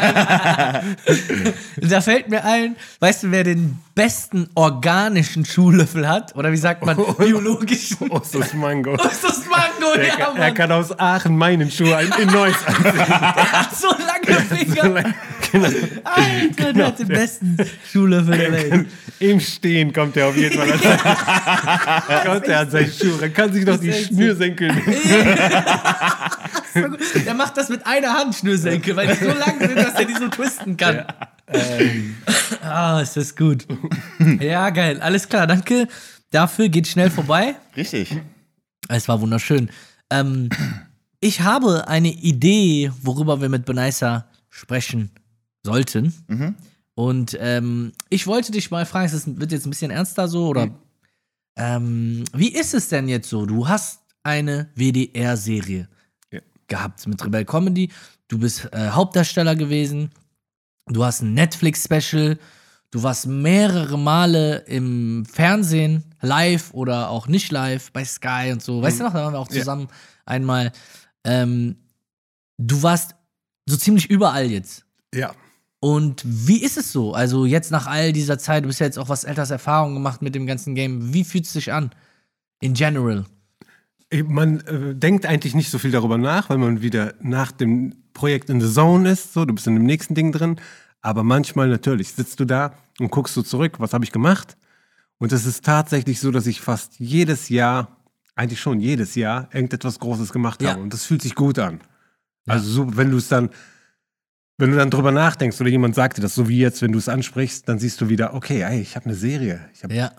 Da 1.80 2.00
fällt 2.02 2.28
mir 2.28 2.44
ein, 2.44 2.76
weißt 3.00 3.24
du, 3.24 3.30
wer 3.30 3.44
den 3.44 3.78
besten 3.94 4.48
organischen 4.54 5.44
Schuhlöffel 5.44 6.08
hat? 6.08 6.36
Oder 6.36 6.49
wie 6.52 6.56
sagt 6.56 6.84
man, 6.84 6.96
biologischen? 7.18 8.10
Ostos 8.10 8.52
Mango. 8.54 8.94
ist 8.94 9.22
das 9.24 9.40
Mango, 9.46 9.92
Er 9.96 10.06
ja, 10.06 10.16
kann, 10.16 10.36
er 10.36 10.52
kann 10.52 10.72
aus 10.72 10.98
Aachen 10.98 11.36
meinen 11.36 11.70
Schuh 11.70 11.84
in, 11.94 12.12
in 12.22 12.28
Neuss 12.32 12.54
anziehen. 12.66 12.92
Der 12.96 13.52
hat 13.52 13.76
so 13.76 13.88
lange 13.88 14.40
Finger. 14.42 15.14
genau. 15.52 15.68
Alter, 16.04 16.72
der 16.72 16.86
hat 16.86 16.98
den 16.98 17.08
besten 17.08 17.56
Schuhlöffel 17.90 18.36
der 18.38 18.52
Welt. 18.52 18.86
Im 19.18 19.40
Stehen 19.40 19.92
kommt 19.92 20.16
er 20.16 20.28
auf 20.28 20.36
jeden 20.36 20.56
Fall 20.56 20.70
an 20.72 22.24
kommt 22.24 22.46
er 22.48 22.60
an 22.60 22.70
seine 22.70 22.90
Schuhe. 22.90 23.18
Er 23.20 23.30
kann 23.30 23.52
sich 23.52 23.64
noch 23.66 23.78
die 23.78 23.90
so. 23.92 24.06
Schnürsenkel 24.08 24.70
Der 27.24 27.34
macht 27.34 27.56
das 27.56 27.68
mit 27.68 27.84
einer 27.86 28.12
Hand, 28.14 28.34
Schnürsenkel, 28.36 28.94
weil 28.96 29.08
die 29.08 29.14
so 29.24 29.30
lang 29.30 29.58
sind, 29.58 29.76
dass 29.76 29.94
er 29.94 30.04
die 30.04 30.14
so 30.14 30.28
twisten 30.28 30.76
kann. 30.76 31.04
Ah, 32.62 33.00
ist 33.00 33.16
das 33.16 33.34
gut. 33.34 33.66
Ja, 34.40 34.70
geil. 34.70 35.00
Alles 35.00 35.28
klar, 35.28 35.46
danke. 35.46 35.88
Dafür 36.30 36.68
geht 36.68 36.86
schnell 36.86 37.10
vorbei. 37.10 37.56
Richtig. 37.76 38.16
Es 38.88 39.08
war 39.08 39.20
wunderschön. 39.20 39.70
Ähm, 40.10 40.48
ich 41.20 41.40
habe 41.42 41.88
eine 41.88 42.08
Idee, 42.12 42.90
worüber 43.02 43.40
wir 43.40 43.48
mit 43.48 43.64
Benaisa 43.64 44.26
sprechen 44.48 45.10
sollten. 45.64 46.14
Und 46.94 47.36
ähm, 47.40 47.92
ich 48.08 48.26
wollte 48.26 48.52
dich 48.52 48.70
mal 48.70 48.86
fragen, 48.86 49.06
es 49.14 49.26
wird 49.38 49.52
jetzt 49.52 49.66
ein 49.66 49.70
bisschen 49.70 49.90
ernster 49.90 50.28
so, 50.28 50.48
oder 50.48 50.68
ähm, 51.56 52.24
wie 52.32 52.48
ist 52.52 52.74
es 52.74 52.88
denn 52.88 53.08
jetzt 53.08 53.28
so? 53.28 53.44
Du 53.46 53.68
hast 53.68 54.00
eine 54.22 54.68
WDR-Serie 54.74 55.88
Ja. 56.32 56.40
gehabt 56.68 57.06
mit 57.06 57.24
Rebel 57.24 57.44
Comedy. 57.44 57.90
Du 58.28 58.38
bist 58.38 58.68
äh, 58.72 58.90
Hauptdarsteller 58.90 59.56
gewesen. 59.56 60.10
Du 60.86 61.04
hast 61.04 61.22
ein 61.22 61.34
Netflix-Special. 61.34 62.38
Du 62.90 63.02
warst 63.02 63.26
mehrere 63.26 63.98
Male 63.98 64.58
im 64.66 65.24
Fernsehen 65.26 66.04
live 66.20 66.72
oder 66.72 67.10
auch 67.10 67.28
nicht 67.28 67.50
live 67.52 67.92
bei 67.92 68.04
Sky 68.04 68.50
und 68.52 68.62
so. 68.62 68.82
Weißt 68.82 69.00
du 69.00 69.04
noch, 69.04 69.12
da 69.12 69.24
waren 69.24 69.34
wir 69.34 69.38
auch 69.38 69.48
zusammen 69.48 69.88
einmal. 70.24 70.72
Ähm, 71.24 71.76
du 72.58 72.82
warst 72.82 73.14
so 73.66 73.76
ziemlich 73.76 74.10
überall 74.10 74.50
jetzt. 74.50 74.84
Ja. 75.14 75.32
Und 75.80 76.22
wie 76.26 76.62
ist 76.62 76.76
es 76.76 76.92
so? 76.92 77.14
Also 77.14 77.46
jetzt 77.46 77.70
nach 77.70 77.86
all 77.86 78.12
dieser 78.12 78.38
Zeit, 78.38 78.64
du 78.64 78.68
bist 78.68 78.80
ja 78.80 78.86
jetzt 78.86 78.98
auch 78.98 79.08
was 79.08 79.24
älteres 79.24 79.50
Erfahrung 79.50 79.94
gemacht 79.94 80.20
mit 80.20 80.34
dem 80.34 80.46
ganzen 80.46 80.74
Game. 80.74 81.14
Wie 81.14 81.24
fühlt 81.24 81.46
es 81.46 81.52
sich 81.54 81.72
an? 81.72 81.90
In 82.60 82.74
general. 82.74 83.24
Man 84.26 84.60
äh, 84.60 84.94
denkt 84.94 85.24
eigentlich 85.24 85.54
nicht 85.54 85.70
so 85.70 85.78
viel 85.78 85.90
darüber 85.90 86.18
nach, 86.18 86.50
weil 86.50 86.58
man 86.58 86.82
wieder 86.82 87.14
nach 87.20 87.52
dem 87.52 87.94
Projekt 88.12 88.50
in 88.50 88.60
the 88.60 88.70
Zone 88.70 89.10
ist. 89.10 89.32
So, 89.32 89.44
du 89.46 89.54
bist 89.54 89.66
in 89.66 89.74
dem 89.74 89.86
nächsten 89.86 90.14
Ding 90.14 90.32
drin. 90.32 90.56
Aber 91.00 91.22
manchmal 91.22 91.68
natürlich 91.68 92.12
sitzt 92.12 92.40
du 92.40 92.44
da 92.44 92.74
und 92.98 93.10
guckst 93.10 93.34
so 93.34 93.42
zurück, 93.42 93.74
was 93.78 93.94
habe 93.94 94.04
ich 94.04 94.12
gemacht? 94.12 94.58
Und 95.20 95.30
es 95.32 95.46
ist 95.46 95.64
tatsächlich 95.64 96.18
so, 96.18 96.32
dass 96.32 96.46
ich 96.48 96.60
fast 96.60 96.98
jedes 96.98 97.48
Jahr, 97.50 97.96
eigentlich 98.34 98.60
schon 98.60 98.80
jedes 98.80 99.14
Jahr, 99.14 99.48
irgendetwas 99.52 100.00
Großes 100.00 100.32
gemacht 100.32 100.60
Ja. 100.62 100.70
habe. 100.70 100.80
Und 100.82 100.92
das 100.92 101.04
fühlt 101.04 101.22
sich 101.22 101.34
gut 101.36 101.58
an. 101.60 101.80
Also 102.48 102.68
so, 102.68 102.96
wenn 102.96 103.10
du 103.12 103.18
es 103.18 103.28
dann, 103.28 103.50
wenn 104.58 104.70
du 104.72 104.76
dann 104.76 104.90
drüber 104.90 105.12
nachdenkst 105.12 105.60
oder 105.60 105.70
jemand 105.70 105.94
sagt 105.94 106.16
dir 106.16 106.22
das, 106.22 106.34
so 106.34 106.48
wie 106.48 106.58
jetzt, 106.58 106.82
wenn 106.82 106.90
du 106.92 106.98
es 106.98 107.08
ansprichst, 107.08 107.68
dann 107.68 107.78
siehst 107.78 108.00
du 108.00 108.08
wieder, 108.08 108.34
okay, 108.34 108.62
ey, 108.62 108.80
ich 108.80 108.96
habe 108.96 109.04
eine 109.06 109.14
Serie, 109.14 109.60
ich 109.74 109.84
habe 109.84 109.94
Ja. 109.94 110.10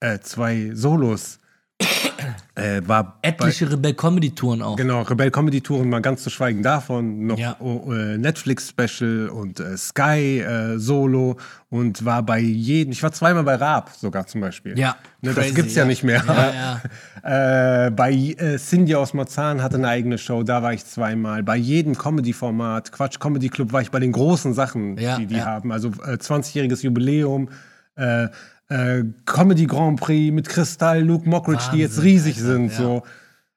äh, 0.00 0.18
zwei 0.20 0.70
Solos, 0.74 1.38
äh, 2.56 2.80
war 2.86 3.18
bei, 3.22 3.28
Etliche 3.28 3.70
Rebell-Comedy-Touren 3.70 4.62
auch. 4.62 4.76
Genau, 4.76 5.02
Rebell 5.02 5.30
Comedy 5.30 5.60
Touren, 5.60 5.90
mal 5.90 6.00
ganz 6.00 6.22
zu 6.22 6.30
schweigen 6.30 6.62
davon. 6.62 7.26
Noch 7.26 7.38
Ja. 7.38 7.56
äh, 7.60 8.16
Netflix 8.16 8.70
Special 8.70 9.28
und 9.28 9.60
äh, 9.60 9.76
Sky 9.76 10.40
äh, 10.40 10.78
Solo 10.78 11.36
und 11.68 12.04
war 12.04 12.22
bei 12.22 12.38
jedem, 12.38 12.92
ich 12.92 13.02
war 13.02 13.12
zweimal 13.12 13.44
bei 13.44 13.56
Raab 13.56 13.90
sogar 13.90 14.26
zum 14.26 14.40
Beispiel. 14.40 14.78
Ja, 14.78 14.96
Ne, 15.20 15.32
das 15.34 15.44
crazy, 15.44 15.54
gibt's 15.54 15.74
ja, 15.74 15.82
ja. 15.82 15.88
nicht 15.88 16.02
mehr. 16.02 16.22
Ja, 17.22 17.84
äh, 17.86 17.90
bei 17.90 18.34
Cindy 18.58 18.94
aus 18.94 19.12
Marzahn 19.12 19.62
hatte 19.62 19.76
eine 19.76 19.88
eigene 19.88 20.16
Show, 20.18 20.42
da 20.42 20.62
war 20.62 20.72
ich 20.72 20.84
zweimal. 20.86 21.42
Bei 21.42 21.56
jedem 21.56 21.96
Comedy-Format, 21.98 22.92
Quatsch 22.92 23.18
Comedy 23.18 23.48
Club, 23.48 23.72
war 23.72 23.82
ich 23.82 23.90
bei 23.90 23.98
den 24.00 24.12
großen 24.12 24.54
Sachen, 24.54 24.96
die 24.96 25.26
die 25.26 25.42
haben. 25.42 25.72
Also 25.72 25.88
äh, 25.88 26.16
20-jähriges 26.16 26.82
Jubiläum, 26.84 27.48
äh, 28.68 29.04
Comedy 29.24 29.66
Grand 29.66 30.00
Prix 30.00 30.32
mit 30.34 30.48
Kristall, 30.48 31.02
Luke 31.02 31.28
Mockridge, 31.28 31.64
die 31.72 31.78
jetzt 31.78 31.96
Wahnsinn, 31.96 32.10
riesig 32.12 32.36
Alter, 32.38 32.46
sind. 32.52 32.70
ja. 32.72 32.76
So. 32.76 33.02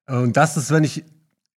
Und 0.07 0.37
das 0.37 0.57
ist, 0.57 0.71
wenn 0.71 0.83
ich 0.83 1.03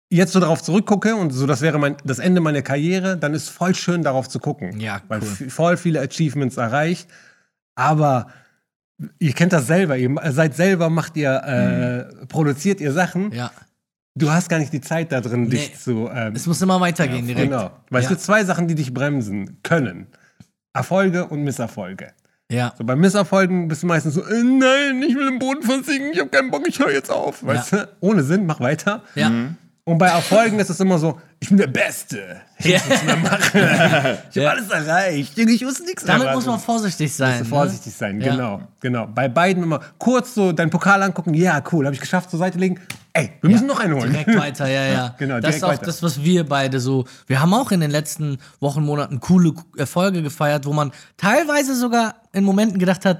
jetzt 0.10 0.34
so 0.34 0.40
darauf 0.40 0.62
zurückgucke 0.62 1.16
und 1.16 1.32
so, 1.32 1.48
das 1.48 1.62
wäre 1.62 1.80
mein, 1.80 1.96
das 2.04 2.20
Ende 2.20 2.42
meiner 2.42 2.62
Karriere, 2.62 3.18
dann 3.18 3.34
ist 3.34 3.50
voll 3.50 3.74
schön 3.76 4.04
darauf 4.04 4.28
zu 4.30 4.40
gucken. 4.40 4.80
Ja, 4.80 5.02
Weil 5.08 5.22
cool. 5.22 5.28
f- 5.48 5.54
voll 5.54 5.78
viele 5.78 6.02
Achievements 6.02 6.58
erreicht. 6.58 7.10
Aber 7.76 8.28
ihr 9.20 9.34
kennt 9.34 9.54
das 9.54 9.68
selber, 9.68 9.98
ihr 9.98 10.14
seid 10.32 10.56
selber, 10.56 10.90
macht 10.90 11.16
ihr, 11.18 11.32
äh, 12.22 12.26
produziert 12.28 12.82
ihr 12.82 12.92
Sachen. 12.94 13.32
ja. 13.32 13.52
Du 14.14 14.30
hast 14.30 14.50
gar 14.50 14.60
nicht 14.60 14.74
die 14.74 14.82
Zeit 14.82 15.14
da 15.14 15.22
drin, 15.22 15.50
dich 15.50 15.70
Nee. 15.70 15.76
zu. 15.78 16.10
Ähm, 16.14 16.34
Es 16.36 16.46
muss 16.46 16.62
immer 16.62 16.82
weitergehen 16.82 17.26
direkt. 17.26 17.50
genau. 17.50 17.72
Weil 17.90 18.00
es 18.02 18.08
Ja. 18.08 18.10
gibt 18.10 18.20
zwei 18.22 18.44
Sachen, 18.44 18.68
die 18.68 18.76
dich 18.76 18.94
bremsen 18.94 19.60
können: 19.64 20.08
Erfolge 20.74 21.28
und 21.28 21.46
Misserfolge. 21.46 22.12
Ja. 22.52 22.74
So, 22.78 22.84
bei 22.84 22.96
Misserfolgen 22.96 23.70
bist 23.70 23.84
du 23.84 23.88
meistens 23.88 24.14
so, 24.14 24.26
äh, 24.26 24.44
nein, 24.44 25.02
ich 25.02 25.16
will 25.16 25.28
im 25.28 25.40
Boden 25.40 25.64
versinken, 25.64 26.12
ich 26.12 26.20
habe 26.20 26.30
keinen 26.30 26.52
Bock, 26.52 26.68
ich 26.68 26.80
höre 26.80 26.92
jetzt 26.92 27.10
auf. 27.10 27.46
Weißt 27.46 27.72
du? 27.74 27.90
Ohne 28.02 28.24
Sinn, 28.24 28.46
mach 28.46 28.60
weiter. 28.60 29.04
Ja. 29.16 29.32
Und 29.92 29.98
bei 29.98 30.08
Erfolgen 30.08 30.58
ist 30.60 30.70
es 30.70 30.80
immer 30.80 30.98
so, 30.98 31.20
ich 31.42 31.50
bin 31.50 31.58
der 31.58 31.68
Beste. 31.68 32.40
Ich 32.60 32.66
Ja. 32.68 32.78
muss 32.80 32.88
nichts 32.88 33.04
mehr 33.04 33.18
machen. 33.18 33.40
Ich 34.30 34.36
Ja. 34.36 34.50
habe 34.50 34.60
alles 34.62 34.70
erreicht. 34.70 35.38
Ich 35.38 35.64
muss 35.66 35.80
nichts 35.82 36.06
Damit 36.06 36.24
machen. 36.28 36.36
muss 36.36 36.46
man 36.46 36.60
vorsichtig 36.62 37.14
sein. 37.14 37.40
Ne? 37.40 37.46
vorsichtig 37.46 37.94
sein, 37.94 38.22
Ja. 38.22 38.32
genau, 38.32 38.62
genau. 38.80 39.08
Bei 39.08 39.28
beiden 39.28 39.64
immer 39.64 39.82
kurz 39.98 40.34
so 40.34 40.54
deinen 40.54 40.70
Pokal 40.70 41.04
angucken, 41.04 41.34
ja, 41.34 41.62
cool, 41.74 41.84
habe 41.86 41.94
ich 41.94 42.00
geschafft, 42.00 42.30
zur 42.30 42.40
Seite 42.40 42.58
legen. 42.58 42.80
Ey, 43.12 43.34
wir 43.42 43.50
müssen 43.50 43.68
noch 43.68 43.82
einen 43.82 43.96
holen. 43.96 44.12
Direkt 44.14 44.34
weiter, 44.40 44.68
ja, 44.70 44.86
ja. 44.86 45.16
Genau, 45.20 45.42
das 45.42 45.58
ist 45.58 45.64
auch 45.66 45.70
weiter. 45.70 45.86
das, 45.88 46.02
was 46.02 46.24
wir 46.24 46.46
beide 46.48 46.80
so. 46.80 47.04
Wir 47.28 47.42
haben 47.42 47.54
auch 47.54 47.72
in 47.72 47.82
den 47.82 47.92
letzten 47.92 48.38
Wochen, 48.62 48.82
Monaten 48.84 49.20
coole 49.20 49.54
Erfolge 49.78 50.22
gefeiert, 50.22 50.66
wo 50.66 50.72
man 50.72 50.94
teilweise 51.18 51.76
sogar 51.76 52.16
in 52.32 52.46
Momenten 52.46 52.80
gedacht 52.80 53.04
hat, 53.04 53.20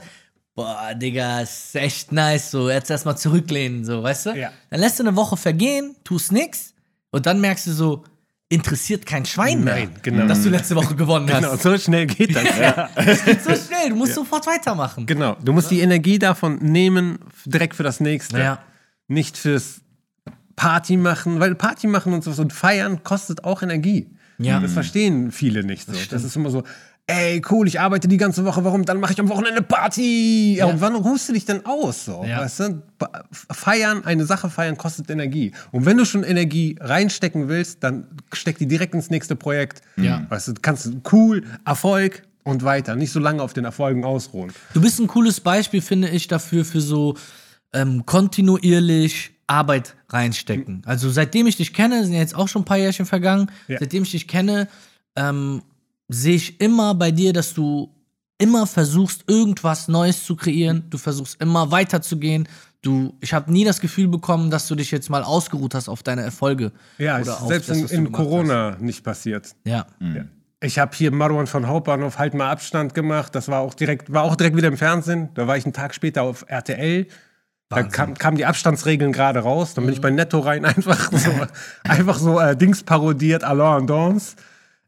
boah, 0.56 0.94
Digga, 0.94 1.42
ist 1.42 1.76
echt 1.76 2.12
nice, 2.12 2.52
so 2.52 2.70
jetzt 2.70 2.90
erstmal 2.90 3.18
zurücklehnen, 3.18 3.86
so, 3.86 4.04
weißt 4.04 4.28
du? 4.28 4.30
Ja. 4.32 4.52
Dann 4.70 4.80
lässt 4.80 5.00
du 5.00 5.04
eine 5.04 5.16
Woche 5.16 5.38
vergehen, 5.38 5.96
tust 6.04 6.32
nix 6.32 6.74
und 7.12 7.26
dann 7.26 7.42
merkst 7.42 7.68
du 7.68 7.72
so, 7.72 8.04
interessiert 8.50 9.06
kein 9.06 9.26
Schwein 9.26 9.64
mehr, 9.64 9.76
Nein, 9.76 9.92
genau. 10.02 10.28
dass 10.28 10.44
du 10.44 10.50
letzte 10.50 10.76
Woche 10.76 10.94
gewonnen 10.94 11.32
hast. 11.32 11.42
Genau, 11.42 11.56
so 11.56 11.78
schnell 11.78 12.06
geht 12.06 12.36
das. 12.36 12.44
ja. 12.60 12.90
Das 12.96 13.24
geht 13.24 13.42
so 13.42 13.52
schnell, 13.52 13.90
du 13.90 13.96
musst 13.96 14.14
sofort 14.14 14.46
weitermachen. 14.46 15.06
Genau, 15.06 15.38
du 15.42 15.54
musst 15.54 15.72
die 15.72 15.80
Energie 15.80 16.20
davon 16.20 16.58
nehmen, 16.58 17.20
direkt 17.46 17.76
für 17.76 17.84
das 17.84 18.02
nächste. 18.02 18.40
Ja. 18.40 18.60
Nicht 19.08 19.38
fürs 19.38 19.80
Party 20.58 20.98
machen, 20.98 21.40
weil 21.40 21.56
Party 21.56 21.88
machen 21.88 22.14
und 22.14 22.26
so 22.26 22.42
und 22.42 22.52
feiern 22.52 23.04
kostet 23.04 23.46
auch 23.46 23.62
Energie. 23.62 24.10
Ja. 24.38 24.60
Das 24.60 24.74
verstehen 24.74 25.32
viele 25.32 25.64
nicht 25.64 25.86
so. 25.86 25.94
Das, 26.10 26.24
ist 26.24 26.36
immer 26.36 26.50
so, 26.50 26.64
ey, 27.12 27.42
cool, 27.50 27.68
ich 27.68 27.80
arbeite 27.80 28.08
die 28.08 28.18
ganze 28.18 28.46
Woche, 28.46 28.64
warum? 28.64 28.86
Dann 28.86 29.00
mache 29.00 29.14
ich 29.14 29.20
am 29.20 29.30
Wochenende 29.30 29.62
Party. 29.62 30.56
Ja. 30.58 30.66
Und 30.66 30.82
wann 30.82 30.96
ruhst 30.96 31.30
du 31.30 31.34
dich 31.34 31.46
denn 31.46 31.66
aus? 31.66 32.06
So? 32.06 32.24
Ja. 32.28 32.40
Weißt 32.40 32.60
du? 32.62 32.82
Feiern, 33.52 34.06
eine 34.06 34.26
Sache 34.26 34.50
feiern 34.50 34.78
kostet 34.78 35.10
Energie. 35.10 35.52
Und 35.72 35.86
wenn 35.86 35.98
du 35.98 36.06
schon 36.06 36.24
Energie 36.24 36.76
reinstecken 36.80 37.48
willst, 37.48 37.84
dann 37.84 38.08
steck 38.34 38.58
die 38.58 38.68
direkt 38.68 38.94
ins 38.94 39.10
nächste 39.10 39.36
Projekt. 39.36 39.82
Ja. 39.98 40.26
Weißt 40.30 40.48
du, 40.50 40.54
kannst 40.62 40.86
du 40.86 41.02
cool, 41.12 41.44
Erfolg 41.66 42.24
und 42.44 42.64
weiter. 42.64 42.96
Nicht 42.96 43.12
so 43.12 43.20
lange 43.20 43.42
auf 43.44 43.54
den 43.54 43.66
Erfolgen 43.66 44.04
ausruhen. 44.06 44.52
Du 44.74 44.82
bist 44.82 45.00
ein 45.00 45.08
cooles 45.08 45.40
Beispiel, 45.40 45.82
finde 45.82 46.10
ich, 46.10 46.28
dafür, 46.28 46.66
für 46.66 46.82
so 46.82 47.16
ähm, 47.74 48.06
kontinuierlich 48.06 49.32
Arbeit 49.48 49.96
reinstecken. 50.10 50.82
Also 50.86 51.10
seitdem 51.10 51.46
ich 51.48 51.58
dich 51.58 51.74
kenne, 51.74 52.04
sind 52.06 52.14
jetzt 52.14 52.36
auch 52.36 52.48
schon 52.48 52.62
ein 52.62 52.66
paar 52.66 52.78
Jährchen 52.78 53.06
vergangen, 53.06 53.52
Ja. 53.68 53.78
seitdem 53.80 54.04
ich 54.04 54.12
dich 54.12 54.28
kenne, 54.28 54.68
ähm, 55.16 55.62
sehe 56.14 56.36
ich 56.36 56.60
immer 56.62 56.94
bei 56.96 57.12
dir, 57.12 57.34
dass 57.34 57.54
du 57.54 57.90
immer 58.38 58.66
versuchst, 58.68 59.24
irgendwas 59.28 59.88
Neues 59.88 60.26
zu 60.26 60.36
kreieren. 60.36 60.84
Du 60.90 60.98
versuchst 60.98 61.40
immer 61.42 61.72
weiterzugehen. 61.72 62.48
Du, 62.82 63.14
ich 63.22 63.34
habe 63.34 63.52
nie 63.52 63.64
das 63.64 63.80
Gefühl 63.80 64.08
bekommen, 64.08 64.50
dass 64.50 64.68
du 64.68 64.74
dich 64.76 64.90
jetzt 64.90 65.10
mal 65.10 65.24
ausgeruht 65.24 65.76
hast 65.76 65.88
auf 65.88 66.02
deine 66.02 66.24
Erfolge. 66.24 66.72
Ja, 66.98 67.20
Oder 67.20 67.34
ist 67.34 67.48
selbst 67.48 67.70
das, 67.70 67.78
in, 67.92 68.08
in 68.08 68.12
Corona 68.12 68.78
nicht 68.80 69.04
passiert. 69.04 69.46
Hast. 69.46 69.56
Ja. 69.66 69.86
Ja. 70.00 70.26
Ich 70.64 70.80
habe 70.80 70.96
hier 70.96 71.12
Marwan 71.12 71.48
von 71.48 71.68
Hauptbahnhof 71.68 72.18
halt 72.18 72.34
mal 72.34 72.50
Abstand 72.50 72.94
gemacht. 72.96 73.36
Das 73.36 73.48
war 73.48 73.60
auch 73.62 73.74
direkt, 73.76 74.12
war 74.12 74.24
auch 74.24 74.36
direkt 74.36 74.58
wieder 74.58 74.68
im 74.68 74.78
Fernsehen. 74.78 75.30
Da 75.36 75.48
war 75.48 75.58
ich 75.58 75.66
einen 75.66 75.74
Tag 75.74 75.94
später 75.94 76.24
auf 76.24 76.46
RTL. 76.48 77.08
Da 77.70 77.84
kam, 77.84 78.16
kamen 78.16 78.36
die 78.38 78.46
Abstandsregeln 78.46 79.14
gerade 79.14 79.40
raus. 79.40 79.76
Dann 79.76 79.86
bin 79.86 79.92
Mhm. 79.92 79.96
ich 79.98 80.02
bei 80.02 80.10
Netto 80.10 80.40
rein, 80.40 80.66
einfach 80.66 81.12
so, 81.12 81.32
einfach 81.84 82.18
so 82.20 82.40
äh, 82.40 82.56
Dings 82.58 82.84
parodiert, 82.84 83.44
Alain 83.44 83.88
Dance. 83.88 84.36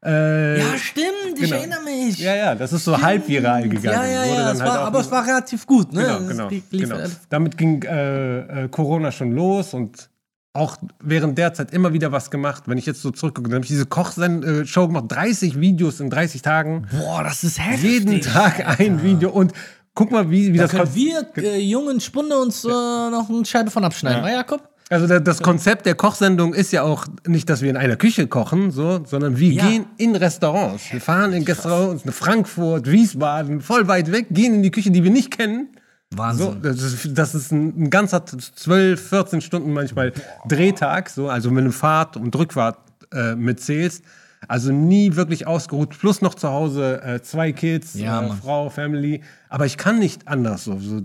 Äh, 0.05 0.59
Ja, 0.59 0.77
stimmt, 0.77 1.05
ich 1.35 1.41
genau. 1.41 1.55
erinnere 1.55 1.83
mich. 1.83 2.19
ja, 2.19 2.35
ja, 2.35 2.55
das 2.55 2.73
ist 2.73 2.83
so 2.83 2.99
halb 3.01 3.27
viral 3.27 3.69
gegangen. 3.69 3.85
Ja, 3.85 4.05
ja, 4.05 4.29
Wurde 4.29 4.41
ja, 4.41 4.51
es 4.51 4.61
halt 4.61 4.71
war, 4.71 4.79
aber 4.79 4.99
es 4.99 5.11
war 5.11 5.25
relativ 5.25 5.65
gut, 5.65 5.93
ne? 5.93 6.03
Genau, 6.03 6.49
genau. 6.49 6.49
genau. 6.71 6.97
Damit 7.29 7.57
ging 7.57 7.83
äh, 7.83 8.63
äh, 8.63 8.67
Corona 8.69 9.11
schon 9.11 9.31
los 9.31 9.73
und 9.73 10.09
auch 10.53 10.77
während 10.99 11.37
der 11.37 11.53
Zeit 11.53 11.71
immer 11.73 11.93
wieder 11.93 12.11
was 12.11 12.29
gemacht. 12.29 12.63
Wenn 12.67 12.77
ich 12.77 12.85
jetzt 12.85 13.01
so 13.01 13.11
zurückgucke, 13.11 13.49
dann 13.49 13.55
habe 13.55 13.65
ich 13.65 13.71
diese 13.71 13.87
Kochshow 13.87 14.87
gemacht, 14.87 15.05
30 15.07 15.59
Videos 15.59 15.99
in 15.99 16.09
30 16.09 16.41
Tagen. 16.43 16.87
Boah, 16.91 17.23
das 17.23 17.43
ist 17.43 17.59
heftig. 17.59 17.83
Jeden 17.83 18.21
Tag 18.21 18.79
ein 18.79 19.01
Video 19.01 19.31
und 19.31 19.53
guck 19.95 20.11
mal, 20.11 20.29
wie, 20.29 20.53
wie 20.53 20.57
Da 20.57 20.63
das 20.63 20.71
können 20.71 20.93
wir 20.93 21.25
äh, 21.37 21.59
jungen 21.59 21.99
Spunde 21.99 22.37
uns 22.37 22.63
äh, 22.65 22.67
noch 22.67 23.29
eine 23.29 23.45
Scheibe 23.45 23.71
von 23.71 23.83
abschneiden, 23.83 24.23
ja. 24.23 24.35
Jakob? 24.35 24.72
Also 24.89 25.19
das 25.19 25.41
Konzept 25.41 25.85
der 25.85 25.95
Kochsendung 25.95 26.53
ist 26.53 26.71
ja 26.71 26.83
auch 26.83 27.05
nicht, 27.27 27.49
dass 27.49 27.61
wir 27.61 27.69
in 27.69 27.77
einer 27.77 27.95
Küche 27.95 28.27
kochen, 28.27 28.71
so, 28.71 29.03
sondern 29.05 29.37
wir 29.39 29.51
Ja. 29.51 29.67
gehen 29.67 29.85
in 29.97 30.15
Restaurants. 30.15 30.91
Wir 30.91 31.01
fahren 31.01 31.33
in 31.33 31.43
Restaurants, 31.43 32.05
in 32.05 32.11
Frankfurt, 32.11 32.89
Wiesbaden, 32.89 33.61
voll 33.61 33.87
weit 33.87 34.11
weg, 34.11 34.27
gehen 34.31 34.53
in 34.55 34.63
die 34.63 34.71
Küche, 34.71 34.91
die 34.91 35.03
wir 35.03 35.11
nicht 35.11 35.31
kennen. 35.35 35.69
So, 36.11 36.17
Wahnsinn. 36.19 36.61
das 36.61 36.81
ist, 36.81 37.17
das 37.17 37.33
ist 37.33 37.51
ein, 37.51 37.83
ein 37.85 37.89
ganzer 37.89 38.23
12, 38.25 39.09
14 39.09 39.41
Stunden 39.41 39.73
manchmal 39.73 40.13
Drehtag, 40.47 41.09
so, 41.09 41.27
also 41.27 41.55
wenn 41.55 41.65
du 41.65 41.71
Fahrt 41.71 42.17
und 42.17 42.35
Rückfahrt 42.35 42.77
äh, 43.13 43.35
mitzählst. 43.35 44.03
Also 44.47 44.73
nie 44.73 45.15
wirklich 45.15 45.47
ausgeruht, 45.47 45.97
plus 45.97 46.21
noch 46.21 46.35
zu 46.35 46.49
Hause 46.49 47.01
äh, 47.01 47.21
zwei 47.21 47.53
Kids, 47.53 47.93
Ja, 47.93 48.25
äh. 48.25 48.29
Frau, 48.33 48.69
Family. 48.69 49.21
Aber 49.47 49.65
ich 49.65 49.77
kann 49.77 49.99
nicht 49.99 50.27
anders. 50.27 50.65
So, 50.65 50.77
so. 50.79 51.01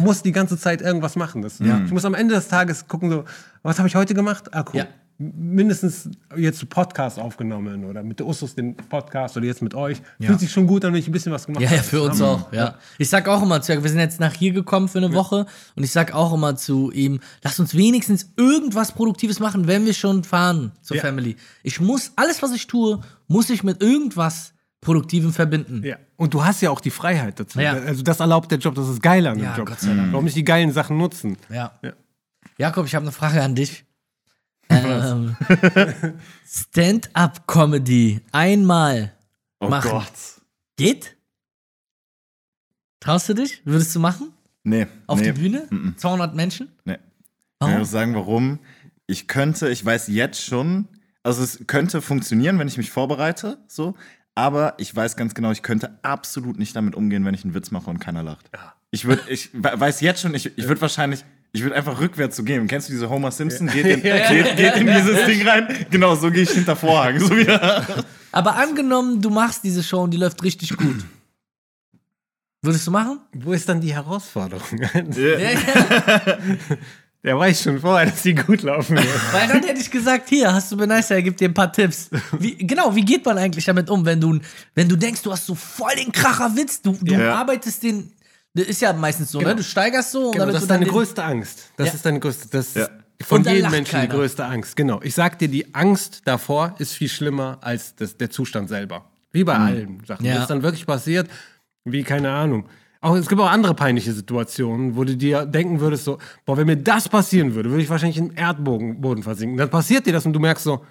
Muss 0.00 0.22
die 0.22 0.32
ganze 0.32 0.58
Zeit 0.58 0.80
irgendwas 0.82 1.16
machen. 1.16 1.42
Das, 1.42 1.60
Ich 1.60 1.90
muss 1.92 2.04
am 2.04 2.14
Ende 2.14 2.34
des 2.34 2.48
Tages 2.48 2.86
gucken, 2.88 3.10
so, 3.10 3.24
was 3.62 3.78
habe 3.78 3.88
ich 3.88 3.94
heute 3.96 4.14
gemacht? 4.14 4.52
Ah, 4.54 4.64
cool. 4.72 4.80
Ja. 4.80 4.86
Mindestens 5.16 6.08
jetzt 6.36 6.68
Podcast 6.68 7.20
aufgenommen 7.20 7.84
oder 7.84 8.02
mit 8.02 8.18
der 8.18 8.26
Usus 8.26 8.56
den 8.56 8.74
Podcast 8.76 9.36
oder 9.36 9.46
jetzt 9.46 9.62
mit 9.62 9.72
euch. 9.74 10.02
Ja. 10.18 10.26
Fühlt 10.28 10.40
sich 10.40 10.50
schon 10.50 10.66
gut 10.66 10.84
an, 10.84 10.92
wenn 10.92 10.98
ich 10.98 11.06
ein 11.08 11.12
bisschen 11.12 11.30
was 11.32 11.46
gemacht 11.46 11.62
Ja, 11.62 11.68
habe. 11.68 11.76
ja, 11.76 11.82
für 11.84 12.02
uns 12.02 12.20
auch, 12.20 12.52
ja. 12.52 12.74
Ich 12.98 13.08
sag 13.10 13.28
auch 13.28 13.40
immer 13.42 13.62
zu 13.62 13.80
wir 13.80 13.88
sind 13.90 14.00
jetzt 14.00 14.18
nach 14.18 14.32
hier 14.34 14.52
gekommen 14.52 14.88
für 14.88 14.98
eine 14.98 15.12
Woche 15.12 15.46
und 15.76 15.84
ich 15.84 15.92
sag 15.92 16.12
auch 16.14 16.34
immer 16.34 16.56
zu 16.56 16.90
ihm, 16.90 17.20
lass 17.44 17.60
uns 17.60 17.74
wenigstens 17.76 18.30
irgendwas 18.36 18.90
Produktives 18.92 19.38
machen, 19.38 19.68
wenn 19.68 19.86
wir 19.86 19.94
schon 19.94 20.24
fahren 20.24 20.72
zur 20.82 20.96
Ja. 20.96 21.02
Family. 21.02 21.36
Ich 21.62 21.80
muss, 21.80 22.10
alles 22.16 22.42
was 22.42 22.52
ich 22.52 22.66
tue, 22.66 22.98
muss 23.28 23.50
ich 23.50 23.62
mit 23.62 23.82
irgendwas 23.82 24.53
Produktivem 24.84 25.32
verbinden. 25.32 25.82
Ja. 25.82 25.96
Und 26.16 26.32
du 26.34 26.44
hast 26.44 26.60
ja 26.62 26.70
auch 26.70 26.80
die 26.80 26.90
Freiheit 26.90 27.40
dazu. 27.40 27.60
Ja. 27.60 27.72
Also 27.72 28.02
das 28.02 28.20
erlaubt 28.20 28.50
der 28.52 28.58
Job, 28.58 28.76
das 28.76 28.88
ist 28.88 29.02
geil 29.02 29.26
an 29.26 29.38
dem 29.38 29.44
Ja, 29.44 29.56
Job. 29.56 29.66
Gott 29.66 29.80
sei 29.80 29.94
Dank. 29.94 30.12
Warum 30.12 30.24
nicht 30.24 30.36
die 30.36 30.44
geilen 30.44 30.72
Sachen 30.72 30.96
nutzen? 30.96 31.36
Ja. 31.50 31.72
Ja. 31.82 31.92
Jakob, 32.58 32.86
ich 32.86 32.94
habe 32.94 33.04
eine 33.04 33.12
Frage 33.12 33.42
an 33.42 33.56
dich. 33.56 33.84
Ähm, 34.68 35.36
Stand-up-Comedy 36.46 38.20
einmal 38.32 39.12
Oh 39.60 39.68
machen. 39.68 39.90
Gott. 39.90 40.12
Geht? 40.76 41.16
Traust 43.00 43.28
du 43.28 43.34
dich? 43.34 43.62
Würdest 43.64 43.94
du 43.94 44.00
machen? 44.00 44.32
Nee. 44.62 44.86
Auf 45.06 45.20
nee. 45.20 45.32
die 45.32 45.40
Bühne? 45.40 45.68
200 45.96 46.34
Menschen? 46.34 46.68
Nee. 46.84 46.98
Warum? 47.58 47.74
Ich 47.74 47.78
muss 47.80 47.90
sagen, 47.90 48.14
warum. 48.14 48.58
Ich 49.06 49.28
könnte, 49.28 49.68
ich 49.68 49.84
weiß 49.84 50.08
jetzt 50.08 50.42
schon, 50.42 50.88
also 51.22 51.42
es 51.42 51.66
könnte 51.66 52.00
funktionieren, 52.00 52.58
wenn 52.58 52.68
ich 52.68 52.76
mich 52.78 52.90
vorbereite, 52.90 53.58
so. 53.68 53.94
Aber 54.34 54.74
ich 54.78 54.94
weiß 54.94 55.16
ganz 55.16 55.34
genau, 55.34 55.52
ich 55.52 55.62
könnte 55.62 55.96
absolut 56.02 56.58
nicht 56.58 56.74
damit 56.74 56.94
umgehen, 56.96 57.24
wenn 57.24 57.34
ich 57.34 57.44
einen 57.44 57.54
Witz 57.54 57.70
mache 57.70 57.88
und 57.90 58.00
keiner 58.00 58.22
lacht. 58.22 58.50
Ich 58.90 59.04
würde, 59.04 59.22
ich 59.28 59.50
we- 59.52 59.72
weiß 59.74 60.00
jetzt 60.00 60.20
schon, 60.22 60.34
ich, 60.34 60.56
ich 60.58 60.66
würde 60.68 60.80
wahrscheinlich, 60.80 61.24
ich 61.52 61.62
würde 61.62 61.76
einfach 61.76 62.00
rückwärts 62.00 62.36
so 62.36 62.42
gehen. 62.42 62.66
Kennst 62.66 62.88
du 62.88 62.92
diese 62.92 63.08
Homer 63.08 63.30
Simpson? 63.30 63.68
Geht 63.68 63.86
in, 63.86 64.02
geht, 64.02 64.56
geht 64.56 64.76
in 64.76 64.86
dieses 64.88 65.24
Ding 65.26 65.46
rein. 65.46 65.86
Genau, 65.90 66.16
so 66.16 66.30
gehe 66.32 66.42
ich 66.42 66.50
hinter 66.50 66.74
Vorhang. 66.74 67.20
So 67.20 67.30
wie, 67.36 67.48
Aber 68.32 68.56
angenommen, 68.56 69.20
du 69.22 69.30
machst 69.30 69.62
diese 69.62 69.82
Show 69.84 70.02
und 70.02 70.10
die 70.10 70.18
läuft 70.18 70.42
richtig 70.42 70.76
gut. 70.76 71.04
Würdest 72.62 72.86
du 72.86 72.90
machen? 72.90 73.20
Wo 73.34 73.52
ist 73.52 73.68
dann 73.68 73.80
die 73.80 73.92
Herausforderung? 73.94 74.80
Ja, 75.16 75.38
ja. 75.38 75.58
Der 77.24 77.38
weiß 77.38 77.62
schon 77.62 77.80
vorher, 77.80 78.10
dass 78.10 78.22
die 78.22 78.34
gut 78.34 78.62
laufen 78.62 78.96
wird. 78.96 79.06
Weil 79.32 79.48
dann 79.48 79.62
hätte 79.62 79.80
ich 79.80 79.90
gesagt, 79.90 80.28
hier, 80.28 80.52
hast 80.52 80.70
du 80.70 80.76
Benicer, 80.76 81.14
er 81.14 81.22
gibt 81.22 81.40
dir 81.40 81.48
ein 81.48 81.54
paar 81.54 81.72
Tipps. 81.72 82.10
Wie, 82.38 82.54
genau, 82.56 82.94
wie 82.94 83.04
geht 83.04 83.24
man 83.24 83.38
eigentlich 83.38 83.64
damit 83.64 83.88
um, 83.88 84.04
wenn 84.04 84.20
du, 84.20 84.38
wenn 84.74 84.88
du 84.88 84.96
denkst, 84.96 85.22
du 85.22 85.32
hast 85.32 85.46
so 85.46 85.54
voll 85.54 85.94
den 85.96 86.12
Kracher-Witz, 86.12 86.82
du, 86.82 86.92
du 87.00 87.14
Ja. 87.14 87.34
arbeitest 87.36 87.82
den, 87.82 88.12
das 88.52 88.66
ist 88.66 88.82
ja 88.82 88.92
meistens 88.92 89.30
so, 89.32 89.38
Genau. 89.38 89.50
ne? 89.52 89.56
Du 89.56 89.62
steigerst 89.64 90.12
so 90.12 90.26
und 90.26 90.32
Genau, 90.32 90.42
damit 90.42 90.54
das 90.56 90.60
du 90.60 90.64
ist 90.66 90.70
deine 90.70 90.86
größte 90.86 91.24
Angst. 91.24 91.70
Das 91.78 91.88
Ja. 91.88 91.94
ist 91.94 92.04
deine 92.04 92.20
größte, 92.20 92.48
das 92.50 92.74
Ja. 92.74 92.82
ist 92.82 93.26
von 93.26 93.42
jedem 93.42 93.70
Menschen 93.70 94.00
die 94.00 94.06
keiner. 94.06 94.14
größte 94.14 94.44
Angst. 94.44 94.76
Genau. 94.76 95.00
Ich 95.02 95.14
sag 95.14 95.38
dir, 95.38 95.48
die 95.48 95.74
Angst 95.74 96.20
davor 96.26 96.74
ist 96.78 96.92
viel 96.92 97.08
schlimmer 97.08 97.56
als 97.62 97.94
das, 97.96 98.18
der 98.18 98.28
Zustand 98.28 98.68
selber. 98.68 99.10
Wie 99.32 99.44
bei 99.44 99.56
allen 99.56 100.02
Sachen. 100.06 100.26
Ja. 100.26 100.34
Wenn 100.34 100.42
es 100.42 100.48
dann 100.48 100.62
wirklich 100.62 100.84
passiert, 100.84 101.28
wie 101.84 102.02
keine 102.02 102.30
Ahnung. 102.30 102.66
Auch, 103.04 103.16
es 103.16 103.28
gibt 103.28 103.38
auch 103.38 103.50
andere 103.50 103.74
peinliche 103.74 104.14
Situationen, 104.14 104.96
wo 104.96 105.04
du 105.04 105.14
dir 105.14 105.44
denken 105.44 105.78
würdest, 105.78 106.04
so, 106.04 106.16
boah, 106.46 106.56
wenn 106.56 106.66
mir 106.66 106.78
das 106.78 107.06
passieren 107.06 107.54
würde, 107.54 107.68
würde 107.68 107.82
ich 107.82 107.90
wahrscheinlich 107.90 108.16
im 108.16 108.34
Erdboden 108.34 108.98
Boden 109.02 109.22
versinken. 109.22 109.58
Dann 109.58 109.68
passiert 109.68 110.06
dir 110.06 110.14
das 110.14 110.24
und 110.24 110.32
du 110.32 110.40
merkst 110.40 110.64
so, 110.64 110.82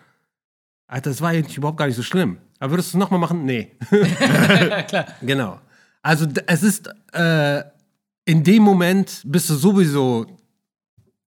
Alter, 0.86 1.09
das 1.09 1.22
war 1.22 1.30
eigentlich 1.30 1.57
überhaupt 1.57 1.80
gar 1.80 1.88
nicht 1.88 1.95
so 1.95 2.03
schlimm. 2.03 2.38
Aber 2.59 2.74
würdest 2.74 2.93
du 2.93 2.97
es 2.97 2.99
nochmal 2.99 3.20
machen? 3.20 3.45
Nee. 3.45 3.72
klar. 4.88 5.07
Genau. 5.24 5.59
Also 6.03 6.28
es 6.45 6.61
ist 6.61 6.88
äh, 7.14 7.64
in 8.26 8.43
dem 8.43 8.61
Moment 8.61 9.24
bist 9.26 9.49
du 9.49 9.55
sowieso 9.55 10.28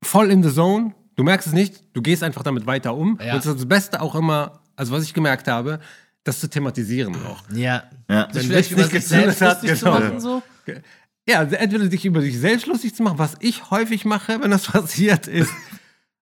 voll 0.04 0.30
in 0.30 0.44
the 0.44 0.52
zone. 0.52 0.94
Du 1.16 1.24
merkst 1.24 1.48
es 1.48 1.52
nicht. 1.52 1.82
Du 1.94 2.00
gehst 2.00 2.22
einfach 2.22 2.44
damit 2.44 2.64
weiter 2.64 2.94
um. 2.94 3.18
Ja. 3.20 3.32
Und 3.32 3.40
es 3.40 3.46
ist 3.46 3.56
das 3.56 3.66
Beste 3.66 4.00
auch 4.00 4.14
immer, 4.14 4.60
also 4.76 4.92
was 4.92 5.02
ich 5.02 5.12
gemerkt 5.12 5.48
habe, 5.48 5.80
das 6.22 6.38
zu 6.38 6.48
thematisieren 6.48 7.16
auch. 7.26 7.42
Ja. 7.52 7.82
Ja. 8.08 8.28
Wenn 8.32 8.44
vielleicht 8.44 8.70
über 8.70 8.82
nicht 8.82 8.92
sich 8.92 9.06
selbst 9.08 9.40
hat, 9.40 9.62
lustig 9.62 9.80
zu 9.80 9.84
genau. 9.86 9.98
machen, 9.98 10.20
so. 10.20 10.42
Ja, 11.28 11.42
entweder 11.42 11.90
sich 11.90 12.04
über 12.04 12.20
sich 12.20 12.38
selbst 12.38 12.66
lustig 12.66 12.94
zu 12.94 13.02
machen, 13.02 13.18
was 13.18 13.34
ich 13.40 13.70
häufig 13.70 14.04
mache, 14.04 14.40
wenn 14.40 14.50
das 14.50 14.66
passiert, 14.72 15.26
ist. 15.26 15.52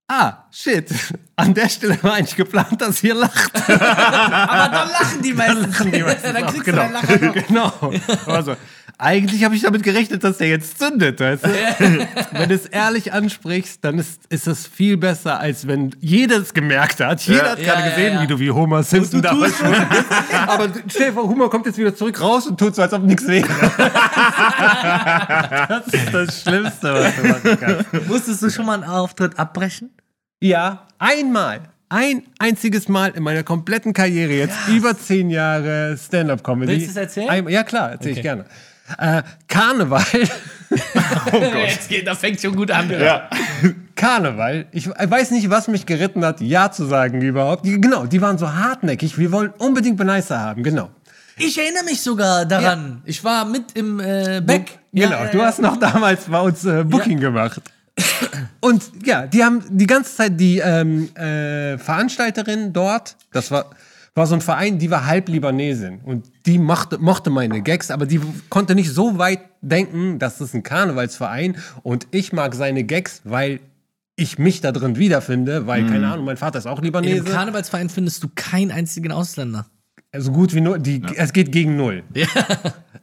Ah, 0.06 0.44
shit. 0.50 0.90
An 1.36 1.54
der 1.54 1.68
Stelle 1.68 2.02
war 2.02 2.14
eigentlich 2.14 2.36
geplant, 2.36 2.80
dass 2.80 3.02
ihr 3.02 3.14
lacht. 3.14 3.54
Aber 3.56 4.68
dann 4.68 4.90
lachen 4.90 5.22
die 5.22 5.32
meisten. 5.32 5.62
lachen 5.62 5.92
die 5.92 6.02
meistens 6.02 6.32
dann 6.32 6.46
kriegst 6.46 6.64
genau. 6.64 6.86
du 6.86 6.92
dein 6.92 6.92
Lachen 6.92 7.54
noch. 7.54 7.80
genau. 7.80 7.92
Also, 8.26 8.56
eigentlich 8.98 9.44
habe 9.44 9.54
ich 9.56 9.62
damit 9.62 9.82
gerechnet, 9.82 10.22
dass 10.24 10.38
der 10.38 10.48
jetzt 10.48 10.78
zündet. 10.78 11.20
Weißt 11.20 11.44
du? 11.44 11.48
wenn 12.32 12.48
du 12.48 12.54
es 12.54 12.66
ehrlich 12.66 13.12
ansprichst, 13.12 13.84
dann 13.84 13.98
ist, 13.98 14.20
ist 14.28 14.46
es 14.46 14.66
viel 14.66 14.96
besser, 14.96 15.40
als 15.40 15.66
wenn 15.66 15.94
jeder 16.00 16.36
es 16.36 16.54
gemerkt 16.54 17.00
hat. 17.00 17.20
Jeder 17.22 17.52
hat 17.52 17.58
Ja, 17.58 17.74
gerade 17.74 17.88
ja, 17.88 17.94
gesehen, 17.94 18.22
wie 18.22 18.26
du 18.26 18.38
wie 18.38 18.50
Homer 18.50 18.82
Simpson 18.82 19.22
da 19.22 19.30
tust 19.32 19.54
Aber 20.46 20.68
stell 20.88 21.08
dir 21.08 21.12
vor, 21.14 21.24
Homer 21.28 21.48
kommt 21.50 21.66
jetzt 21.66 21.78
wieder 21.78 21.94
zurück 21.94 22.20
raus 22.20 22.46
und 22.46 22.58
tut 22.58 22.74
so, 22.76 22.82
als 22.82 22.92
ob 22.92 23.02
nichts 23.02 23.26
wäre. 23.26 23.48
das 25.68 25.86
ist 25.88 26.14
das 26.14 26.42
Schlimmste, 26.42 26.94
was 26.94 27.16
du 27.16 27.28
machen 27.28 27.58
kannst. 27.60 28.08
Musstest 28.08 28.42
du 28.42 28.50
schon 28.50 28.66
mal 28.66 28.74
einen 28.74 28.84
Auftritt 28.84 29.38
abbrechen? 29.38 29.90
Ja, 30.40 30.86
einmal. 30.98 31.60
Ein 31.88 32.22
einziges 32.38 32.88
Mal 32.88 33.10
in 33.10 33.22
meiner 33.22 33.42
kompletten 33.42 33.92
Karriere, 33.92 34.32
jetzt 34.32 34.56
über 34.68 34.98
zehn 34.98 35.30
Jahre 35.30 35.96
Stand-Up-Comedy. 35.96 36.72
Willst 36.72 36.86
du 36.86 36.90
es 36.90 36.96
erzählen? 36.96 37.28
Ein, 37.28 37.48
ja, 37.48 37.62
klar, 37.62 37.92
erzähle 37.92 38.10
Okay. 38.12 38.20
ich 38.20 38.22
gerne. 38.22 38.44
Äh, 38.98 39.22
Karneval. 39.48 40.04
Jetzt 41.66 41.88
geht, 41.88 42.06
das 42.06 42.18
fängt 42.18 42.40
schon 42.40 42.54
gut 42.54 42.70
an. 42.70 42.90
Ja. 42.90 43.28
Karneval. 43.94 44.66
Ich 44.72 44.88
weiß 44.88 45.30
nicht, 45.30 45.48
was 45.50 45.68
mich 45.68 45.86
geritten 45.86 46.24
hat, 46.24 46.40
Ja 46.40 46.70
zu 46.70 46.84
sagen 46.84 47.20
überhaupt. 47.22 47.64
Die, 47.64 47.80
genau, 47.80 48.06
die 48.06 48.20
waren 48.20 48.38
so 48.38 48.52
hartnäckig. 48.52 49.16
Wir 49.16 49.32
wollen 49.32 49.52
unbedingt 49.58 49.96
Benicer 49.96 50.38
haben, 50.38 50.62
genau. 50.62 50.90
Ich 51.36 51.58
erinnere 51.58 51.84
mich 51.84 52.00
sogar 52.00 52.44
daran. 52.44 53.02
Ich 53.04 53.24
war 53.24 53.44
mit 53.44 53.72
im 53.74 53.98
äh, 53.98 54.40
Beck. 54.44 54.78
Genau, 54.92 55.10
Ja, 55.10 55.26
du 55.26 55.38
ja, 55.38 55.46
hast 55.46 55.60
noch 55.60 55.76
damals 55.78 56.26
bei 56.26 56.40
uns 56.40 56.64
äh, 56.64 56.84
Booking 56.84 57.18
gemacht. 57.18 57.60
Und 58.60 58.82
ja, 59.04 59.26
die 59.26 59.42
haben 59.42 59.62
die 59.68 59.86
ganze 59.86 60.16
Zeit 60.16 60.38
die 60.38 60.58
ähm, 60.58 61.14
äh, 61.16 61.78
Veranstalterin 61.78 62.72
dort, 62.72 63.16
das 63.32 63.50
war, 63.50 63.70
war 64.14 64.26
so 64.26 64.34
ein 64.34 64.40
Verein, 64.40 64.78
die 64.78 64.90
war 64.90 65.06
halb 65.06 65.28
Libanesin. 65.28 66.00
Und 66.04 66.30
die 66.46 66.58
mochte, 66.58 66.98
mochte 66.98 67.30
meine 67.30 67.62
Gags, 67.62 67.90
aber 67.90 68.06
die 68.06 68.20
konnte 68.48 68.74
nicht 68.74 68.90
so 68.90 69.18
weit 69.18 69.40
denken, 69.60 70.18
dass 70.18 70.38
das 70.38 70.54
ein 70.54 70.62
Karnevalsverein 70.62 71.56
und 71.82 72.06
ich 72.12 72.32
mag 72.32 72.54
seine 72.54 72.84
Gags, 72.84 73.22
weil 73.24 73.60
ich 74.16 74.38
mich 74.38 74.60
da 74.60 74.70
drin 74.70 74.96
wiederfinde, 74.96 75.66
weil, 75.66 75.86
keine 75.86 76.06
Ahnung, 76.12 76.24
mein 76.24 76.36
Vater 76.36 76.58
ist 76.58 76.66
auch 76.66 76.80
Libanese. 76.80 77.24
dem 77.24 77.32
Karnevalsverein 77.32 77.88
findest 77.88 78.22
du 78.22 78.28
keinen 78.34 78.70
einzigen 78.70 79.10
Ausländer. 79.10 79.66
So 80.16 80.30
gut 80.30 80.54
wie 80.54 80.60
null. 80.60 80.78
Die, 80.78 81.02
Es 81.16 81.32
geht 81.32 81.50
gegen 81.50 81.76
null. 81.76 82.04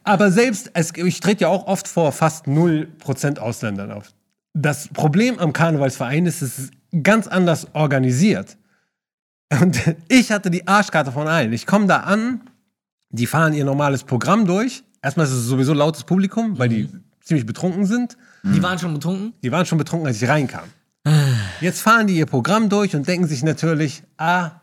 Aber 0.03 0.31
selbst, 0.31 0.71
es, 0.73 0.93
ich 0.95 1.19
trete 1.19 1.41
ja 1.41 1.47
auch 1.49 1.67
oft 1.67 1.87
vor 1.87 2.13
fast 2.13 2.47
0% 2.47 3.37
Ausländern 3.39 3.91
auf. 3.91 4.13
Das 4.53 4.87
Problem 4.87 5.37
am 5.39 5.51
Karnevalsverein 5.51 6.25
ist, 6.25 6.41
es 6.41 6.57
ist 6.57 6.71
ganz 7.03 7.27
anders 7.27 7.67
organisiert. 7.73 8.57
Und 9.59 9.95
ich 10.07 10.31
hatte 10.31 10.49
die 10.49 10.67
Arschkarte 10.67 11.11
von 11.11 11.27
allen. 11.27 11.51
Ich 11.51 11.65
komme 11.65 11.87
da 11.87 11.97
an, 11.97 12.41
die 13.09 13.27
fahren 13.27 13.53
ihr 13.53 13.65
normales 13.65 14.03
Programm 14.03 14.45
durch. 14.45 14.83
Erstmal 15.01 15.25
ist 15.25 15.33
es 15.33 15.45
sowieso 15.45 15.73
lautes 15.73 16.03
Publikum, 16.03 16.57
weil 16.57 16.69
die 16.69 16.89
ziemlich 17.21 17.45
betrunken 17.45 17.85
sind. 17.85 18.17
Die 18.43 18.63
waren 18.63 18.79
schon 18.79 18.93
betrunken. 18.93 19.33
Die 19.43 19.51
waren 19.51 19.65
schon 19.65 19.77
betrunken, 19.77 20.07
als 20.07 20.21
ich 20.21 20.29
reinkam. 20.29 20.63
Jetzt 21.59 21.81
fahren 21.81 22.07
die 22.07 22.17
ihr 22.17 22.27
Programm 22.27 22.69
durch 22.69 22.95
und 22.95 23.07
denken 23.07 23.27
sich 23.27 23.43
natürlich, 23.43 24.03
ah, 24.17 24.61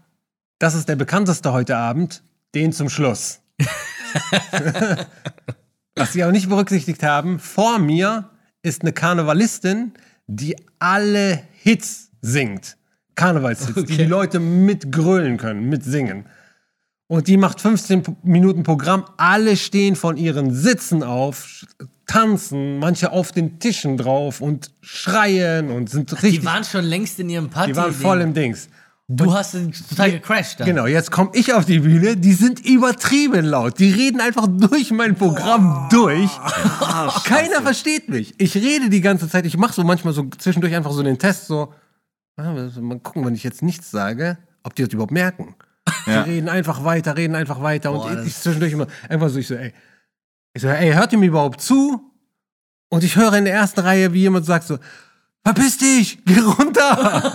das 0.59 0.75
ist 0.75 0.89
der 0.89 0.97
bekannteste 0.97 1.53
heute 1.53 1.77
Abend, 1.77 2.23
den 2.55 2.73
zum 2.73 2.89
Schluss. 2.89 3.41
Was 5.97 6.13
sie 6.13 6.23
aber 6.23 6.33
nicht 6.33 6.49
berücksichtigt 6.49 7.03
haben, 7.03 7.39
vor 7.41 7.79
mir 7.79 8.31
ist 8.63 8.83
eine 8.83 8.93
Karnevalistin, 8.93 9.93
die 10.27 10.57
alle 10.79 11.43
Hits 11.53 12.11
singt. 12.23 12.78
Karnevalshits, 13.19 13.85
die 13.85 13.97
die 13.99 14.05
Leute 14.05 14.39
mitgrölen 14.41 15.37
können, 15.37 15.69
mitsingen. 15.69 16.25
Und 17.09 17.27
die 17.27 17.37
macht 17.37 17.61
15 17.61 18.03
P- 18.03 18.17
Minuten 18.23 18.63
Programm. 18.63 19.05
Alle 19.17 19.57
stehen 19.57 19.97
von 19.97 20.17
ihren 20.17 20.55
Sitzen 20.55 21.03
auf, 21.03 21.65
tanzen, 22.07 22.79
manche 22.79 23.13
auf 23.13 23.33
den 23.33 23.59
Tischen 23.59 23.97
drauf 23.97 24.41
und 24.41 24.71
schreien 24.83 25.71
und 25.71 25.91
sind 25.91 26.13
richtig. 26.23 26.41
Die 26.41 26.47
waren 26.47 26.65
schon 26.65 26.85
längst 26.85 27.19
in 27.19 27.29
ihrem 27.31 27.49
Party. 27.51 27.73
die 27.73 27.77
waren 27.77 27.93
voll 27.93 28.21
im 28.21 28.35
Dings. 28.35 28.69
Du 29.11 29.33
hast 29.33 29.55
ihn 29.55 29.73
total 29.89 30.13
gecrashed. 30.13 30.61
Dann. 30.61 30.67
Genau, 30.67 30.87
jetzt 30.87 31.11
komme 31.11 31.31
ich 31.33 31.55
auf 31.55 31.65
die 31.65 31.79
Bühne, 31.79 32.15
die 32.19 32.35
sind 32.35 32.61
übertrieben 32.65 33.47
laut. 33.47 33.79
Die 33.79 33.91
reden 33.91 34.21
einfach 34.21 34.47
durch 34.47 34.91
mein 34.91 35.15
Programm 35.15 35.89
durch. 35.91 36.31
Keiner 37.25 37.63
versteht 37.63 38.11
mich. 38.11 38.35
Ich 38.37 38.55
rede 38.55 38.91
die 38.91 39.01
ganze 39.01 39.27
Zeit, 39.29 39.47
ich 39.47 39.57
mache 39.57 39.73
so 39.73 39.83
manchmal 39.83 40.13
so 40.13 40.27
zwischendurch 40.37 40.75
einfach 40.75 40.93
so 40.93 41.03
den 41.03 41.19
Test, 41.19 41.47
so, 41.47 41.73
mal 42.39 43.01
gucken, 43.01 43.25
wenn 43.27 43.35
ich 43.35 43.45
jetzt 43.45 43.63
nichts 43.63 43.91
sage, 43.91 44.39
ob 44.63 44.75
die 44.75 44.85
das 44.85 44.93
überhaupt 44.93 45.13
merken. 45.13 45.55
Ja. 46.07 46.23
Die 46.23 46.31
reden 46.31 46.49
einfach 46.49 46.85
weiter, 46.85 47.17
reden 47.17 47.35
einfach 47.35 47.63
weiter 47.63 47.93
Boah, 47.93 48.07
und 48.07 48.27
ich 48.27 48.35
zwischendurch 48.37 48.73
immer, 48.73 48.87
einfach 49.09 49.29
so, 49.29 49.39
ich 49.39 49.47
so, 49.47 49.55
ey, 49.55 49.73
ich 50.55 50.63
so, 50.63 50.69
ey, 50.69 50.93
hört 50.93 51.13
ihr 51.13 51.19
mir 51.19 51.27
überhaupt 51.27 51.61
zu? 51.61 52.01
Und 52.91 53.05
ich 53.05 53.17
höre 53.17 53.35
in 53.35 53.45
der 53.45 53.55
ersten 53.55 53.81
Reihe, 53.81 54.13
wie 54.13 54.21
jemand 54.21 54.47
sagt 54.47 54.65
so, 54.65 54.79
verpiss 55.45 55.79
dich, 55.79 56.19
geh 56.25 56.39
runter. 56.39 57.33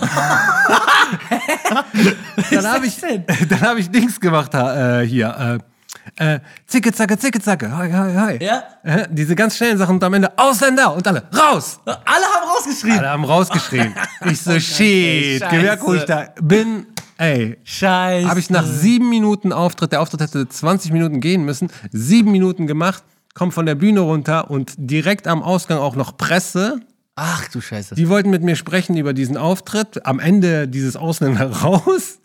dann 2.50 2.66
habe 2.66 2.86
ich, 2.86 2.96
dann 3.48 3.60
hab 3.60 3.76
ich 3.76 3.90
Dings 3.90 4.20
gemacht 4.20 4.54
äh, 4.54 5.02
hier. 5.06 5.60
Äh, 5.60 5.73
äh, 6.16 6.40
zicke, 6.66 6.92
zacke, 6.92 7.18
zicke, 7.18 7.40
zacke. 7.40 7.76
Hi, 7.76 7.90
hi, 7.90 8.14
hi. 8.14 8.44
Ja? 8.44 8.62
Äh, 8.82 9.08
diese 9.10 9.34
ganz 9.34 9.56
schnellen 9.56 9.78
Sachen 9.78 9.96
und 9.96 10.04
am 10.04 10.14
Ende 10.14 10.36
Ausländer 10.38 10.94
und 10.94 11.06
alle 11.06 11.22
raus. 11.34 11.80
Alle 11.84 12.24
haben 12.26 12.48
rausgeschrien. 12.54 12.98
Alle 12.98 13.08
haben 13.10 13.24
rausgeschrien. 13.24 13.94
Ich 14.30 14.40
so, 14.40 14.52
shit, 14.58 15.40
scheiße. 15.40 15.56
gemerkt, 15.56 15.82
wo 15.84 15.94
ich 15.94 16.04
da 16.04 16.28
bin. 16.40 16.86
Ey, 17.18 17.58
Scheiße. 17.62 18.28
habe 18.28 18.40
ich 18.40 18.50
nach 18.50 18.64
sieben 18.66 19.08
Minuten 19.08 19.52
Auftritt, 19.52 19.92
der 19.92 20.00
Auftritt 20.02 20.20
hätte 20.20 20.48
20 20.48 20.90
Minuten 20.92 21.20
gehen 21.20 21.44
müssen, 21.44 21.68
sieben 21.92 22.32
Minuten 22.32 22.66
gemacht, 22.66 23.04
komm 23.34 23.52
von 23.52 23.66
der 23.66 23.76
Bühne 23.76 24.00
runter 24.00 24.50
und 24.50 24.72
direkt 24.76 25.28
am 25.28 25.42
Ausgang 25.42 25.78
auch 25.78 25.94
noch 25.94 26.16
Presse. 26.16 26.80
Ach 27.16 27.46
du 27.48 27.60
Scheiße. 27.60 27.94
Die 27.94 28.08
wollten 28.08 28.30
mit 28.30 28.42
mir 28.42 28.56
sprechen 28.56 28.96
über 28.96 29.12
diesen 29.12 29.36
Auftritt. 29.36 30.04
Am 30.06 30.18
Ende 30.18 30.66
dieses 30.66 30.96
Ausländer 30.96 31.46
raus 31.62 32.18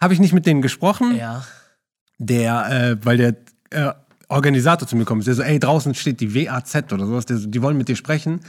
habe 0.00 0.14
ich 0.14 0.20
nicht 0.20 0.32
mit 0.32 0.46
denen 0.46 0.62
gesprochen. 0.62 1.16
ja. 1.16 1.44
Der, 2.24 2.70
äh, 2.70 3.04
weil 3.04 3.16
der 3.16 3.36
äh, 3.70 3.92
Organisator 4.28 4.86
zu 4.86 4.96
mir 4.96 5.04
kommt, 5.04 5.26
der 5.26 5.34
so, 5.34 5.42
ey, 5.42 5.58
draußen 5.58 5.94
steht 5.94 6.20
die 6.20 6.34
WAZ 6.34 6.92
oder 6.92 7.06
sowas, 7.06 7.26
der 7.26 7.36
die 7.38 7.62
wollen 7.62 7.76
mit 7.76 7.88
dir 7.88 7.96
sprechen. 7.96 8.40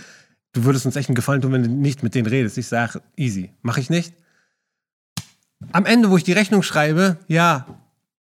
Du 0.53 0.63
würdest 0.65 0.85
uns 0.85 0.95
echt 0.95 1.09
einen 1.09 1.15
Gefallen 1.15 1.41
tun, 1.41 1.51
wenn 1.51 1.63
du 1.63 1.69
nicht 1.69 2.03
mit 2.03 2.13
denen 2.13 2.27
redest. 2.27 2.57
Ich 2.57 2.67
sage, 2.67 3.01
easy, 3.17 3.51
mache 3.63 3.79
ich 3.79 3.89
nicht. 3.89 4.13
Am 5.71 5.85
Ende, 5.85 6.11
wo 6.11 6.17
ich 6.17 6.23
die 6.23 6.33
Rechnung 6.33 6.61
schreibe, 6.61 7.17
ja, 7.27 7.65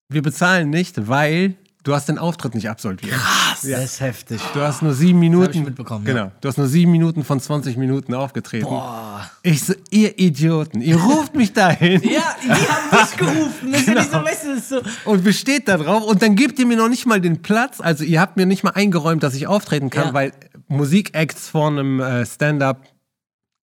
wir 0.08 0.22
bezahlen 0.22 0.70
nicht, 0.70 1.08
weil 1.10 1.56
du 1.84 1.94
hast 1.94 2.08
den 2.08 2.18
Auftritt 2.18 2.56
nicht 2.56 2.70
absolviert. 2.70 3.14
Krass. 3.14 3.51
Das 3.64 3.84
ist 3.84 4.00
heftig. 4.02 4.42
Du 4.54 4.62
hast 4.62 4.82
nur 4.82 4.94
sieben 4.94 5.20
Minuten. 5.20 5.58
ich 5.60 5.64
mitbekommen, 5.66 6.06
ja. 6.08 6.14
Genau. 6.14 6.32
Du 6.42 6.48
hast 6.48 6.58
nur 6.58 6.68
sieben 6.68 6.92
Minuten 6.92 7.24
von 7.24 7.40
20 7.40 7.78
Minuten 7.78 8.14
aufgetreten. 8.14 8.66
Boah. 8.68 9.30
Ich 9.44 9.64
so, 9.64 9.74
ihr 9.90 10.18
Idioten, 10.20 10.82
ihr 10.82 10.98
ruft 10.98 11.36
mich 11.36 11.54
dahin 11.54 12.02
Ja, 12.04 12.36
die 12.44 12.50
haben 12.50 13.08
dich 13.08 13.18
gerufen. 13.18 13.72
Das 13.72 13.82
ist 13.82 13.88
ja 13.88 13.94
nicht 13.96 14.12
so, 14.12 14.18
weißt 14.24 14.44
du, 14.46 14.48
das 14.50 14.58
ist 14.60 14.70
so. 14.70 14.82
und 15.10 15.24
besteht 15.24 15.68
da 15.68 15.78
drauf 15.78 16.04
und 16.04 16.22
dann 16.22 16.36
gebt 16.36 16.58
ihr 16.60 16.66
mir 16.66 16.78
noch 16.78 16.90
nicht 16.90 17.06
mal 17.06 17.22
den 17.22 17.42
Platz. 17.42 17.80
Also 17.82 18.04
ihr 18.04 18.20
habt 18.22 18.38
mir 18.38 18.46
nicht 18.46 18.64
mal 18.64 18.72
eingeräumt, 18.72 19.24
dass 19.24 19.34
ich 19.36 19.48
auftreten 19.48 19.90
kann, 19.90 20.08
Ja. 20.08 20.14
weil 20.14 20.32
Musikacts 20.68 21.50
vor 21.50 21.68
einem 21.68 22.00
äh, 22.00 22.26
Stand-up 22.26 22.82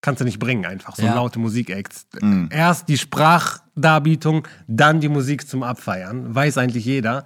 kannst 0.01 0.21
du 0.21 0.25
nicht 0.25 0.39
bringen, 0.39 0.65
einfach 0.65 0.95
so 0.95 1.03
Ja. 1.03 1.15
laute 1.15 1.39
Musikacts. 1.39 2.07
Erst 2.51 2.89
die 2.89 2.99
Sprachdarbietung, 2.99 4.47
dann 4.67 5.01
die 5.01 5.09
Musik 5.09 5.49
zum 5.49 5.63
Abfeiern. 5.63 6.35
Weiß 6.35 6.57
eigentlich 6.59 6.85
jeder. 6.85 7.25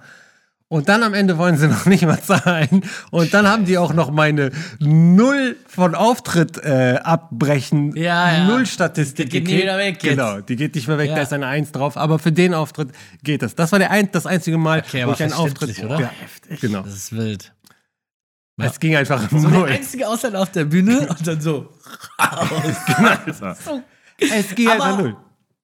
Und 0.73 0.89
dann 0.89 1.03
am 1.03 1.13
Ende 1.13 1.37
wollen 1.37 1.55
sie 1.55 1.67
noch 1.75 1.85
nicht 1.85 2.03
mal 2.03 2.19
zahlen. 2.19 2.83
Und 3.11 3.31
dann 3.35 3.47
haben 3.47 3.65
die 3.65 3.77
auch 3.77 3.93
noch 3.93 4.09
meine 4.09 4.49
Null 4.79 5.55
von 5.67 5.93
Auftritt 5.93 6.57
äh, 6.63 6.95
abbrechen. 7.03 7.95
Ja, 7.95 8.33
ja. 8.33 8.47
Null 8.47 8.65
Statistik. 8.65 9.29
Die 9.29 9.41
geht 9.43 9.47
nie 9.55 9.61
wieder 9.61 9.77
weg 9.77 10.01
jetzt. 10.01 10.15
Genau, 10.17 10.41
die 10.41 10.55
geht 10.55 10.73
nicht 10.73 10.87
mehr 10.87 10.97
weg, 10.97 11.09
Ja. 11.11 11.17
da 11.17 11.21
ist 11.21 11.31
eine 11.31 11.45
Eins 11.45 11.71
drauf. 11.71 11.95
Aber 11.95 12.17
für 12.17 12.31
den 12.31 12.55
Auftritt 12.55 12.89
geht 13.23 13.43
das. 13.43 13.53
Das 13.53 13.71
war 13.71 13.77
der 13.77 13.91
ein, 13.91 14.09
das 14.11 14.25
einzige 14.25 14.57
Mal, 14.57 14.79
Okay, 14.79 15.05
wo 15.05 15.11
ich 15.11 15.21
einen 15.21 15.33
Auftritt. 15.33 15.83
oder? 15.83 15.99
Ja, 15.99 16.07
heftig. 16.19 16.59
Genau. 16.61 16.81
Das 16.81 16.95
ist 16.95 17.15
wild. 17.15 17.53
Es 18.57 18.79
ging 18.79 18.95
einfach 18.95 19.29
So 19.29 19.41
der 19.41 19.49
null. 19.49 19.69
einzige 19.69 20.07
Ausländer 20.07 20.41
auf 20.41 20.51
der 20.51 20.65
Bühne 20.65 21.01
und 21.07 21.27
dann 21.27 21.39
so. 21.39 21.69
so. 23.39 23.81
Es 24.19 24.55
ging 24.55 24.69
einfach 24.69 24.87
Aber- 24.87 25.01
null. 25.03 25.15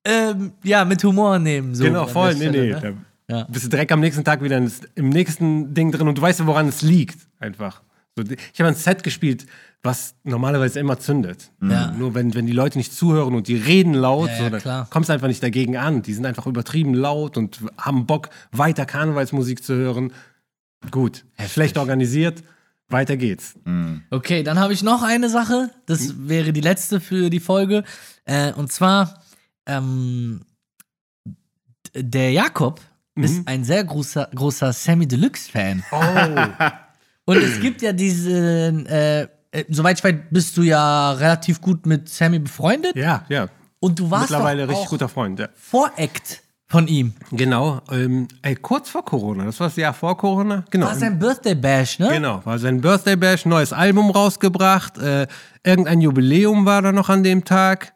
Ähm, 0.06 0.54
ja, 0.64 0.86
mit 0.86 1.04
Humor 1.04 1.40
nehmen. 1.40 1.74
So 1.76 1.84
Genau, 1.84 2.06
voll. 2.08 2.34
der 2.36 2.52
Nee, 2.52 2.58
Stelle, 2.74 2.80
nee. 2.82 2.90
ne? 2.92 2.98
Ja. 3.30 3.44
bist 3.44 3.66
du 3.66 3.70
direkt 3.70 3.92
am 3.92 4.00
nächsten 4.00 4.24
Tag 4.24 4.44
wieder 4.44 4.58
im 4.96 5.10
nächsten 5.10 5.74
Ding 5.74 5.92
drin 5.92 6.08
und 6.08 6.18
du 6.18 6.22
weißt 6.22 6.40
ja, 6.40 6.48
woran 6.48 6.68
es 6.68 6.82
liegt. 6.82 7.28
Einfach. 7.40 7.84
So, 8.18 8.24
ich 8.24 8.60
habe 8.60 8.70
ein 8.70 8.76
Set 8.76 9.04
gespielt, 9.04 9.46
was 9.84 10.16
normalerweise 10.24 10.80
immer 10.80 11.00
zündet. 11.00 11.52
Ja. 11.62 11.92
Nur 11.92 12.16
wenn, 12.16 12.34
wenn 12.34 12.48
die 12.48 12.54
Leute 12.54 12.78
nicht 12.80 12.92
zuhören 12.94 13.36
und 13.36 13.48
die 13.48 13.56
reden 13.56 13.94
laut, 13.94 14.30
Ja, 14.30 14.50
so, 14.50 14.60
dann 14.60 14.90
kommst 14.90 15.10
du 15.10 15.14
einfach 15.14 15.28
nicht 15.28 15.44
dagegen 15.44 15.78
an. 15.78 16.02
Die 16.02 16.14
sind 16.14 16.26
einfach 16.26 16.48
übertrieben 16.48 16.96
laut 16.96 17.38
und 17.38 17.60
haben 17.78 18.08
Bock, 18.08 18.30
weiter 18.52 18.86
Karnevalsmusik 18.86 19.64
zu 19.64 19.76
hören. 19.76 20.12
Gut, 20.92 21.24
schlecht 21.48 21.78
organisiert, 21.78 22.44
weiter 22.88 23.16
geht's. 23.16 23.56
Okay, 24.10 24.42
dann 24.44 24.60
habe 24.60 24.74
ich 24.74 24.82
noch 24.82 25.04
eine 25.04 25.30
Sache. 25.30 25.70
Das 25.86 26.28
wäre 26.28 26.52
die 26.52 26.62
letzte 26.62 27.00
für 27.00 27.30
die 27.30 27.40
Folge. 27.40 27.84
Äh, 28.26 28.54
und 28.54 28.72
zwar, 28.72 29.22
ähm, 29.66 30.42
der 31.94 32.32
Jakob 32.32 32.82
ist 33.24 33.48
ein 33.48 33.64
sehr 33.64 33.84
großer, 33.84 34.30
großer 34.34 34.74
Sammy 34.74 35.08
Deluxe-Fan. 35.08 35.84
Oh, 35.92 35.96
Und 37.26 37.38
es 37.38 37.60
gibt 37.60 37.82
ja 37.84 37.94
diesen, 37.94 38.88
äh, 38.88 39.28
äh, 39.52 39.66
soweit 39.70 40.00
ich 40.00 40.04
weiß, 40.04 40.16
bist 40.32 40.58
du 40.58 40.64
ja 40.64 41.12
relativ 41.12 41.62
gut 41.62 41.86
mit 41.86 42.10
Sammy 42.10 42.40
befreundet. 42.40 42.96
ja, 42.96 43.24
ja. 43.30 43.48
Und 43.80 43.98
du 43.98 44.12
warst 44.12 44.30
Mittlerweile 44.30 44.64
doch 44.64 44.72
richtig 44.72 44.88
auch 44.88 44.90
guter 44.90 45.10
Freund. 45.10 45.40
Ja. 45.40 45.48
Voract 45.56 46.42
von 46.68 46.88
ihm. 46.88 47.14
Genau, 47.32 47.82
ähm, 47.92 48.28
ey, 48.42 48.56
kurz 48.56 48.90
vor 48.90 49.06
Corona, 49.06 49.46
das 49.46 49.60
war 49.60 49.68
das 49.68 49.76
Jahr 49.76 49.94
vor 49.94 50.18
Corona. 50.18 50.66
Genau. 50.70 50.88
War 50.88 50.96
sein 50.96 51.18
Birthday 51.18 51.56
Bash, 51.56 51.98
ne? 51.98 52.10
Genau, 52.10 52.46
war 52.46 52.60
sein 52.60 52.82
Birthday 52.82 53.16
Bash, 53.16 53.46
neues 53.46 53.74
Album 53.74 54.12
rausgebracht. 54.12 54.98
Äh, 54.98 55.28
irgendein 55.64 56.02
Jubiläum 56.02 56.66
war 56.66 56.82
da 56.82 56.92
noch 56.92 57.10
an 57.10 57.24
dem 57.24 57.46
Tag. 57.46 57.94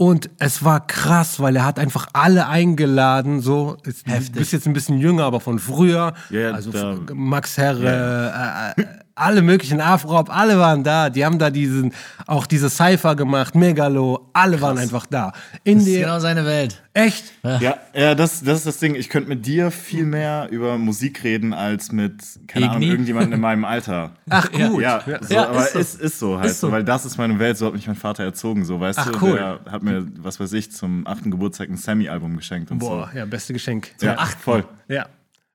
Und 0.00 0.30
es 0.38 0.64
war 0.64 0.86
krass, 0.86 1.40
weil 1.40 1.56
er 1.56 1.66
hat 1.66 1.78
einfach 1.78 2.08
alle 2.14 2.48
eingeladen. 2.48 3.42
So, 3.42 3.76
Ist- 3.84 4.06
du 4.06 4.12
Heftig. 4.12 4.32
bist 4.36 4.52
jetzt 4.54 4.66
ein 4.66 4.72
bisschen 4.72 4.96
jünger, 4.98 5.24
aber 5.24 5.40
von 5.40 5.58
früher. 5.58 6.14
Ja, 6.30 6.52
also 6.52 6.70
da- 6.72 6.96
Max 7.12 7.58
Herre, 7.58 8.72
äh, 8.78 8.80
äh, 8.80 8.84
alle 9.14 9.42
möglichen 9.42 9.80
Afrop, 9.80 10.30
alle 10.34 10.58
waren 10.58 10.84
da. 10.84 11.10
Die 11.10 11.24
haben 11.24 11.38
da 11.38 11.50
diesen, 11.50 11.92
auch 12.26 12.46
diese 12.46 12.70
Cypher 12.70 13.14
gemacht, 13.16 13.54
Megalo, 13.54 14.30
alle 14.32 14.60
waren 14.60 14.78
einfach 14.78 15.06
da. 15.06 15.32
In 15.64 15.78
Das 15.78 15.86
ist 15.88 15.94
genau 16.00 16.18
seine 16.20 16.44
Welt. 16.46 16.82
echt? 16.94 17.24
Ja, 17.42 17.76
ja 17.94 18.14
das, 18.14 18.42
das 18.42 18.58
ist 18.58 18.66
das 18.66 18.78
Ding. 18.78 18.94
Ich 18.94 19.08
könnte 19.08 19.28
mit 19.28 19.44
dir 19.46 19.70
viel 19.70 20.04
mehr 20.06 20.48
über 20.50 20.78
Musik 20.78 21.22
reden 21.24 21.52
als 21.52 21.92
mit, 21.92 22.22
keine 22.46 22.66
Ahnung, 22.70 22.82
Igni? 22.82 22.90
irgendjemandem 22.92 23.32
in 23.34 23.40
meinem 23.40 23.64
Alter. 23.64 24.12
Ach 24.30 24.50
gut. 24.50 24.80
Ja, 24.82 25.02
so, 25.20 25.34
Ja, 25.34 25.48
aber 25.48 25.64
ist 25.64 25.72
so. 25.72 25.78
ist, 25.78 26.00
ist 26.00 26.18
so 26.18 26.38
halt 26.38 26.50
Ist 26.50 26.60
so. 26.60 26.68
so. 26.68 26.72
weil 26.72 26.84
das 26.84 27.04
ist 27.04 27.18
meine 27.18 27.38
Welt, 27.38 27.56
so 27.58 27.66
hat 27.66 27.74
mich 27.74 27.86
mein 27.86 27.96
Vater 27.96 28.24
erzogen, 28.24 28.64
so, 28.64 28.80
weißt 28.80 28.98
Ach, 29.00 29.12
du, 29.12 29.18
cool. 29.26 29.36
der 29.64 29.72
hat 29.72 29.82
mir, 29.82 30.06
was 30.18 30.40
weiß 30.40 30.52
ich, 30.54 30.72
zum 30.72 31.06
achten 31.06 31.30
Geburtstag 31.30 31.68
ein 31.68 31.76
Sammy-Album 31.76 32.36
geschenkt 32.36 32.70
und 32.70 32.78
Boah, 32.78 33.10
ja, 33.14 33.24
beste 33.24 33.52
Geschenk. 33.52 33.88
so. 33.98 34.06
Ja, 34.06 34.16
voll. 34.42 34.64
Ja, 34.88 35.06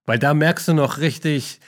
weil 0.06 0.20
da 0.20 0.34
merkst 0.36 0.68
du 0.68 0.74
noch 0.74 0.99
richtig, 0.99 1.60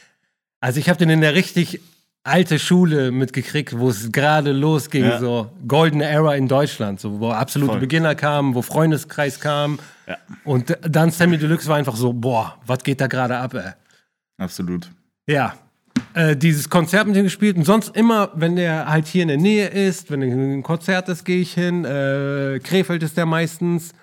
also 0.59 0.79
ich 0.79 0.89
habe 0.89 0.97
den 0.99 1.09
in 1.09 1.21
der 1.21 1.33
richtig 1.35 1.79
alte 2.23 2.59
Schule 2.59 3.11
mitgekriegt, 3.11 3.77
wo 3.79 3.89
es 3.89 4.11
gerade 4.11 4.51
losging, 4.51 5.05
Ja. 5.05 5.19
so 5.19 5.49
Golden 5.67 6.01
Era 6.01 6.35
in 6.35 6.47
Deutschland, 6.49 6.99
so 6.99 7.19
wo 7.21 7.31
absolute 7.31 7.71
Voll. 7.73 7.79
Beginner 7.79 8.15
kamen, 8.15 8.53
wo 8.53 8.61
Freundeskreis 8.61 9.39
kam. 9.39 9.79
Ja. 10.07 10.17
Und 10.43 10.77
dann 10.81 11.11
Sammy 11.11 11.37
Deluxe 11.37 11.67
war 11.67 11.77
einfach 11.77 11.95
so, 11.95 12.11
boah, 12.11 12.57
was 12.65 12.79
geht 12.83 12.99
da 12.99 13.07
gerade 13.07 13.37
ab, 13.37 13.53
ey? 13.53 13.71
Absolut. 14.37 14.89
Ja. 15.25 15.53
Äh, 16.13 16.35
dieses 16.35 16.69
Konzert 16.69 17.07
mit 17.07 17.15
ihm 17.15 17.23
gespielt 17.23 17.55
und 17.57 17.63
sonst 17.63 17.95
immer, 17.95 18.31
wenn 18.35 18.55
der 18.55 18.87
halt 18.87 19.07
hier 19.07 19.21
in 19.23 19.29
der 19.29 19.37
Nähe 19.37 19.67
ist, 19.67 20.11
wenn 20.11 20.21
ein 20.21 20.63
Konzert 20.63 21.07
ist, 21.09 21.23
gehe 21.23 21.39
ich 21.39 21.53
hin. 21.53 21.85
Äh, 21.85 22.59
Krefeld 22.61 23.03
ist 23.03 23.15
der 23.17 23.25
meistens. 23.25 23.93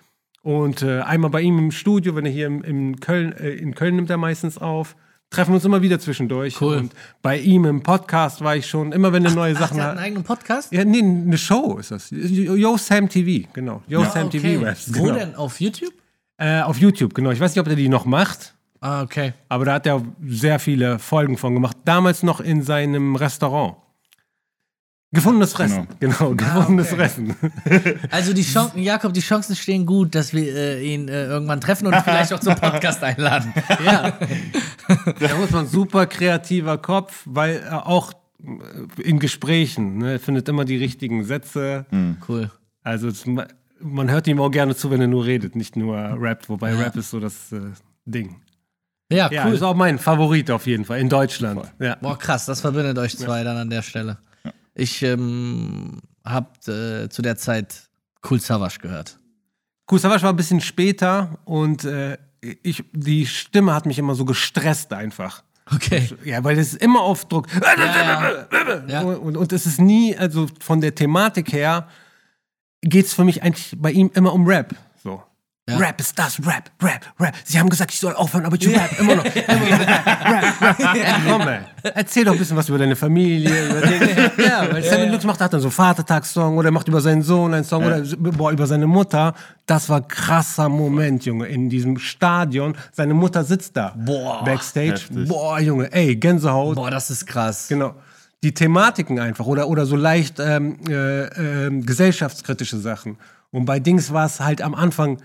Und 0.42 0.82
äh, 0.82 1.00
einmal 1.00 1.30
bei 1.30 1.40
ihm 1.42 1.58
im 1.58 1.70
Studio, 1.70 2.16
wenn 2.16 2.26
er 2.26 2.32
hier 2.32 2.46
im, 2.46 2.62
im 2.64 3.00
Köln, 3.00 3.32
äh, 3.32 3.50
in 3.50 3.74
Köln 3.74 3.96
nimmt 3.96 4.10
er 4.10 4.16
meistens 4.16 4.58
auf. 4.58 4.96
Treffen 5.34 5.54
uns 5.54 5.64
immer 5.64 5.82
wieder 5.82 5.98
zwischendurch. 5.98 6.60
Cool. 6.60 6.76
Und 6.76 6.92
bei 7.22 7.38
ihm 7.38 7.64
im 7.64 7.82
Podcast 7.82 8.42
war 8.42 8.56
ich 8.56 8.66
schon, 8.66 8.92
immer 8.92 9.12
wenn 9.12 9.24
er 9.24 9.32
neue 9.32 9.54
Ach, 9.56 9.60
Sachen 9.60 9.76
der 9.76 9.84
hat 9.86 9.90
einen 9.92 10.00
eigenen 10.00 10.24
Podcast? 10.24 10.72
Ja, 10.72 10.84
nee, 10.84 11.00
eine 11.00 11.36
Show 11.38 11.78
ist 11.78 11.90
das. 11.90 12.08
Yo 12.10 12.76
Sam 12.76 13.08
TV, 13.08 13.48
genau. 13.52 13.82
Yo 13.88 14.04
Sam 14.04 14.26
okay. 14.28 14.40
TV 14.40 14.64
Raps. 14.64 14.94
Wo 14.94 15.04
Genau. 15.04 15.14
denn? 15.16 15.34
Auf 15.34 15.60
YouTube? 15.60 15.92
Äh, 16.36 16.60
auf 16.62 16.78
YouTube, 16.78 17.14
genau. 17.14 17.30
Ich 17.30 17.40
weiß 17.40 17.52
nicht, 17.54 17.60
ob 17.60 17.68
er 17.68 17.76
die 17.76 17.88
noch 17.88 18.04
macht. 18.04 18.54
Ah, 18.80 19.02
okay. 19.02 19.32
Aber 19.48 19.64
da 19.64 19.74
hat 19.74 19.86
er 19.86 20.02
sehr 20.26 20.58
viele 20.58 20.98
Folgen 20.98 21.36
von 21.38 21.54
gemacht. 21.54 21.76
Damals 21.84 22.22
noch 22.22 22.40
in 22.40 22.62
seinem 22.62 23.16
Restaurant. 23.16 23.76
Gefundenes 25.14 25.52
Fressen. 25.52 25.86
Genau, 26.00 26.34
gefundenes 26.34 26.88
okay. 26.92 26.96
Fressen. 26.96 27.36
Also 28.10 28.32
die 28.34 28.42
Chancen, 28.42 28.82
Jakob, 28.82 29.12
die 29.14 29.20
Chancen 29.20 29.56
stehen 29.56 29.86
gut, 29.86 30.14
dass 30.14 30.32
wir 30.34 30.54
äh, 30.54 30.84
ihn 30.94 31.08
äh, 31.08 31.24
irgendwann 31.26 31.60
treffen 31.60 31.86
und 31.86 31.94
vielleicht 31.96 32.32
auch 32.32 32.40
zum 32.40 32.54
Podcast 32.56 33.02
einladen. 33.10 33.52
ja. 33.84 34.12
Da 35.20 35.34
muss 35.38 35.50
man 35.50 35.66
super 35.66 36.06
kreativer 36.06 36.78
Kopf, 36.78 37.22
weil 37.24 37.56
er 37.58 37.86
auch 37.86 38.12
äh, 38.42 39.02
in 39.02 39.18
Gesprächen, 39.18 39.98
ne, 39.98 40.12
er 40.12 40.20
findet 40.20 40.48
immer 40.48 40.64
die 40.64 40.76
richtigen 40.76 41.24
Sätze. 41.24 41.86
Cool. 42.28 42.50
Also 42.82 43.08
es, 43.08 43.24
man 43.80 44.10
hört 44.10 44.26
ihm 44.26 44.40
auch 44.40 44.50
gerne 44.50 44.74
zu, 44.76 44.90
wenn 44.90 45.00
er 45.00 45.06
nur 45.06 45.24
redet, 45.24 45.56
nicht 45.56 45.76
nur 45.76 45.96
rappt. 45.96 46.48
Wobei 46.48 46.72
Ja. 46.72 46.78
Rap 46.80 46.96
ist 46.96 47.10
so 47.10 47.20
das 47.20 47.52
äh, 47.52 47.60
Ding. 48.04 48.36
Ja, 49.12 49.30
Ja, 49.30 49.46
cool. 49.46 49.54
ist 49.54 49.62
auch 49.62 49.74
mein 49.76 49.98
Favorit 49.98 50.50
auf 50.50 50.66
jeden 50.66 50.84
Fall 50.84 50.98
in 50.98 51.08
Deutschland. 51.08 51.62
Ja. 51.78 51.96
Boah, 52.00 52.18
krass, 52.18 52.46
das 52.46 52.60
verbindet 52.62 52.98
euch 52.98 53.16
zwei 53.16 53.44
dann 53.44 53.56
an 53.56 53.70
der 53.70 53.82
Stelle. 53.82 54.18
Ich 54.74 55.02
ähm, 55.02 56.00
hab 56.24 56.66
äh, 56.68 57.08
zu 57.08 57.22
der 57.22 57.36
Zeit 57.36 57.88
Cool 58.28 58.40
Savage 58.40 58.78
gehört. 58.80 59.18
Cool 59.90 59.98
Savage 59.98 60.22
war 60.22 60.30
ein 60.30 60.36
bisschen 60.36 60.60
später 60.60 61.38
und 61.44 61.84
äh, 61.84 62.18
ich, 62.62 62.84
die 62.92 63.26
Stimme 63.26 63.74
hat 63.74 63.86
mich 63.86 63.98
immer 63.98 64.14
so 64.14 64.24
gestresst 64.24 64.92
einfach. 64.92 65.42
Okay. 65.72 66.08
Ja, 66.24 66.44
weil 66.44 66.58
es 66.58 66.74
ist 66.74 66.82
immer 66.82 67.00
auf 67.00 67.24
Druck. 67.26 67.46
Ja, 67.52 68.84
ja. 68.86 69.00
Und, 69.02 69.36
und 69.36 69.52
es 69.52 69.66
ist 69.66 69.80
nie, 69.80 70.16
also 70.16 70.46
von 70.60 70.80
der 70.80 70.94
Thematik 70.94 71.52
her, 71.52 71.88
geht 72.82 73.06
es 73.06 73.14
für 73.14 73.24
mich 73.24 73.42
eigentlich 73.42 73.74
bei 73.78 73.90
ihm 73.90 74.10
immer 74.14 74.32
um 74.34 74.46
Rap. 74.46 74.74
Ja. 75.66 75.78
Rap 75.78 75.98
ist 75.98 76.18
das, 76.18 76.38
Rap, 76.40 76.70
Rap, 76.82 77.06
Rap. 77.18 77.34
Sie 77.42 77.58
haben 77.58 77.70
gesagt, 77.70 77.90
ich 77.90 77.98
soll 77.98 78.14
aufhören, 78.14 78.44
aber 78.44 78.56
ich 78.56 78.68
rap 78.68 79.00
immer 79.00 79.16
noch. 79.16 79.24
Immer 79.34 79.70
noch 79.70 79.80
Rap, 79.80 80.60
Rap, 80.60 80.78
Rap. 80.78 81.20
Komm, 81.26 81.48
ey. 81.48 81.60
Erzähl 81.94 82.24
doch 82.26 82.32
ein 82.32 82.38
bisschen 82.38 82.58
was 82.58 82.68
über 82.68 82.76
deine 82.76 82.94
Familie. 82.94 83.70
Über 83.70 83.80
den, 83.80 84.30
ja, 84.44 84.70
weil 84.70 84.82
Sammy 84.82 85.06
Lutz 85.06 85.24
macht, 85.24 85.40
hat 85.40 85.54
dann 85.54 85.62
so 85.62 85.70
Vatertagssong 85.70 86.58
oder 86.58 86.68
er 86.68 86.72
macht 86.72 86.86
über 86.88 87.00
seinen 87.00 87.22
Sohn 87.22 87.54
einen 87.54 87.64
Song 87.64 87.82
oder 87.82 88.02
boah, 88.18 88.52
über 88.52 88.66
seine 88.66 88.86
Mutter. 88.86 89.32
Das 89.64 89.88
war 89.88 90.06
krasser 90.06 90.68
Moment, 90.68 91.24
Junge, 91.24 91.46
in 91.46 91.70
diesem 91.70 91.96
Stadion. 91.98 92.76
Seine 92.92 93.14
Mutter 93.14 93.42
sitzt 93.42 93.74
da. 93.74 93.94
Boah. 93.96 94.44
Backstage. 94.44 94.90
Heftig. 94.90 95.28
Boah, 95.28 95.60
Junge, 95.60 95.90
ey, 95.90 96.14
Gänsehaut. 96.14 96.74
Boah, 96.74 96.90
das 96.90 97.08
ist 97.08 97.26
krass. 97.26 97.68
Genau. 97.68 97.94
Die 98.42 98.52
Thematiken 98.52 99.18
einfach 99.18 99.46
oder, 99.46 99.68
oder 99.68 99.86
so 99.86 99.96
leicht 99.96 100.40
ähm, 100.40 100.76
äh, 100.90 101.24
ähm, 101.24 101.86
gesellschaftskritische 101.86 102.76
Sachen. 102.76 103.16
Und 103.50 103.64
bei 103.64 103.80
Dings 103.80 104.12
war 104.12 104.26
es 104.26 104.40
halt 104.40 104.60
am 104.60 104.74
Anfang 104.74 105.22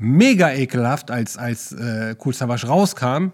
mega 0.00 0.50
ekelhaft, 0.52 1.10
als, 1.10 1.36
als 1.36 1.72
äh, 1.72 2.14
Cool 2.24 2.34
Savage 2.34 2.66
rauskam. 2.66 3.28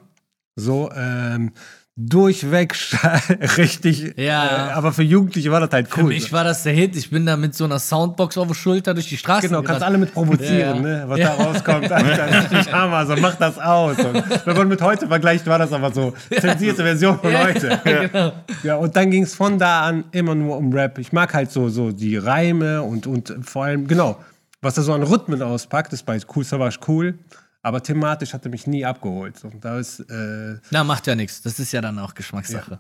So, 0.57 0.91
ähm, 0.95 1.53
durchweg 1.99 2.75
richtig. 3.57 4.15
Ja. 4.19 4.69
Äh, 4.69 4.73
aber 4.73 4.93
für 4.93 5.03
Jugendliche 5.03 5.51
war 5.51 5.61
das 5.61 5.71
halt 5.71 5.89
Für 5.89 6.03
cool. 6.03 6.09
mich 6.09 6.31
war 6.31 6.45
das 6.45 6.63
der 6.63 6.75
Hit. 6.75 6.95
Ich 6.95 7.09
bin 7.09 7.25
da 7.25 7.37
mit 7.39 7.55
so 7.55 7.65
einer 7.65 7.79
Soundbox 7.79 8.37
auf 8.37 8.49
der 8.49 8.55
Schulter 8.55 8.93
durch 8.93 9.09
die 9.09 9.17
Straße 9.17 9.49
Genau, 9.49 9.63
kannst 9.63 9.83
alle 9.83 9.97
mit 9.97 10.13
provozieren, 10.13 10.85
Ja, 10.85 10.91
ja. 10.91 11.05
ne? 11.05 11.05
was 11.07 11.21
da 11.21 11.33
rauskommt. 11.35 11.91
Alter, 11.91 12.51
richtig 12.53 12.71
Hammer, 12.73 13.07
so 13.07 13.17
mach 13.17 13.37
das 13.37 13.59
aus. 13.59 13.97
Und 13.99 14.25
wenn 14.45 14.57
man 14.57 14.69
mit 14.69 14.83
heute 14.83 15.09
vergleicht, 15.09 15.47
war 15.47 15.59
das 15.59 15.73
aber 15.73 15.91
so 15.91 16.13
zensierte 16.39 16.83
Version 16.83 17.19
von 17.19 17.33
heute. 17.39 17.81
genau. 17.85 18.33
Ja, 18.63 18.77
und 18.77 18.95
dann 18.95 19.11
ging 19.11 19.23
es 19.23 19.35
von 19.35 19.59
da 19.59 19.83
an 19.87 20.05
immer 20.13 20.35
nur 20.35 20.59
um 20.59 20.73
Rap. 20.75 20.99
Ich 20.99 21.13
mag 21.15 21.33
halt 21.33 21.51
so, 21.51 21.71
so 21.71 21.93
die 21.93 22.19
Reime 22.19 22.83
und, 22.83 23.07
und 23.07 23.35
vor 23.43 23.65
allem, 23.65 23.87
genau, 23.87 24.19
was 24.63 24.77
er 24.77 24.83
so 24.83 24.93
an 24.93 25.03
Rhythmen 25.03 25.43
auspackt, 25.43 25.93
ist 25.93 26.05
bei 26.07 26.19
Cool 26.35 26.45
Savage 26.45 26.79
cool. 26.89 27.19
Aber 27.63 27.83
thematisch 27.83 28.33
hat 28.33 28.45
er 28.45 28.51
mich 28.51 28.67
nie 28.67 28.85
abgeholt. 28.85 29.43
Und 29.45 29.65
da 29.65 29.79
ist, 29.79 30.01
äh, 30.01 30.57
Na, 30.71 30.85
macht 30.85 31.07
ja 31.09 31.15
nichts. 31.17 31.43
Das 31.43 31.59
ist 31.59 31.73
ja 31.73 31.81
dann 31.81 31.99
auch 31.99 32.15
Geschmackssache. 32.15 32.79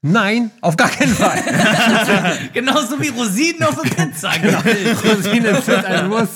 nein, 0.00 0.52
auf 0.60 0.76
gar 0.76 0.88
keinen 0.90 1.12
Fall. 1.12 1.42
Genauso 2.52 3.00
wie 3.00 3.08
Rosinen 3.08 3.64
auf 3.64 3.80
der 3.82 3.90
Pizza. 4.04 4.30
Genau. 4.40 4.60
Rosinen 4.60 5.60
sind 5.60 5.84
ein 5.84 6.08
Muss. 6.08 6.28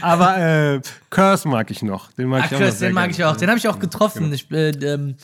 Aber 0.00 0.38
äh, 0.38 0.80
Curse 1.10 1.46
mag 1.48 1.70
ich 1.70 1.82
noch. 1.82 2.10
Den 2.12 2.28
mag 2.28 2.44
Ach, 2.46 2.50
ich 2.52 2.56
auch 2.56 2.60
noch 2.60 2.78
den 2.78 2.92
mag 2.94 3.02
gerne. 3.10 3.12
ich 3.12 3.24
auch. 3.24 3.36
Den 3.36 3.48
habe 3.50 3.58
ich 3.58 3.68
auch 3.68 3.78
getroffen. 3.78 4.32
Ich, 4.32 4.50
äh, 4.50 4.70
ähm, 4.70 5.16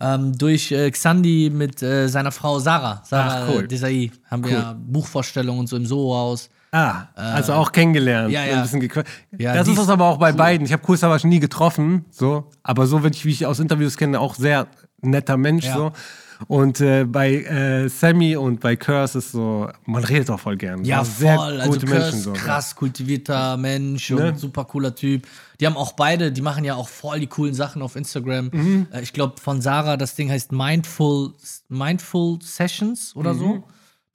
ähm, 0.00 0.36
durch 0.36 0.72
äh, 0.72 0.90
Xandi 0.90 1.50
mit 1.54 1.80
äh, 1.80 2.08
seiner 2.08 2.32
Frau 2.32 2.58
Sarah. 2.58 3.02
Sarah 3.04 3.44
Ach, 3.44 3.48
cool. 3.54 3.64
äh, 3.64 3.68
Desai. 3.68 4.10
Haben 4.28 4.44
wir 4.44 4.50
ja 4.52 4.76
Buchvorstellungen 4.76 5.60
und 5.60 5.66
so 5.68 5.76
im 5.76 5.86
Soho-Haus. 5.86 6.50
Ah, 6.76 7.08
also 7.14 7.52
auch 7.54 7.72
kennengelernt. 7.72 8.30
ja, 8.32 8.44
ja. 8.44 8.64
Ja, 9.38 9.54
das 9.54 9.68
ist 9.68 9.78
das 9.78 9.88
aber 9.88 10.04
auch 10.06 10.18
bei 10.18 10.32
beiden. 10.32 10.66
Ich 10.66 10.72
habe 10.72 10.82
Cool 10.88 10.96
Savage 10.96 11.26
nie 11.26 11.40
getroffen, 11.40 12.04
so. 12.10 12.50
Aber 12.62 12.86
so, 12.86 13.02
wenn 13.02 13.12
ich, 13.12 13.24
wie 13.24 13.30
ich 13.30 13.46
aus 13.46 13.60
Interviews 13.60 13.96
kenne, 13.96 14.20
auch 14.20 14.34
sehr 14.34 14.66
netter 15.00 15.36
Mensch, 15.36 15.64
Ja. 15.66 15.74
so. 15.76 15.92
Und 16.48 16.82
äh, 16.82 17.04
bei 17.04 17.32
äh, 17.44 17.88
Sammy 17.88 18.36
und 18.36 18.60
bei 18.60 18.76
Curse 18.76 19.18
ist 19.20 19.32
so, 19.32 19.70
man 19.86 20.04
redet 20.04 20.28
auch 20.28 20.38
voll 20.38 20.58
gern. 20.58 20.84
Ja, 20.84 21.02
So 21.02 21.12
sehr 21.20 21.36
voll. 21.36 21.58
Also 21.62 21.72
gute 21.72 21.86
Kurs, 21.86 21.98
Menschen 21.98 22.20
so. 22.20 22.32
krass 22.34 22.76
kultivierter 22.76 23.56
Mensch 23.56 24.10
Ne? 24.10 24.28
und 24.28 24.38
super 24.38 24.66
cooler 24.66 24.94
Typ. 24.94 25.26
Die 25.58 25.64
haben 25.66 25.78
auch 25.78 25.92
beide, 25.92 26.30
die 26.32 26.42
machen 26.42 26.62
ja 26.64 26.74
auch 26.74 26.88
voll 26.88 27.20
die 27.20 27.26
coolen 27.26 27.54
Sachen 27.54 27.80
auf 27.80 27.96
Instagram. 27.96 28.50
Mhm. 28.52 28.86
Äh, 28.92 29.00
Ich 29.00 29.14
glaube 29.14 29.40
von 29.40 29.62
Sarah, 29.62 29.96
das 29.96 30.14
Ding 30.14 30.30
heißt 30.30 30.52
Mindful, 30.52 31.32
Mindful 31.70 32.38
Sessions 32.42 33.16
oder 33.16 33.32
Mhm. 33.32 33.38
so. 33.38 33.64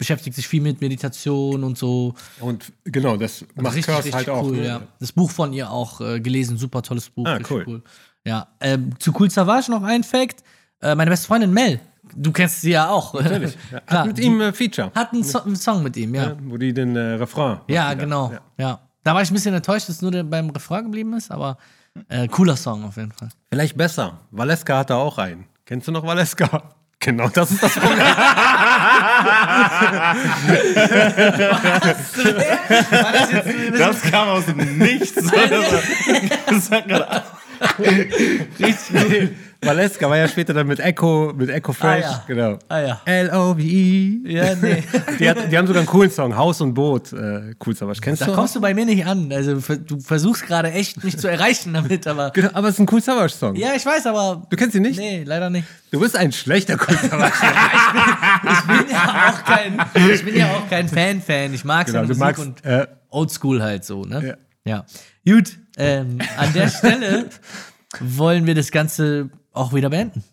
Beschäftigt 0.01 0.35
sich 0.35 0.47
viel 0.47 0.61
mit 0.63 0.81
Meditation 0.81 1.63
und 1.63 1.77
so. 1.77 2.15
Und 2.39 2.73
genau, 2.85 3.17
das 3.17 3.45
macht 3.53 3.75
richtig, 3.75 3.85
Curse 3.85 3.97
richtig 4.05 4.15
halt 4.15 4.29
auch. 4.29 4.45
cool, 4.45 4.57
ne? 4.57 4.65
ja. 4.65 4.81
Das 4.99 5.11
Buch 5.11 5.29
von 5.29 5.53
ihr 5.53 5.69
auch 5.69 6.01
äh, 6.01 6.19
gelesen, 6.19 6.57
super 6.57 6.81
tolles 6.81 7.07
Buch. 7.11 7.27
Ah, 7.27 7.33
richtig 7.33 7.67
cool. 7.67 7.83
Ja, 8.25 8.47
ähm, 8.61 8.97
zu 8.97 9.13
Cool 9.19 9.29
Savage 9.29 9.69
noch 9.69 9.83
ein 9.83 10.03
Fact. 10.03 10.43
Äh, 10.81 10.95
meine 10.95 11.11
beste 11.11 11.27
Freundin 11.27 11.53
Mel, 11.53 11.79
du 12.15 12.31
kennst 12.31 12.61
sie 12.61 12.71
ja 12.71 12.89
auch. 12.89 13.13
Natürlich. 13.13 13.55
Ja. 13.71 13.79
Klar, 13.81 13.99
Hat 14.01 14.07
mit 14.07 14.19
ihm 14.19 14.41
äh, 14.41 14.51
Feature, 14.53 14.91
Hat 14.95 15.13
einen, 15.13 15.23
so 15.23 15.43
einen 15.43 15.55
Song 15.55 15.83
mit 15.83 15.95
ihm, 15.97 16.15
ja. 16.15 16.23
ja, 16.29 16.37
wo 16.45 16.57
die 16.57 16.73
den 16.73 16.95
äh, 16.95 16.99
Refrain. 17.21 17.59
Ja, 17.67 17.93
genau. 17.93 18.31
Ja. 18.31 18.39
Ja. 18.57 18.79
Da 19.03 19.13
war 19.13 19.21
ich 19.21 19.29
ein 19.29 19.35
bisschen 19.35 19.53
enttäuscht, 19.53 19.87
dass 19.87 20.01
nur 20.01 20.09
der- 20.09 20.23
beim 20.23 20.49
Refrain 20.49 20.85
geblieben 20.85 21.13
ist, 21.13 21.29
aber 21.29 21.57
äh, 22.09 22.27
cooler 22.27 22.55
Song 22.57 22.83
auf 22.85 22.97
jeden 22.97 23.11
Fall. 23.11 23.29
Vielleicht 23.51 23.77
besser. 23.77 24.17
Valeska 24.31 24.79
hatte 24.79 24.95
auch 24.95 25.19
einen. 25.19 25.45
Kennst 25.65 25.87
du 25.87 25.91
noch 25.91 26.03
Valeska? 26.03 26.73
Genau, 27.01 27.29
das 27.29 27.49
ist 27.49 27.63
das 27.63 27.73
Problem. 27.73 27.97
Das 33.77 34.01
kam 34.03 34.29
aus 34.29 34.45
dem 34.45 34.77
Nichts. 34.77 35.15
Das 36.47 36.69
hat 36.69 36.87
gerade 36.87 37.23
Valeska 39.63 40.09
war 40.09 40.17
ja 40.17 40.27
später 40.27 40.53
dann 40.55 40.65
mit 40.65 40.79
Echo, 40.79 41.33
mit 41.37 41.49
Echo 41.49 41.71
Fresh. 41.71 42.03
Ah, 42.05 42.09
ja. 42.09 42.23
Genau. 42.27 42.59
Ah, 42.67 42.79
ja. 42.79 43.01
L-O-V-E. 43.05 44.19
Ja, 44.25 44.55
nee. 44.55 44.83
Die, 45.19 45.29
hat, 45.29 45.51
die 45.51 45.55
haben 45.57 45.67
sogar 45.67 45.81
einen 45.81 45.87
coolen 45.87 46.09
Song, 46.09 46.35
Haus 46.35 46.61
und 46.61 46.73
Boot. 46.73 47.13
Äh, 47.13 47.53
cool, 47.63 47.75
Savage. 47.75 47.99
Kennst 48.01 48.23
Da 48.23 48.25
du? 48.25 48.33
kommst 48.33 48.55
du 48.55 48.61
bei 48.61 48.73
mir 48.73 48.85
nicht 48.85 49.05
an. 49.05 49.31
Also 49.31 49.59
du 49.77 49.99
versuchst 49.99 50.47
gerade 50.47 50.71
echt 50.71 51.03
mich 51.03 51.17
zu 51.19 51.27
erreichen 51.27 51.73
damit, 51.73 52.07
aber. 52.07 52.31
Genau, 52.31 52.49
aber 52.53 52.69
es 52.69 52.73
ist 52.75 52.79
ein 52.79 52.87
cool 52.91 53.01
Savage 53.01 53.33
Song. 53.33 53.55
Ja, 53.55 53.73
ich 53.75 53.85
weiß, 53.85 54.07
aber. 54.07 54.47
Du 54.49 54.57
kennst 54.57 54.75
ihn 54.75 54.81
nicht? 54.81 54.97
Nee, 54.99 55.23
leider 55.25 55.51
nicht. 55.51 55.67
Du 55.91 55.99
bist 55.99 56.15
ein 56.15 56.31
schlechter 56.31 56.75
cool 56.87 56.97
Savage. 56.97 57.33
Ich 58.43 58.67
bin 58.67 58.89
ja 58.91 59.29
auch 59.29 59.43
kein, 59.43 59.79
ich 60.13 60.25
bin 60.25 60.35
ja 60.35 60.47
auch 60.51 60.67
kein 60.69 60.87
Fan-Fan. 60.89 61.53
Ich 61.53 61.63
mag 61.63 61.85
Genau, 61.85 62.01
Musik 62.01 62.17
magst, 62.17 62.41
und 62.41 62.65
äh, 62.65 62.87
Oldschool 63.09 63.61
halt 63.61 63.85
so, 63.85 64.03
ne? 64.05 64.37
Ja. 64.65 64.85
Gut, 65.27 65.57
ähm, 65.77 66.17
an 66.37 66.51
der 66.53 66.69
Stelle 66.69 67.25
wollen 67.99 68.45
wir 68.47 68.55
das 68.55 68.71
Ganze 68.71 69.29
auch 69.51 69.73
wieder 69.73 69.89
beenden. 69.89 70.23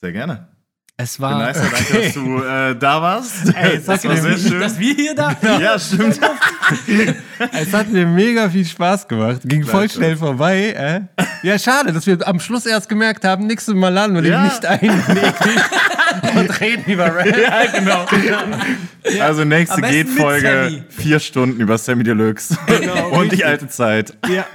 Sehr 0.00 0.12
gerne. 0.12 0.55
Es 0.98 1.20
war. 1.20 1.38
Nice, 1.38 1.58
danke, 1.60 2.04
dass 2.04 2.14
du 2.14 2.42
äh, 2.42 2.74
da 2.74 3.02
warst. 3.02 3.54
Ey, 3.54 3.82
das 3.84 4.02
war 4.02 4.16
sehr 4.16 4.38
schön. 4.38 4.60
Dass 4.60 4.78
wir 4.78 4.94
hier 4.94 5.14
da. 5.14 5.36
Ja, 5.60 5.78
stimmt. 5.78 6.18
es 7.52 7.72
hat 7.74 7.88
mir 7.90 8.06
mega 8.06 8.48
viel 8.48 8.64
Spaß 8.64 9.06
gemacht. 9.06 9.42
Ging 9.44 9.62
voll 9.62 9.90
schnell 9.90 10.16
vorbei. 10.16 10.72
Äh? 10.72 11.24
Ja, 11.42 11.58
schade, 11.58 11.92
dass 11.92 12.06
wir 12.06 12.26
am 12.26 12.40
Schluss 12.40 12.64
erst 12.64 12.88
gemerkt 12.88 13.26
haben, 13.26 13.46
nächstes 13.46 13.74
Mal 13.74 13.90
laden 13.90 14.14
wir 14.14 14.22
den 14.22 14.32
Ja. 14.32 14.44
nicht 14.44 14.64
ein 14.64 14.88
und 16.34 16.60
reden 16.60 16.90
über 16.90 17.14
Rap. 17.14 17.26
Ja, 17.26 17.66
genau. 17.78 18.06
Also 19.20 19.44
nächste 19.44 19.82
Geht-Folge, 19.82 20.86
vier 20.88 21.20
Stunden 21.20 21.60
über 21.60 21.76
Sammy 21.76 22.04
Deluxe. 22.04 22.56
Und 23.10 23.32
die 23.32 23.44
alte 23.44 23.68
Zeit. 23.68 24.16
Ja. 24.28 24.46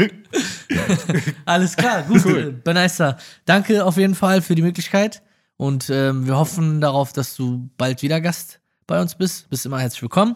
Alles 1.46 1.76
klar, 1.78 2.02
gut. 2.08 2.26
Cool. 2.26 2.52
Beneister, 2.64 3.18
danke 3.46 3.86
auf 3.86 3.98
jeden 3.98 4.16
Fall 4.16 4.42
für 4.42 4.56
die 4.56 4.64
Möglichkeit. 4.64 5.22
Und 5.62 5.92
ähm, 5.92 6.26
wir 6.26 6.38
hoffen 6.38 6.82
darauf, 6.82 7.14
dass 7.14 7.36
du 7.36 7.70
bald 7.78 8.02
wieder 8.02 8.20
Gast 8.20 8.60
bei 8.88 9.00
uns 9.00 9.14
bist. 9.14 9.48
Bist 9.52 9.64
immer 9.64 9.80
herzlich 9.80 10.02
willkommen. 10.02 10.36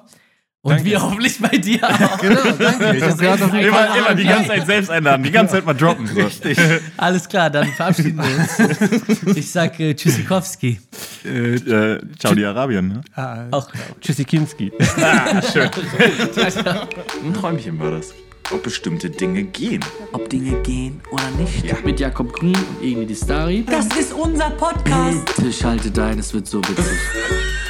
Und 0.61 0.73
Danke. 0.73 0.85
wir 0.85 1.01
hoffentlich 1.01 1.41
bei 1.41 1.57
dir 1.57 1.83
auch. 1.83 2.17
Genau, 2.21 2.43
danke. 2.43 2.95
Ich 2.95 3.03
Fall. 3.03 3.63
Immer, 3.63 3.97
immer 3.97 4.13
die 4.13 4.23
ganze 4.23 4.49
Zeit 4.49 4.67
selbst 4.67 4.91
einladen, 4.91 5.23
die 5.23 5.31
ganze 5.31 5.55
Zeit 5.55 5.65
mal 5.65 5.73
droppen. 5.73 6.05
So. 6.05 6.21
Richtig. 6.21 6.59
Alles 6.97 7.27
klar, 7.27 7.49
dann 7.49 7.65
verabschieden 7.69 8.21
wir 8.21 9.25
uns. 9.25 9.35
Ich 9.35 9.51
sag 9.51 9.79
äh, 9.79 9.95
Tschüssikowski. 9.95 10.79
Äh, 11.23 11.97
ciao, 12.19 12.35
die 12.35 12.45
Arabien. 12.45 12.87
Ne? 13.15 13.49
Auch. 13.49 13.71
Tschüssikowski. 14.01 14.73
Ah, 15.01 15.41
schön. 15.41 15.71
Ein 17.25 17.33
Träumchen 17.33 17.79
war 17.79 17.89
das. 17.89 18.13
Ob 18.51 18.63
bestimmte 18.63 19.09
Dinge 19.09 19.43
gehen. 19.43 19.83
Ob 20.11 20.29
Dinge 20.29 20.61
gehen 20.61 21.01
oder 21.11 21.29
nicht. 21.31 21.83
Mit 21.83 21.99
Jakob 21.99 22.31
Grün 22.33 22.55
und 22.55 22.83
Egni 22.83 23.05
Distari. 23.05 23.65
Das 23.67 23.87
ist 23.97 24.13
unser 24.13 24.51
Podcast. 24.51 25.25
Tisch 25.35 25.63
haltet 25.63 25.97
ein, 25.97 26.19
es 26.19 26.33
wird 26.33 26.47
so 26.47 26.59
witzig. 26.59 26.99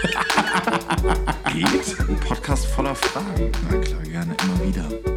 Geht? 1.53 1.99
Ein 2.09 2.15
Podcast 2.17 2.65
voller 2.67 2.95
Fragen. 2.95 3.51
Na 3.71 3.77
klar, 3.77 4.01
gerne 4.03 4.35
immer 4.43 4.67
wieder. 4.67 5.14